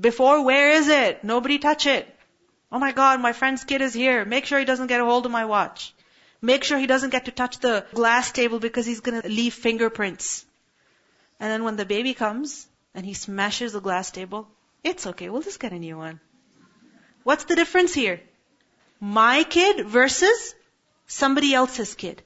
Before, 0.00 0.44
where 0.44 0.72
is 0.72 0.88
it? 0.88 1.22
Nobody 1.22 1.58
touch 1.58 1.86
it. 1.86 2.08
Oh 2.72 2.78
my 2.78 2.92
god, 2.92 3.20
my 3.20 3.32
friend's 3.32 3.64
kid 3.64 3.82
is 3.82 3.94
here. 3.94 4.24
Make 4.24 4.46
sure 4.46 4.58
he 4.58 4.64
doesn't 4.64 4.88
get 4.88 5.00
a 5.00 5.04
hold 5.04 5.26
of 5.26 5.32
my 5.32 5.44
watch. 5.44 5.94
Make 6.42 6.64
sure 6.64 6.78
he 6.78 6.86
doesn't 6.86 7.10
get 7.10 7.26
to 7.26 7.30
touch 7.30 7.58
the 7.58 7.86
glass 7.94 8.32
table 8.32 8.58
because 8.58 8.84
he's 8.84 9.00
gonna 9.00 9.22
leave 9.24 9.54
fingerprints. 9.54 10.44
And 11.38 11.50
then 11.50 11.64
when 11.64 11.76
the 11.76 11.84
baby 11.84 12.14
comes, 12.14 12.66
and 12.94 13.04
he 13.04 13.14
smashes 13.14 13.72
the 13.72 13.80
glass 13.80 14.10
table, 14.10 14.48
it's 14.82 15.06
okay, 15.06 15.28
we'll 15.28 15.42
just 15.42 15.60
get 15.60 15.72
a 15.72 15.78
new 15.78 15.96
one. 15.96 16.20
What's 17.24 17.44
the 17.44 17.56
difference 17.56 17.92
here? 17.92 18.20
My 19.00 19.44
kid 19.44 19.86
versus 19.86 20.54
somebody 21.06 21.52
else's 21.54 21.94
kid. 21.94 22.22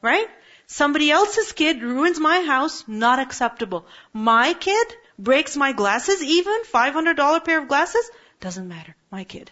Right? 0.00 0.28
Somebody 0.66 1.10
else's 1.10 1.52
kid 1.52 1.82
ruins 1.82 2.18
my 2.18 2.42
house, 2.42 2.84
not 2.86 3.18
acceptable. 3.18 3.86
My 4.12 4.54
kid 4.54 4.94
breaks 5.18 5.56
my 5.56 5.72
glasses 5.72 6.22
even, 6.22 6.62
$500 6.62 7.44
pair 7.44 7.58
of 7.58 7.68
glasses, 7.68 8.10
doesn't 8.40 8.68
matter. 8.68 8.94
My 9.10 9.24
kid. 9.24 9.50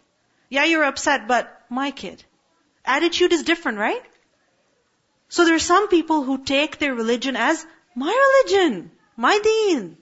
Yeah, 0.49 0.65
you're 0.65 0.85
upset, 0.85 1.29
but 1.29 1.65
my 1.69 1.91
kid. 1.91 2.25
Attitude 2.85 3.33
is 3.33 3.43
different, 3.43 3.79
right? 3.79 4.03
So 5.29 5.45
there 5.45 5.57
are 5.57 5.71
some 5.73 5.89
people 5.89 6.23
who 6.23 6.45
take 6.45 6.79
their 6.79 6.95
religion 6.95 7.37
as 7.37 7.67
my 7.95 8.15
religion, 8.27 8.93
my 9.17 9.39
deen. 9.39 9.99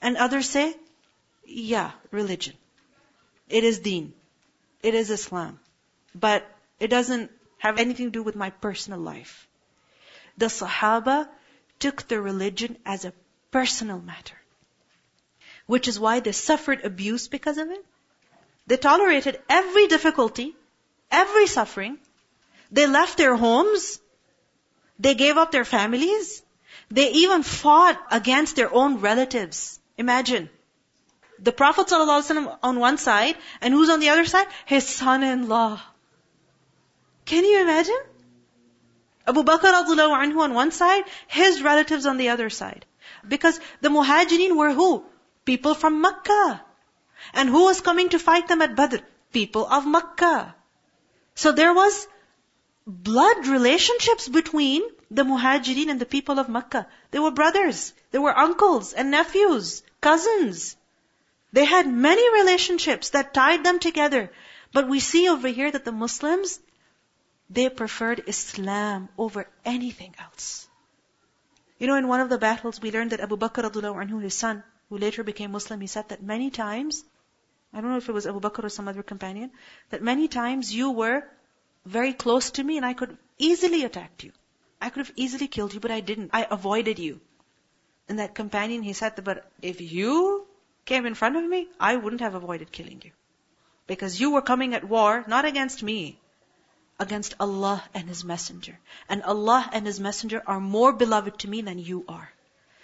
And 0.00 0.16
others 0.16 0.48
say, 0.48 0.76
yeah, 1.46 1.92
religion. 2.10 2.54
It 3.58 3.62
is 3.62 3.78
deen. 3.78 4.12
It 4.82 4.94
is 5.00 5.10
Islam. 5.10 5.60
But 6.12 6.46
it 6.80 6.88
doesn't 6.88 7.30
have 7.58 7.78
anything 7.78 8.06
to 8.06 8.16
do 8.18 8.22
with 8.28 8.38
my 8.40 8.50
personal 8.50 8.98
life. 8.98 9.34
The 10.36 10.46
Sahaba 10.46 11.28
took 11.84 12.02
the 12.08 12.20
religion 12.20 12.76
as 12.84 13.04
a 13.04 13.12
personal 13.52 14.00
matter. 14.00 14.40
Which 15.66 15.86
is 15.86 16.00
why 16.00 16.18
they 16.18 16.32
suffered 16.32 16.84
abuse 16.84 17.28
because 17.28 17.58
of 17.58 17.70
it. 17.70 17.84
They 18.66 18.76
tolerated 18.76 19.40
every 19.48 19.86
difficulty, 19.86 20.56
every 21.12 21.46
suffering. 21.46 21.98
They 22.72 22.88
left 22.88 23.16
their 23.18 23.36
homes. 23.36 24.00
They 24.98 25.14
gave 25.14 25.36
up 25.36 25.52
their 25.52 25.70
families. 25.76 26.42
They 26.90 27.08
even 27.22 27.44
fought 27.44 28.04
against 28.10 28.56
their 28.56 28.74
own 28.82 29.00
relatives. 29.08 29.78
Imagine. 29.96 30.50
The 31.44 31.52
Prophet 31.52 31.92
on 31.92 32.78
one 32.80 32.96
side, 32.96 33.36
and 33.60 33.74
who's 33.74 33.90
on 33.90 34.00
the 34.00 34.08
other 34.08 34.24
side? 34.24 34.46
His 34.64 34.86
son-in-law. 34.88 35.80
Can 37.26 37.44
you 37.44 37.60
imagine? 37.60 38.02
Abu 39.26 39.42
Bakr 39.42 39.72
anhu 39.72 40.38
on 40.38 40.54
one 40.54 40.70
side, 40.70 41.04
his 41.28 41.62
relatives 41.62 42.06
on 42.06 42.16
the 42.16 42.30
other 42.30 42.48
side. 42.48 42.86
Because 43.28 43.60
the 43.82 43.90
muhajirin 43.90 44.56
were 44.56 44.72
who? 44.72 45.04
People 45.44 45.74
from 45.74 46.00
Makkah. 46.00 46.62
And 47.34 47.50
who 47.50 47.64
was 47.64 47.82
coming 47.82 48.08
to 48.10 48.18
fight 48.18 48.48
them 48.48 48.62
at 48.62 48.74
Badr? 48.74 48.96
People 49.32 49.66
of 49.66 49.86
Makkah. 49.86 50.54
So 51.34 51.52
there 51.52 51.74
was 51.74 52.06
blood 52.86 53.46
relationships 53.46 54.28
between 54.28 54.82
the 55.10 55.24
muhajirin 55.24 55.90
and 55.90 56.00
the 56.00 56.06
people 56.06 56.38
of 56.38 56.48
Makkah. 56.48 56.86
They 57.10 57.18
were 57.18 57.32
brothers. 57.42 57.92
They 58.12 58.18
were 58.18 58.38
uncles 58.46 58.94
and 58.94 59.10
nephews, 59.10 59.82
cousins. 60.00 60.76
They 61.54 61.64
had 61.64 61.86
many 61.86 62.24
relationships 62.36 63.10
that 63.10 63.32
tied 63.32 63.62
them 63.64 63.78
together. 63.78 64.22
But 64.72 64.88
we 64.88 64.98
see 64.98 65.28
over 65.28 65.46
here 65.46 65.70
that 65.70 65.84
the 65.84 65.92
Muslims, 65.92 66.58
they 67.48 67.68
preferred 67.68 68.24
Islam 68.26 69.08
over 69.16 69.46
anything 69.64 70.16
else. 70.18 70.68
You 71.78 71.86
know, 71.86 71.94
in 71.94 72.08
one 72.08 72.20
of 72.20 72.28
the 72.28 72.38
battles, 72.38 72.80
we 72.80 72.90
learned 72.90 73.12
that 73.12 73.20
Abu 73.20 73.36
Bakr 73.36 73.70
anhu, 73.70 74.20
his 74.20 74.34
son, 74.34 74.64
who 74.88 74.98
later 74.98 75.22
became 75.22 75.52
Muslim, 75.52 75.80
he 75.80 75.86
said 75.86 76.08
that 76.08 76.24
many 76.30 76.50
times, 76.50 77.04
I 77.72 77.80
don't 77.80 77.90
know 77.90 77.98
if 77.98 78.08
it 78.08 78.18
was 78.18 78.26
Abu 78.26 78.40
Bakr 78.40 78.64
or 78.64 78.68
some 78.68 78.88
other 78.88 79.04
companion, 79.04 79.52
that 79.90 80.02
many 80.02 80.26
times 80.26 80.74
you 80.74 80.90
were 80.90 81.22
very 81.86 82.14
close 82.24 82.50
to 82.56 82.64
me 82.64 82.78
and 82.78 82.86
I 82.86 82.94
could 82.94 83.16
easily 83.38 83.84
attack 83.84 84.24
you. 84.24 84.32
I 84.80 84.90
could 84.90 85.06
have 85.06 85.14
easily 85.26 85.46
killed 85.46 85.72
you, 85.72 85.78
but 85.78 85.92
I 85.92 86.00
didn't. 86.00 86.30
I 86.32 86.48
avoided 86.58 86.98
you. 86.98 87.20
And 88.08 88.18
that 88.18 88.34
companion, 88.34 88.82
he 88.82 88.92
said, 88.92 89.22
but 89.22 89.48
if 89.62 89.80
you 89.80 90.48
came 90.84 91.06
in 91.06 91.14
front 91.14 91.36
of 91.36 91.44
me, 91.44 91.68
I 91.78 91.96
wouldn't 91.96 92.20
have 92.20 92.34
avoided 92.34 92.72
killing 92.72 93.02
you. 93.04 93.12
Because 93.86 94.20
you 94.20 94.32
were 94.32 94.42
coming 94.42 94.74
at 94.74 94.84
war, 94.84 95.24
not 95.26 95.44
against 95.44 95.82
me, 95.82 96.18
against 96.98 97.34
Allah 97.40 97.82
and 97.92 98.08
His 98.08 98.24
Messenger. 98.24 98.78
And 99.08 99.22
Allah 99.22 99.68
and 99.72 99.86
His 99.86 100.00
Messenger 100.00 100.42
are 100.46 100.60
more 100.60 100.92
beloved 100.92 101.38
to 101.40 101.48
me 101.48 101.60
than 101.62 101.78
you 101.78 102.04
are. 102.08 102.30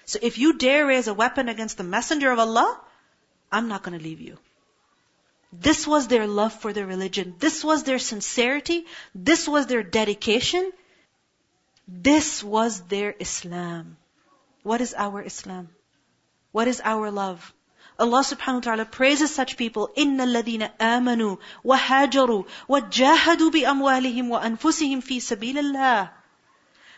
So 0.05 0.19
if 0.21 0.39
you 0.39 0.59
dare 0.59 0.87
raise 0.87 1.09
a 1.09 1.15
weapon 1.15 1.49
against 1.49 1.77
the 1.77 1.85
Messenger 1.85 2.31
of 2.33 2.39
Allah, 2.39 2.81
I'm 3.53 3.69
not 3.69 3.83
going 3.83 3.97
to 3.99 4.05
leave 4.05 4.21
you. 4.21 4.39
This 5.53 5.87
was 5.87 6.07
their 6.09 6.27
love 6.27 6.53
for 6.53 6.73
their 6.73 6.87
religion. 6.87 7.35
This 7.39 7.65
was 7.65 7.83
their 7.83 7.99
sincerity. 7.99 8.87
This 9.15 9.49
was 9.49 9.67
their 9.67 9.83
dedication. 9.83 10.71
This 11.89 12.43
was 12.43 12.83
their 12.83 13.15
Islam. 13.19 13.97
What 14.63 14.81
is 14.81 14.95
our 14.95 15.23
Islam? 15.23 15.71
What 16.53 16.69
is 16.69 16.81
our 16.85 17.11
love? 17.11 17.53
Allah 18.00 18.20
subhanahu 18.20 18.56
wa 18.56 18.60
ta'ala 18.62 18.86
praises 18.86 19.34
such 19.34 19.56
people. 19.56 19.90
إِنَّ 19.98 20.20
الَّذِينَ 20.20 20.70
آمَنُوا 20.80 21.38
وَهَاجَرُوا 21.64 22.46
وَجَاهَدُوا 22.70 23.52
بِأَمْوَالِهِمْ 23.52 24.30
وَأَنفُسِهِمْ 24.30 25.02
فِي 25.02 25.22
سَبِيلِ 25.22 25.56
اللَّهِ 25.56 26.10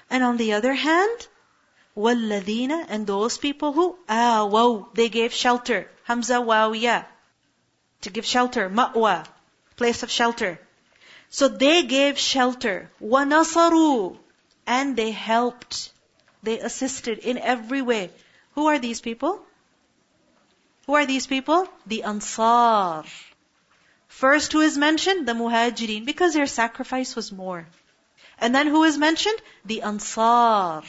And 0.09 0.23
on 0.23 0.37
the 0.37 0.53
other 0.53 0.73
hand, 0.73 1.27
وَالَّذِينَ 1.95 2.85
And 2.89 3.05
those 3.05 3.37
people 3.37 3.73
who 3.73 3.97
آوَوا 4.09 4.93
They 4.95 5.09
gave 5.09 5.33
shelter. 5.33 5.89
Hamza 6.03 6.35
wawiya. 6.35 7.05
To 8.01 8.09
give 8.09 8.25
shelter. 8.25 8.69
Ma'wa. 8.69 9.25
Place 9.75 10.01
of 10.01 10.09
shelter. 10.09 10.59
So 11.29 11.47
they 11.47 11.83
gave 11.83 12.17
shelter. 12.17 12.89
وَنَصَرُوا 13.01 14.17
And 14.65 14.95
they 14.95 15.11
helped. 15.11 15.91
They 16.41 16.59
assisted 16.59 17.19
in 17.19 17.37
every 17.37 17.83
way. 17.83 18.11
Who 18.55 18.67
are 18.67 18.79
these 18.79 19.01
people? 19.01 19.43
Who 20.92 20.96
are 20.96 21.06
these 21.06 21.26
people? 21.26 21.66
The 21.86 22.02
Ansar. 22.02 23.04
First 24.08 24.52
who 24.52 24.60
is 24.60 24.76
mentioned? 24.76 25.26
The 25.26 25.32
Muhajirin, 25.32 26.04
because 26.04 26.34
their 26.34 26.46
sacrifice 26.46 27.16
was 27.16 27.32
more. 27.32 27.66
And 28.38 28.54
then 28.54 28.66
who 28.66 28.84
is 28.84 28.98
mentioned? 28.98 29.40
The 29.64 29.80
Ansar. 29.90 30.82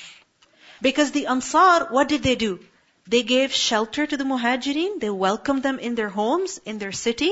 Because 0.82 1.12
the 1.12 1.28
Ansar, 1.28 1.88
what 1.90 2.10
did 2.10 2.22
they 2.22 2.36
do? 2.36 2.60
They 3.08 3.24
gave 3.24 3.54
shelter 3.54 4.06
to 4.06 4.18
the 4.18 4.26
Muhajirin, 4.26 5.00
they 5.00 5.10
welcomed 5.10 5.64
them 5.64 5.80
in 5.80 5.96
their 5.96 6.10
homes, 6.10 6.60
in 6.66 6.80
their 6.80 6.92
city, 6.92 7.32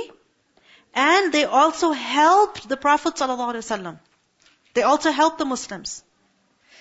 and 0.94 1.34
they 1.34 1.44
also 1.44 1.92
helped 1.92 2.70
the 2.70 2.78
Prophet 2.78 3.16
ﷺ. 3.16 4.00
They 4.76 4.84
also 4.84 5.12
helped 5.12 5.40
the 5.40 5.52
Muslims. 5.54 6.06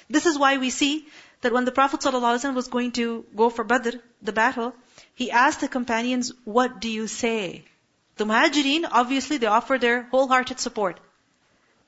This 0.08 0.26
is 0.26 0.38
why 0.38 0.56
we 0.58 0.70
see 0.70 1.08
that 1.40 1.52
when 1.52 1.64
the 1.64 1.72
Prophet 1.72 1.98
ﷺ 1.98 2.54
was 2.54 2.68
going 2.68 2.92
to 2.92 3.24
go 3.34 3.50
for 3.50 3.64
Badr, 3.64 3.96
the 4.22 4.32
battle, 4.32 4.72
he 5.20 5.30
asked 5.30 5.60
the 5.60 5.68
companions, 5.68 6.32
what 6.44 6.80
do 6.80 6.88
you 6.88 7.06
say? 7.06 7.62
The 8.16 8.24
Muhajirin, 8.24 8.88
obviously 8.90 9.36
they 9.36 9.48
offered 9.48 9.82
their 9.82 10.04
wholehearted 10.04 10.58
support. 10.58 10.98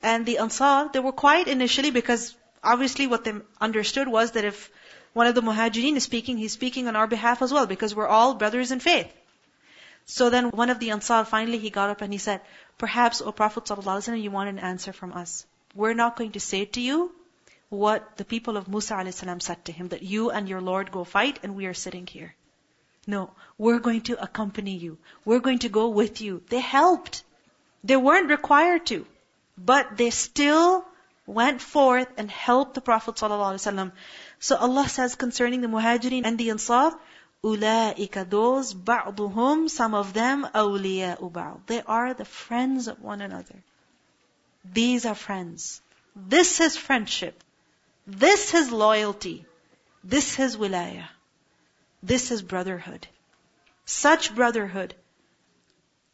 And 0.03 0.23
the 0.23 0.37
Ansar, 0.37 0.91
they 0.93 0.99
were 0.99 1.11
quiet 1.11 1.47
initially 1.47 1.89
because 1.89 2.35
obviously 2.63 3.07
what 3.07 3.23
they 3.23 3.33
understood 3.59 4.07
was 4.07 4.33
that 4.33 4.45
if 4.45 4.69
one 5.13 5.25
of 5.25 5.33
the 5.33 5.41
Muhajirin 5.41 5.95
is 5.95 6.03
speaking, 6.03 6.37
he's 6.37 6.51
speaking 6.51 6.87
on 6.87 6.95
our 6.95 7.07
behalf 7.07 7.41
as 7.41 7.51
well 7.51 7.65
because 7.65 7.95
we're 7.95 8.13
all 8.19 8.35
brothers 8.35 8.71
in 8.71 8.79
faith. 8.79 9.11
So 10.05 10.29
then 10.29 10.51
one 10.51 10.69
of 10.69 10.77
the 10.77 10.91
Ansar, 10.91 11.25
finally 11.25 11.57
he 11.57 11.71
got 11.71 11.89
up 11.89 12.01
and 12.01 12.13
he 12.13 12.19
said, 12.19 12.41
perhaps, 12.77 13.19
O 13.19 13.31
Prophet 13.31 13.63
ﷺ, 13.63 14.21
you 14.21 14.29
want 14.29 14.49
an 14.49 14.59
answer 14.59 14.93
from 14.93 15.11
us. 15.11 15.43
We're 15.73 15.95
not 15.95 16.17
going 16.17 16.33
to 16.33 16.39
say 16.39 16.65
to 16.65 16.79
you 16.79 17.11
what 17.69 18.15
the 18.17 18.25
people 18.25 18.57
of 18.57 18.67
Musa 18.67 18.93
a.s. 18.93 19.25
said 19.39 19.65
to 19.65 19.71
him, 19.71 19.87
that 19.87 20.03
you 20.03 20.29
and 20.29 20.47
your 20.47 20.61
Lord 20.61 20.91
go 20.91 21.03
fight 21.03 21.39
and 21.41 21.55
we 21.55 21.65
are 21.65 21.73
sitting 21.73 22.05
here. 22.05 22.35
No, 23.06 23.30
we're 23.56 23.78
going 23.78 24.02
to 24.02 24.22
accompany 24.22 24.76
you. 24.76 24.98
We're 25.24 25.40
going 25.40 25.60
to 25.60 25.68
go 25.68 25.88
with 25.88 26.20
you. 26.20 26.42
They 26.48 26.60
helped. 26.60 27.22
They 27.82 27.96
weren't 27.96 28.28
required 28.30 28.86
to. 28.86 29.06
But 29.56 29.96
they 29.96 30.10
still 30.10 30.84
went 31.26 31.60
forth 31.60 32.08
and 32.16 32.30
helped 32.30 32.74
the 32.74 32.80
Prophet 32.80 33.14
ﷺ. 33.16 33.92
So 34.40 34.56
Allah 34.56 34.88
says 34.88 35.14
concerning 35.14 35.60
the 35.60 35.68
Muhajirin 35.68 36.24
and 36.24 36.38
the 36.38 36.50
Ansar, 36.50 36.92
أُولَٰئِكَ 37.44 38.30
those, 38.30 38.74
بَعْضُهُمْ 38.74 39.70
some 39.70 39.94
of 39.94 40.12
them, 40.12 40.46
أَوْلِيَاءُ 40.54 41.32
بَعْض 41.32 41.66
They 41.66 41.82
are 41.82 42.14
the 42.14 42.24
friends 42.24 42.88
of 42.88 43.00
one 43.00 43.20
another. 43.20 43.62
These 44.64 45.06
are 45.06 45.14
friends. 45.14 45.80
This 46.16 46.60
is 46.60 46.76
friendship. 46.76 47.42
This 48.06 48.54
is 48.54 48.72
loyalty. 48.72 49.46
This 50.02 50.38
is 50.40 50.56
wilayah. 50.56 51.08
This 52.02 52.30
is 52.30 52.42
brotherhood. 52.42 53.08
Such 53.84 54.34
brotherhood 54.34 54.94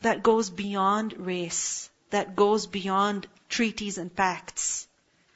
that 0.00 0.22
goes 0.22 0.48
beyond 0.50 1.14
race, 1.18 1.90
that 2.10 2.34
goes 2.34 2.66
beyond 2.66 3.26
treaties 3.48 3.98
and 3.98 4.14
pacts, 4.14 4.86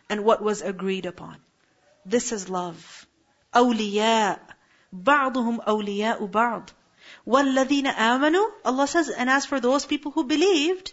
and 0.09 0.25
what 0.25 0.43
was 0.43 0.63
agreed 0.63 1.07
upon. 1.07 1.37
This 2.07 2.33
is 2.33 2.49
love. 2.49 3.07
أولياء 3.55 4.41
بعضهم 4.93 5.61
أولياء 5.61 6.27
بعض 6.27 6.71
وَالَّذِينَ 7.27 7.87
آمَنُوا 7.87 8.51
Allah 8.65 8.87
says, 8.87 9.09
and 9.09 9.31
as 9.31 9.47
for 9.47 9.61
those 9.61 9.87
people 9.87 10.13
who 10.13 10.25
believed, 10.25 10.93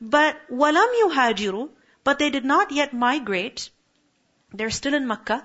but 0.00 0.36
وَلَمْ 0.50 0.88
يُهَاجِرُوا 1.02 1.68
But 2.04 2.18
they 2.18 2.30
did 2.30 2.44
not 2.44 2.70
yet 2.70 2.92
migrate. 2.92 3.70
They're 4.52 4.70
still 4.70 4.94
in 4.94 5.06
Makkah. 5.06 5.44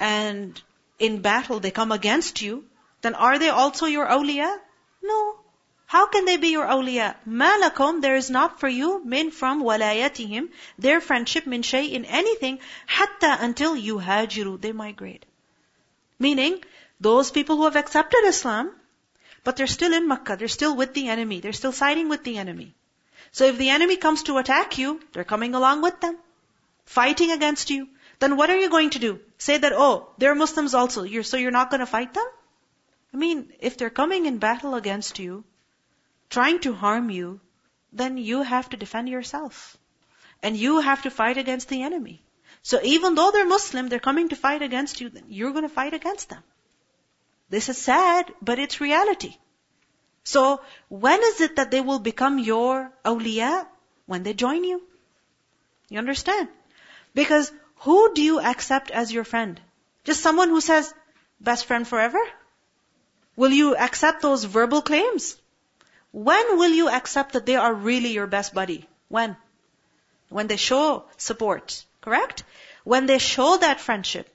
And 0.00 0.60
in 0.98 1.20
battle 1.20 1.60
they 1.60 1.70
come 1.70 1.92
against 1.92 2.40
you. 2.40 2.64
Then 3.01 3.15
are 3.15 3.37
they 3.39 3.49
also 3.49 3.85
your 3.85 4.07
awliya? 4.07 4.57
No. 5.01 5.39
How 5.85 6.07
can 6.07 6.25
they 6.25 6.35
be 6.37 6.49
your 6.49 6.65
awliya? 6.65 7.15
مَا 7.25 8.01
There 8.01 8.15
is 8.15 8.29
not 8.29 8.59
for 8.59 8.67
you, 8.67 9.03
min 9.05 9.31
from 9.31 9.63
walayatihim, 9.63 10.49
their 10.77 10.99
friendship, 10.99 11.45
min 11.45 11.61
shay, 11.61 11.85
in 11.85 12.03
anything, 12.05 12.59
hatta 12.85 13.37
until 13.39 13.75
you 13.75 13.97
hajiru, 13.97 14.59
they 14.59 14.73
migrate. 14.73 15.25
Meaning, 16.19 16.63
those 16.99 17.31
people 17.31 17.55
who 17.55 17.65
have 17.65 17.75
accepted 17.75 18.25
Islam, 18.25 18.71
but 19.43 19.55
they're 19.55 19.67
still 19.67 19.93
in 19.93 20.07
Makkah, 20.07 20.35
they're 20.35 20.49
still 20.49 20.75
with 20.75 20.93
the 20.93 21.07
enemy, 21.07 21.39
they're 21.39 21.53
still 21.53 21.71
siding 21.71 22.09
with 22.09 22.23
the 22.23 22.37
enemy. 22.37 22.75
So 23.31 23.45
if 23.45 23.57
the 23.57 23.69
enemy 23.69 23.95
comes 23.95 24.23
to 24.23 24.39
attack 24.39 24.77
you, 24.77 24.99
they're 25.13 25.23
coming 25.23 25.55
along 25.55 25.81
with 25.83 26.01
them, 26.01 26.17
fighting 26.85 27.31
against 27.31 27.69
you. 27.69 27.87
Then 28.19 28.35
what 28.35 28.49
are 28.49 28.57
you 28.57 28.69
going 28.69 28.89
to 28.91 28.99
do? 28.99 29.19
Say 29.37 29.57
that, 29.57 29.73
oh, 29.73 30.09
they're 30.17 30.35
Muslims 30.35 30.73
also, 30.73 31.03
you're, 31.03 31.23
so 31.23 31.37
you're 31.37 31.51
not 31.51 31.69
going 31.69 31.79
to 31.79 31.85
fight 31.85 32.13
them? 32.13 32.25
I 33.13 33.17
mean, 33.17 33.53
if 33.59 33.77
they're 33.77 33.89
coming 33.89 34.25
in 34.25 34.37
battle 34.37 34.75
against 34.75 35.19
you, 35.19 35.43
trying 36.29 36.59
to 36.61 36.73
harm 36.73 37.09
you, 37.09 37.39
then 37.93 38.17
you 38.17 38.41
have 38.41 38.69
to 38.69 38.77
defend 38.77 39.09
yourself. 39.09 39.77
And 40.43 40.55
you 40.55 40.79
have 40.81 41.03
to 41.03 41.09
fight 41.09 41.37
against 41.37 41.69
the 41.69 41.83
enemy. 41.83 42.21
So 42.61 42.79
even 42.83 43.15
though 43.15 43.31
they're 43.31 43.45
Muslim, 43.45 43.87
they're 43.87 43.99
coming 43.99 44.29
to 44.29 44.35
fight 44.35 44.61
against 44.61 45.01
you, 45.01 45.09
then 45.09 45.25
you're 45.29 45.53
to 45.53 45.69
fight 45.69 45.93
against 45.93 46.29
them. 46.29 46.43
This 47.49 47.69
is 47.69 47.77
sad, 47.77 48.33
but 48.41 48.59
it's 48.59 48.81
reality. 48.81 49.37
So, 50.23 50.59
when 50.89 51.21
is 51.23 51.39
it 51.39 51.55
that 51.55 51.71
they 51.71 51.79
will 51.79 51.99
become 51.99 52.37
your 52.37 52.91
awliya? 53.05 53.65
When 54.05 54.23
they 54.23 54.33
join 54.33 54.65
you. 54.65 54.81
You 55.89 55.99
understand? 55.99 56.49
Because 57.13 57.51
who 57.77 58.13
do 58.13 58.21
you 58.21 58.41
accept 58.41 58.91
as 58.91 59.13
your 59.13 59.23
friend? 59.23 59.61
Just 60.03 60.21
someone 60.21 60.49
who 60.49 60.59
says, 60.59 60.93
best 61.39 61.65
friend 61.65 61.87
forever? 61.87 62.19
Will 63.37 63.51
you 63.51 63.75
accept 63.77 64.21
those 64.21 64.43
verbal 64.43 64.81
claims? 64.81 65.37
When 66.11 66.57
will 66.57 66.71
you 66.71 66.89
accept 66.89 67.33
that 67.33 67.45
they 67.45 67.55
are 67.55 67.73
really 67.73 68.11
your 68.11 68.27
best 68.27 68.53
buddy? 68.53 68.89
When? 69.09 69.37
When 70.29 70.47
they 70.47 70.57
show 70.57 71.05
support. 71.17 71.85
Correct? 72.01 72.43
When 72.83 73.05
they 73.05 73.19
show 73.19 73.57
that 73.57 73.79
friendship. 73.79 74.27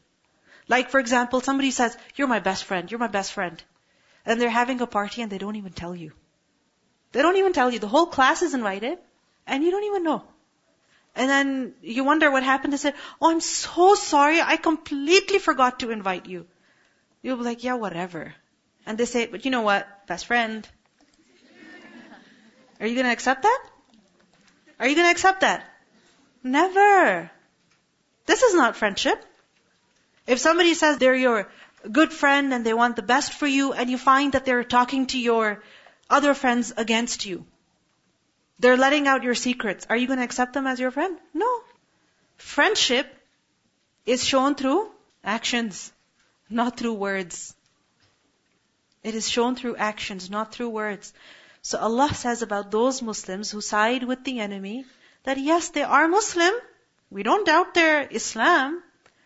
Like, 0.68 0.90
for 0.90 1.00
example, 1.00 1.40
somebody 1.40 1.72
says, 1.72 1.96
You're 2.14 2.28
my 2.28 2.38
best 2.38 2.64
friend, 2.64 2.90
you're 2.90 3.00
my 3.00 3.08
best 3.08 3.32
friend. 3.32 3.62
And 4.24 4.40
they're 4.40 4.50
having 4.50 4.80
a 4.80 4.86
party 4.86 5.20
and 5.20 5.30
they 5.32 5.38
don't 5.38 5.56
even 5.56 5.72
tell 5.72 5.96
you. 5.96 6.12
They 7.10 7.22
don't 7.22 7.36
even 7.36 7.52
tell 7.52 7.72
you. 7.72 7.80
The 7.80 7.88
whole 7.88 8.06
class 8.06 8.42
is 8.42 8.54
invited 8.54 8.98
and 9.48 9.64
you 9.64 9.72
don't 9.72 9.84
even 9.84 10.04
know. 10.04 10.22
And 11.16 11.28
then 11.28 11.74
you 11.82 12.04
wonder 12.04 12.30
what 12.30 12.44
happened. 12.44 12.72
They 12.72 12.78
said, 12.78 12.94
Oh, 13.20 13.30
I'm 13.30 13.40
so 13.40 13.96
sorry. 13.96 14.40
I 14.40 14.56
completely 14.56 15.40
forgot 15.40 15.80
to 15.80 15.90
invite 15.90 16.26
you. 16.26 16.46
You'll 17.20 17.38
be 17.38 17.44
like, 17.44 17.64
Yeah, 17.64 17.74
whatever. 17.74 18.32
And 18.86 18.98
they 18.98 19.04
say, 19.04 19.26
But 19.26 19.44
you 19.44 19.50
know 19.50 19.62
what? 19.62 20.06
Best 20.06 20.26
friend. 20.26 20.68
Are 22.80 22.86
you 22.86 22.94
going 22.94 23.06
to 23.06 23.12
accept 23.12 23.42
that? 23.42 23.62
Are 24.80 24.88
you 24.88 24.96
going 24.96 25.06
to 25.06 25.12
accept 25.12 25.42
that? 25.42 25.64
Never. 26.42 27.30
This 28.26 28.42
is 28.42 28.54
not 28.54 28.76
friendship. 28.76 29.24
If 30.26 30.40
somebody 30.40 30.74
says 30.74 30.98
they're 30.98 31.14
your 31.14 31.48
good 31.90 32.12
friend 32.12 32.52
and 32.52 32.66
they 32.66 32.74
want 32.74 32.96
the 32.96 33.02
best 33.02 33.32
for 33.32 33.46
you 33.46 33.72
and 33.72 33.90
you 33.90 33.98
find 33.98 34.32
that 34.32 34.44
they're 34.44 34.64
talking 34.64 35.06
to 35.08 35.18
your 35.18 35.62
other 36.10 36.34
friends 36.34 36.72
against 36.76 37.24
you, 37.26 37.44
they're 38.58 38.76
letting 38.76 39.06
out 39.08 39.22
your 39.22 39.34
secrets, 39.34 39.86
are 39.90 39.96
you 39.96 40.06
going 40.06 40.18
to 40.18 40.24
accept 40.24 40.52
them 40.52 40.66
as 40.66 40.78
your 40.78 40.90
friend? 40.90 41.18
No. 41.34 41.62
Friendship 42.36 43.06
is 44.06 44.24
shown 44.24 44.54
through 44.54 44.90
actions, 45.24 45.92
not 46.50 46.76
through 46.76 46.94
words. 46.94 47.54
It 49.02 49.14
is 49.14 49.28
shown 49.28 49.56
through 49.56 49.76
actions, 49.76 50.30
not 50.30 50.52
through 50.52 50.70
words. 50.70 51.12
So 51.62 51.78
Allah 51.78 52.12
says 52.14 52.42
about 52.42 52.70
those 52.70 53.02
Muslims 53.02 53.50
who 53.50 53.60
side 53.60 54.04
with 54.04 54.24
the 54.24 54.40
enemy, 54.40 54.84
that 55.24 55.38
yes, 55.38 55.70
they 55.70 55.82
are 55.82 56.08
Muslim. 56.08 56.52
We 57.10 57.22
don't 57.22 57.46
doubt 57.46 57.74
their 57.74 58.06
Islam, 58.08 58.82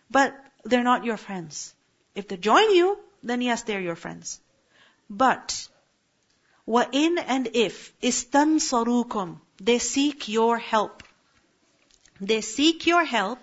but 0.09 0.35
they're 0.63 0.83
not 0.83 1.05
your 1.05 1.17
friends. 1.17 1.73
If 2.15 2.27
they 2.27 2.37
join 2.37 2.71
you, 2.75 2.99
then 3.23 3.41
yes, 3.41 3.63
they're 3.63 3.81
your 3.81 3.95
friends. 3.95 4.39
But, 5.09 5.67
wa 6.65 6.85
in 6.91 7.17
and 7.17 7.49
if 7.53 7.93
istansarukum, 8.01 9.39
they 9.59 9.79
seek 9.79 10.27
your 10.27 10.57
help. 10.57 11.03
They 12.19 12.41
seek 12.41 12.85
your 12.87 13.05
help 13.05 13.39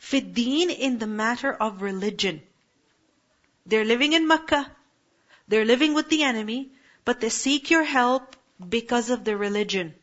fiddeen 0.00 0.70
in 0.70 0.98
the 0.98 1.06
matter 1.06 1.52
of 1.52 1.82
religion. 1.82 2.42
They're 3.64 3.84
living 3.84 4.12
in 4.12 4.26
Makkah. 4.26 4.70
They're 5.47 5.65
living 5.65 5.93
with 5.93 6.09
the 6.09 6.23
enemy, 6.23 6.71
but 7.05 7.19
they 7.19 7.29
seek 7.29 7.69
your 7.69 7.83
help 7.83 8.35
because 8.69 9.09
of 9.09 9.23
their 9.23 9.37
religion. 9.37 9.95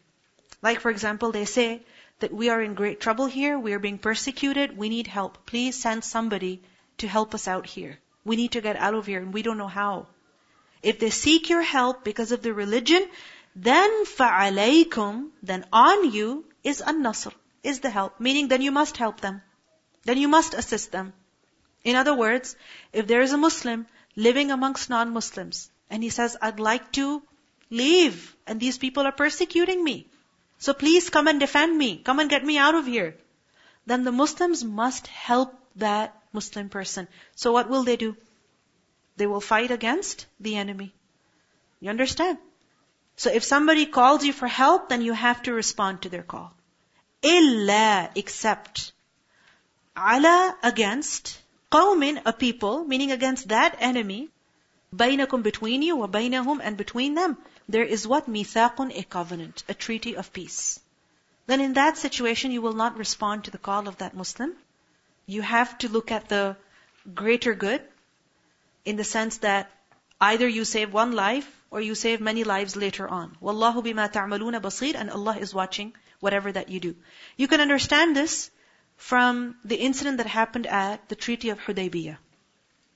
Like 0.62 0.80
for 0.80 0.90
example, 0.90 1.32
they 1.32 1.44
say, 1.44 1.82
that 2.20 2.32
we 2.32 2.48
are 2.48 2.60
in 2.60 2.74
great 2.74 3.00
trouble 3.00 3.26
here, 3.26 3.58
we 3.58 3.72
are 3.72 3.78
being 3.78 3.98
persecuted, 3.98 4.76
we 4.76 4.88
need 4.88 5.06
help. 5.06 5.46
Please 5.46 5.76
send 5.76 6.04
somebody 6.04 6.60
to 6.98 7.06
help 7.06 7.34
us 7.34 7.46
out 7.46 7.66
here. 7.66 7.98
We 8.24 8.36
need 8.36 8.52
to 8.52 8.60
get 8.60 8.76
out 8.76 8.94
of 8.94 9.06
here 9.06 9.20
and 9.20 9.32
we 9.32 9.42
don't 9.42 9.58
know 9.58 9.68
how. 9.68 10.08
If 10.82 10.98
they 10.98 11.10
seek 11.10 11.48
your 11.48 11.62
help 11.62 12.04
because 12.04 12.32
of 12.32 12.42
the 12.42 12.52
religion, 12.52 13.08
then 13.54 14.04
فَعَلَيْكُمْ 14.04 15.30
Then 15.42 15.64
on 15.72 16.10
you 16.10 16.44
is 16.64 16.80
an-nasr, 16.80 17.32
is 17.62 17.80
the 17.80 17.90
help. 17.90 18.20
Meaning 18.20 18.48
then 18.48 18.62
you 18.62 18.72
must 18.72 18.96
help 18.96 19.20
them. 19.20 19.42
Then 20.04 20.18
you 20.18 20.28
must 20.28 20.54
assist 20.54 20.92
them. 20.92 21.12
In 21.84 21.94
other 21.96 22.14
words, 22.14 22.56
if 22.92 23.06
there 23.06 23.22
is 23.22 23.32
a 23.32 23.38
Muslim 23.38 23.86
living 24.15 24.51
amongst 24.51 24.89
non-Muslims, 24.89 25.69
and 25.89 26.03
he 26.03 26.09
says, 26.09 26.37
I'd 26.41 26.59
like 26.59 26.91
to 26.93 27.21
leave, 27.69 28.35
and 28.47 28.59
these 28.59 28.77
people 28.77 29.05
are 29.05 29.11
persecuting 29.11 29.83
me. 29.83 30.07
So 30.59 30.73
please 30.73 31.09
come 31.09 31.27
and 31.27 31.39
defend 31.39 31.77
me. 31.77 31.97
Come 31.97 32.19
and 32.19 32.29
get 32.29 32.45
me 32.45 32.57
out 32.57 32.75
of 32.75 32.85
here. 32.85 33.15
Then 33.85 34.03
the 34.03 34.11
Muslims 34.11 34.63
must 34.63 35.07
help 35.07 35.53
that 35.75 36.15
Muslim 36.31 36.69
person. 36.69 37.07
So 37.35 37.51
what 37.51 37.69
will 37.69 37.83
they 37.83 37.97
do? 37.97 38.15
They 39.17 39.27
will 39.27 39.41
fight 39.41 39.71
against 39.71 40.25
the 40.39 40.55
enemy. 40.55 40.93
You 41.79 41.89
understand? 41.89 42.37
So 43.17 43.29
if 43.29 43.43
somebody 43.43 43.85
calls 43.85 44.23
you 44.23 44.33
for 44.33 44.47
help, 44.47 44.89
then 44.89 45.01
you 45.01 45.13
have 45.13 45.43
to 45.43 45.53
respond 45.53 46.01
to 46.01 46.09
their 46.09 46.23
call. 46.23 46.53
Illa, 47.21 48.09
except. 48.15 48.91
Ala, 49.97 50.55
against. 50.63 51.39
قوم, 51.72 52.22
a 52.24 52.32
people, 52.32 52.84
meaning 52.84 53.12
against 53.12 53.48
that 53.48 53.76
enemy, 53.80 54.28
بينكم 54.94 55.42
between 55.42 55.82
you, 55.82 55.96
وبينهم 55.96 56.60
and 56.62 56.76
between 56.76 57.14
them, 57.14 57.36
there 57.68 57.84
is 57.84 58.06
what? 58.06 58.26
ميثاق, 58.26 58.90
a 58.94 59.02
covenant, 59.04 59.62
a 59.68 59.74
treaty 59.74 60.16
of 60.16 60.32
peace. 60.32 60.80
Then 61.46 61.60
in 61.60 61.74
that 61.74 61.96
situation, 61.98 62.50
you 62.52 62.62
will 62.62 62.74
not 62.74 62.96
respond 62.96 63.44
to 63.44 63.50
the 63.50 63.58
call 63.58 63.88
of 63.88 63.98
that 63.98 64.14
Muslim. 64.14 64.54
You 65.26 65.42
have 65.42 65.76
to 65.78 65.88
look 65.88 66.10
at 66.10 66.28
the 66.28 66.56
greater 67.14 67.54
good, 67.54 67.82
in 68.84 68.96
the 68.96 69.04
sense 69.04 69.38
that 69.38 69.70
either 70.20 70.48
you 70.48 70.64
save 70.64 70.92
one 70.92 71.12
life, 71.12 71.48
or 71.70 71.80
you 71.80 71.94
save 71.94 72.20
many 72.20 72.44
lives 72.44 72.76
later 72.76 73.06
on. 73.06 73.36
Wallahu 73.42 73.82
bima 73.82 74.10
ta'maluna 74.10 74.60
basir, 74.60 74.94
and 74.94 75.10
Allah 75.10 75.36
is 75.38 75.54
watching 75.54 75.92
whatever 76.20 76.50
that 76.52 76.70
you 76.70 76.80
do. 76.80 76.96
You 77.36 77.48
can 77.48 77.60
understand 77.60 78.16
this 78.16 78.50
from 78.96 79.56
the 79.64 79.76
incident 79.76 80.18
that 80.18 80.26
happened 80.26 80.66
at 80.66 81.08
the 81.08 81.14
Treaty 81.14 81.50
of 81.50 81.60
Hudaybiyah. 81.60 82.18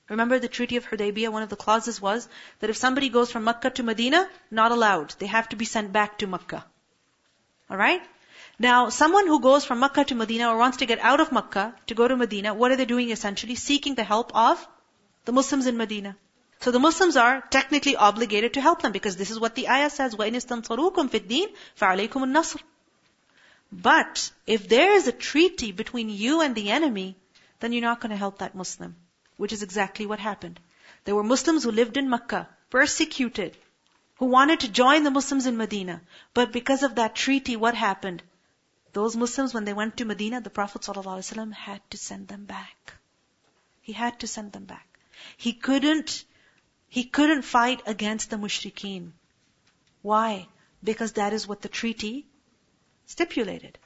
Remember 0.09 0.37
the 0.37 0.49
Treaty 0.49 0.75
of 0.75 0.85
Hudaybiyah, 0.85 1.29
one 1.29 1.43
of 1.43 1.49
the 1.49 1.55
clauses 1.55 2.01
was 2.01 2.27
that 2.59 2.69
if 2.69 2.77
somebody 2.77 3.09
goes 3.09 3.31
from 3.31 3.45
Makkah 3.45 3.69
to 3.71 3.83
Medina, 3.83 4.29
not 4.51 4.71
allowed. 4.71 5.15
They 5.19 5.27
have 5.27 5.47
to 5.49 5.55
be 5.55 5.65
sent 5.65 5.93
back 5.93 6.17
to 6.19 6.27
Makkah. 6.27 6.65
Alright? 7.71 8.01
Now, 8.59 8.89
someone 8.89 9.27
who 9.27 9.39
goes 9.39 9.65
from 9.65 9.79
Makkah 9.79 10.03
to 10.05 10.15
Medina 10.15 10.49
or 10.49 10.57
wants 10.57 10.77
to 10.77 10.85
get 10.85 10.99
out 10.99 11.21
of 11.21 11.31
Makkah 11.31 11.73
to 11.87 11.95
go 11.95 12.07
to 12.07 12.17
Medina, 12.17 12.53
what 12.53 12.71
are 12.71 12.75
they 12.75 12.85
doing 12.85 13.09
essentially? 13.09 13.55
Seeking 13.55 13.95
the 13.95 14.03
help 14.03 14.35
of 14.35 14.67
the 15.25 15.31
Muslims 15.31 15.67
in 15.67 15.77
Medina. 15.77 16.17
So 16.59 16.71
the 16.71 16.79
Muslims 16.79 17.17
are 17.17 17.41
technically 17.49 17.95
obligated 17.95 18.53
to 18.53 18.61
help 18.61 18.81
them 18.81 18.91
because 18.91 19.15
this 19.15 19.31
is 19.31 19.39
what 19.39 19.55
the 19.55 19.69
ayah 19.69 19.89
says, 19.89 20.15
وَإِنِ 20.15 20.35
اسْتَنصَرُوكُمْ 20.35 21.09
فِي 21.09 21.19
الدِّينِ 21.19 21.47
فَعَلَيْكُمُ 21.79 22.23
النَّصْرُ 22.23 22.61
but 23.70 24.30
if 24.46 24.68
there 24.68 24.92
is 24.92 25.06
a 25.06 25.12
treaty 25.12 25.72
between 25.72 26.08
you 26.08 26.40
and 26.40 26.54
the 26.54 26.70
enemy, 26.70 27.16
then 27.60 27.72
you're 27.72 27.82
not 27.82 28.00
going 28.00 28.10
to 28.10 28.16
help 28.16 28.38
that 28.38 28.54
Muslim. 28.54 28.96
Which 29.36 29.52
is 29.52 29.62
exactly 29.62 30.06
what 30.06 30.18
happened. 30.18 30.58
There 31.04 31.14
were 31.14 31.22
Muslims 31.22 31.64
who 31.64 31.70
lived 31.70 31.96
in 31.96 32.10
Makkah, 32.10 32.48
persecuted, 32.70 33.56
who 34.16 34.26
wanted 34.26 34.60
to 34.60 34.68
join 34.68 35.04
the 35.04 35.10
Muslims 35.10 35.46
in 35.46 35.56
Medina. 35.56 36.00
But 36.34 36.52
because 36.52 36.82
of 36.82 36.96
that 36.96 37.14
treaty, 37.14 37.56
what 37.56 37.74
happened? 37.74 38.22
Those 38.92 39.16
Muslims, 39.16 39.54
when 39.54 39.64
they 39.64 39.74
went 39.74 39.98
to 39.98 40.04
Medina, 40.04 40.40
the 40.40 40.50
Prophet 40.50 40.82
ﷺ 40.82 41.52
had 41.52 41.80
to 41.90 41.96
send 41.96 42.26
them 42.28 42.46
back. 42.46 42.94
He 43.82 43.92
had 43.92 44.18
to 44.20 44.26
send 44.26 44.52
them 44.52 44.64
back. 44.64 44.86
He 45.36 45.52
couldn't, 45.52 46.24
he 46.88 47.04
couldn't 47.04 47.42
fight 47.42 47.82
against 47.86 48.30
the 48.30 48.36
mushrikeen. 48.36 49.12
Why? 50.02 50.48
Because 50.82 51.12
that 51.12 51.32
is 51.32 51.46
what 51.46 51.62
the 51.62 51.68
treaty 51.68 52.26
stipulated. 53.08 53.78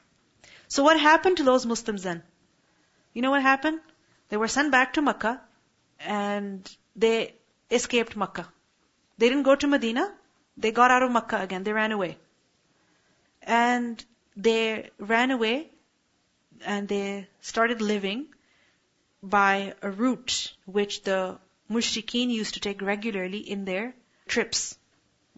So 0.69 0.83
what 0.83 1.01
happened 1.01 1.39
to 1.39 1.45
those 1.45 1.65
Muslims 1.65 2.03
then? 2.03 2.23
You 3.15 3.23
know 3.23 3.31
what 3.31 3.43
happened? 3.43 3.81
They 4.29 4.37
were 4.37 4.49
sent 4.49 4.71
back 4.73 4.95
to 4.95 5.03
Makkah 5.03 5.41
and 6.01 6.77
they 6.97 7.35
escaped 7.71 8.17
Makkah. 8.17 8.49
They 9.19 9.29
didn't 9.29 9.45
go 9.45 9.55
to 9.55 9.67
Medina. 9.67 10.13
They 10.57 10.73
got 10.73 10.91
out 10.91 11.03
of 11.03 11.13
Makkah 11.13 11.41
again. 11.41 11.63
They 11.63 11.73
ran 11.73 11.93
away. 11.93 12.19
And 13.43 14.05
they 14.37 14.91
ran 14.99 15.31
away 15.31 15.71
and 16.65 16.89
they 16.89 17.29
started 17.41 17.81
living 17.81 18.27
by 19.23 19.75
a 19.83 19.91
route 19.91 20.55
which 20.65 21.03
the 21.03 21.39
mushrikeen 21.71 22.31
used 22.31 22.55
to 22.55 22.61
take 22.61 22.83
regularly 22.83 23.39
in 23.39 23.65
their 23.65 23.95
trips. 24.27 24.77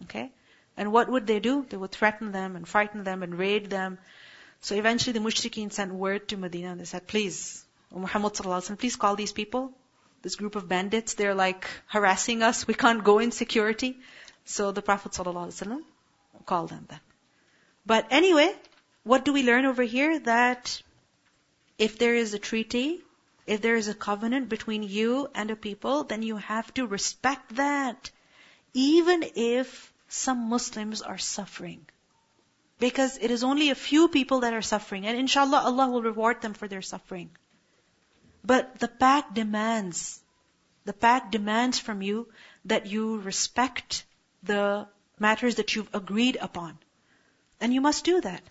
Okay? 0.03 0.31
And 0.77 0.91
what 0.91 1.09
would 1.09 1.27
they 1.27 1.39
do? 1.39 1.65
They 1.69 1.77
would 1.77 1.91
threaten 1.91 2.31
them 2.31 2.55
and 2.55 2.67
frighten 2.67 3.03
them 3.03 3.23
and 3.23 3.37
raid 3.37 3.69
them. 3.69 3.97
So 4.61 4.75
eventually 4.75 5.13
the 5.13 5.19
mushrikeen 5.19 5.71
sent 5.71 5.93
word 5.93 6.27
to 6.29 6.37
Medina 6.37 6.71
and 6.71 6.79
they 6.79 6.85
said, 6.85 7.07
please, 7.07 7.63
Muhammad 7.93 8.33
sallallahu 8.33 8.77
please 8.77 8.95
call 8.95 9.15
these 9.15 9.31
people, 9.31 9.71
this 10.21 10.35
group 10.35 10.55
of 10.55 10.67
bandits, 10.67 11.13
they're 11.13 11.35
like 11.35 11.67
harassing 11.87 12.43
us, 12.43 12.67
we 12.67 12.73
can't 12.73 13.03
go 13.03 13.19
in 13.19 13.31
security. 13.31 13.97
So 14.43 14.71
the 14.71 14.81
Prophet 14.81 15.13
sallallahu 15.13 15.81
called 16.45 16.69
them 16.69 16.85
then. 16.89 16.99
But 17.85 18.07
anyway, 18.09 18.53
what 19.03 19.23
do 19.23 19.33
we 19.33 19.43
learn 19.43 19.65
over 19.65 19.83
here? 19.83 20.19
That 20.19 20.81
if 21.77 21.97
there 21.97 22.15
is 22.15 22.33
a 22.33 22.39
treaty, 22.39 23.01
if 23.45 23.61
there 23.61 23.75
is 23.75 23.87
a 23.87 23.93
covenant 23.93 24.49
between 24.49 24.83
you 24.83 25.29
and 25.35 25.51
a 25.51 25.55
people, 25.55 26.03
then 26.03 26.23
you 26.23 26.37
have 26.37 26.73
to 26.73 26.87
respect 26.87 27.55
that. 27.55 28.09
Even 28.73 29.23
if 29.35 29.93
some 30.07 30.49
Muslims 30.49 31.01
are 31.01 31.17
suffering. 31.17 31.85
Because 32.79 33.17
it 33.17 33.31
is 33.31 33.43
only 33.43 33.69
a 33.69 33.75
few 33.75 34.07
people 34.07 34.41
that 34.41 34.53
are 34.53 34.61
suffering. 34.61 35.05
And 35.05 35.17
inshallah, 35.17 35.61
Allah 35.63 35.89
will 35.89 36.01
reward 36.01 36.41
them 36.41 36.53
for 36.53 36.67
their 36.67 36.81
suffering. 36.81 37.29
But 38.43 38.79
the 38.79 38.87
pact 38.87 39.33
demands, 39.33 40.21
the 40.83 40.93
pact 40.93 41.31
demands 41.31 41.79
from 41.79 42.01
you 42.01 42.27
that 42.65 42.85
you 42.85 43.19
respect 43.19 44.05
the 44.43 44.87
matters 45.19 45.55
that 45.55 45.75
you've 45.75 45.89
agreed 45.93 46.37
upon. 46.39 46.77
And 47.59 47.73
you 47.73 47.81
must 47.81 48.03
do 48.03 48.21
that. 48.21 48.43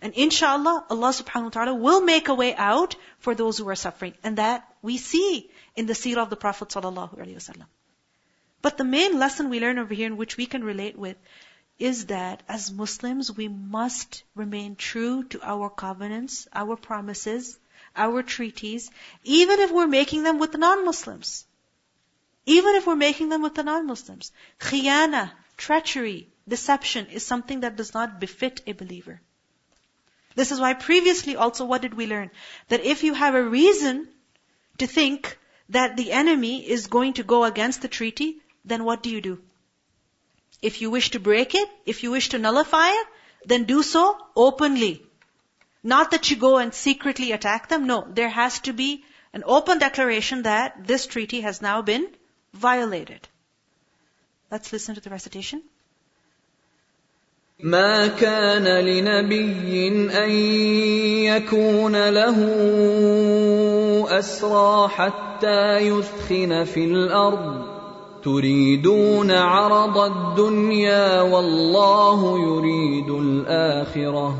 And 0.00 0.14
inshallah, 0.14 0.86
Allah 0.90 1.10
subhanahu 1.10 1.44
wa 1.44 1.50
ta'ala 1.50 1.74
will 1.74 2.00
make 2.00 2.28
a 2.28 2.34
way 2.34 2.54
out 2.54 2.96
for 3.18 3.34
those 3.34 3.58
who 3.58 3.68
are 3.68 3.76
suffering. 3.76 4.14
And 4.24 4.38
that 4.38 4.66
we 4.82 4.96
see 4.96 5.50
in 5.74 5.86
the 5.86 5.92
seerah 5.92 6.22
of 6.22 6.30
the 6.30 6.36
Prophet 6.36 6.68
sallallahu 6.68 7.18
alaihi 7.18 7.36
wasallam. 7.36 7.66
But 8.66 8.78
the 8.78 8.84
main 8.98 9.16
lesson 9.16 9.48
we 9.48 9.60
learn 9.60 9.78
over 9.78 9.94
here, 9.94 10.08
in 10.08 10.16
which 10.16 10.36
we 10.36 10.46
can 10.46 10.64
relate 10.64 10.98
with, 10.98 11.16
is 11.78 12.06
that 12.06 12.42
as 12.48 12.72
Muslims, 12.72 13.30
we 13.30 13.46
must 13.46 14.24
remain 14.34 14.74
true 14.74 15.22
to 15.28 15.40
our 15.40 15.70
covenants, 15.70 16.48
our 16.52 16.74
promises, 16.74 17.60
our 17.94 18.24
treaties, 18.24 18.90
even 19.22 19.60
if 19.60 19.70
we're 19.70 19.86
making 19.86 20.24
them 20.24 20.40
with 20.40 20.50
the 20.50 20.58
non-Muslims. 20.58 21.46
Even 22.44 22.74
if 22.74 22.88
we're 22.88 22.96
making 22.96 23.28
them 23.28 23.40
with 23.40 23.54
the 23.54 23.62
non-Muslims. 23.62 24.32
Khiyana, 24.58 25.30
treachery, 25.56 26.26
deception 26.48 27.06
is 27.06 27.24
something 27.24 27.60
that 27.60 27.76
does 27.76 27.94
not 27.94 28.18
befit 28.18 28.62
a 28.66 28.72
believer. 28.72 29.20
This 30.34 30.50
is 30.50 30.58
why 30.58 30.74
previously 30.74 31.36
also 31.36 31.66
what 31.66 31.82
did 31.82 31.94
we 31.94 32.08
learn? 32.08 32.32
That 32.66 32.84
if 32.84 33.04
you 33.04 33.14
have 33.14 33.36
a 33.36 33.48
reason 33.48 34.08
to 34.78 34.88
think 34.88 35.38
that 35.68 35.96
the 35.96 36.10
enemy 36.10 36.68
is 36.68 36.88
going 36.88 37.12
to 37.12 37.22
go 37.22 37.44
against 37.44 37.80
the 37.80 37.94
treaty, 38.00 38.40
then 38.65 38.83
what 38.83 39.03
do 39.03 39.09
you 39.09 39.21
do? 39.21 39.39
If 40.61 40.81
you 40.81 40.89
wish 40.91 41.11
to 41.11 41.19
break 41.19 41.55
it, 41.55 41.69
if 41.85 42.03
you 42.03 42.11
wish 42.11 42.29
to 42.29 42.37
nullify 42.37 42.89
it, 42.89 43.07
then 43.45 43.63
do 43.63 43.81
so 43.81 44.17
openly. 44.35 45.03
Not 45.83 46.11
that 46.11 46.29
you 46.29 46.37
go 46.37 46.57
and 46.57 46.73
secretly 46.73 47.31
attack 47.31 47.69
them. 47.69 47.87
No, 47.87 48.05
there 48.07 48.29
has 48.29 48.59
to 48.61 48.73
be 48.73 49.03
an 49.33 49.43
open 49.45 49.79
declaration 49.79 50.43
that 50.43 50.85
this 50.85 51.07
treaty 51.07 51.41
has 51.41 51.61
now 51.61 51.81
been 51.81 52.07
violated. 52.53 53.27
Let's 54.51 54.71
listen 54.71 54.95
to 54.95 55.01
the 55.01 55.09
recitation. 55.09 55.63
ما 57.63 58.07
كان 58.07 58.63
لنبي 58.67 59.87
ان 60.13 60.31
يكون 61.25 62.09
له 62.09 62.37
اسرى 64.19 64.87
حتى 64.89 65.77
يثخن 65.77 66.63
في 66.63 66.85
الارض 66.85 67.74
تريدون 68.26 69.30
عرض 69.30 69.98
الدنيا 69.98 71.22
والله 71.22 72.38
يريد 72.38 73.10
الآخرة 73.10 74.34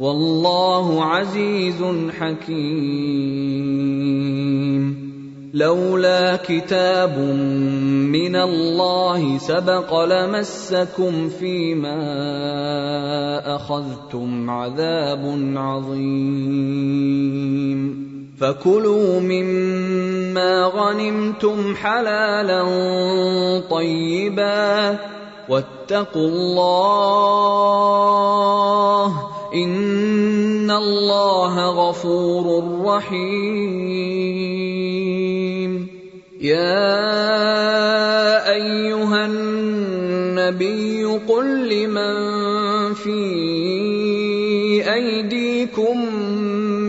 والله 0.00 1.04
عزيز 1.04 1.82
حكيم. 2.18 3.70
لولا 5.54 6.36
كتاب 6.36 7.18
من 8.10 8.36
الله 8.36 9.38
سبق 9.38 10.04
لمسكم 10.04 11.28
فيما 11.28 11.96
أخذتم 13.56 14.50
عذاب 14.50 15.52
عظيم. 15.56 16.50
فكلوا 18.40 19.20
مما 19.20 20.72
غنمتم 20.74 21.74
حلالا 21.76 22.62
طيبا 23.70 24.98
واتقوا 25.48 26.28
الله 26.28 27.96
ان 29.54 30.70
الله 30.70 31.88
غفور 31.88 32.64
رحيم 32.84 33.40
يا 36.40 36.90
ايها 38.52 39.26
النبي 39.26 41.04
قل 41.28 41.68
لمن 41.68 42.14
في 42.94 43.20
ايديكم 44.94 46.08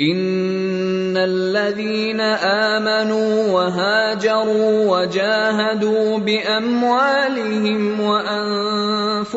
ان 0.00 1.16
الذين 1.16 2.20
امنوا 2.20 3.52
وهاجروا 3.52 4.90
وجاهدوا 4.90 6.18
باموالهم 6.18 8.00
وانفسهم 8.00 9.32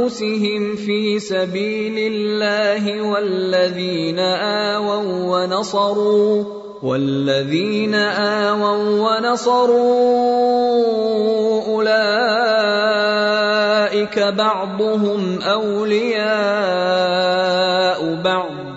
في 0.75 1.19
سبيل 1.19 2.13
الله 2.13 3.01
والذين 3.01 4.19
اووا 4.19 5.45
ونصروا 5.45 6.43
والذين 6.83 7.95
اووا 7.95 8.77
ونصروا 9.05 9.77
اولئك 11.67 12.97
بعضهم 14.19 15.41
اولياء 15.41 16.97
بعض 18.23 18.76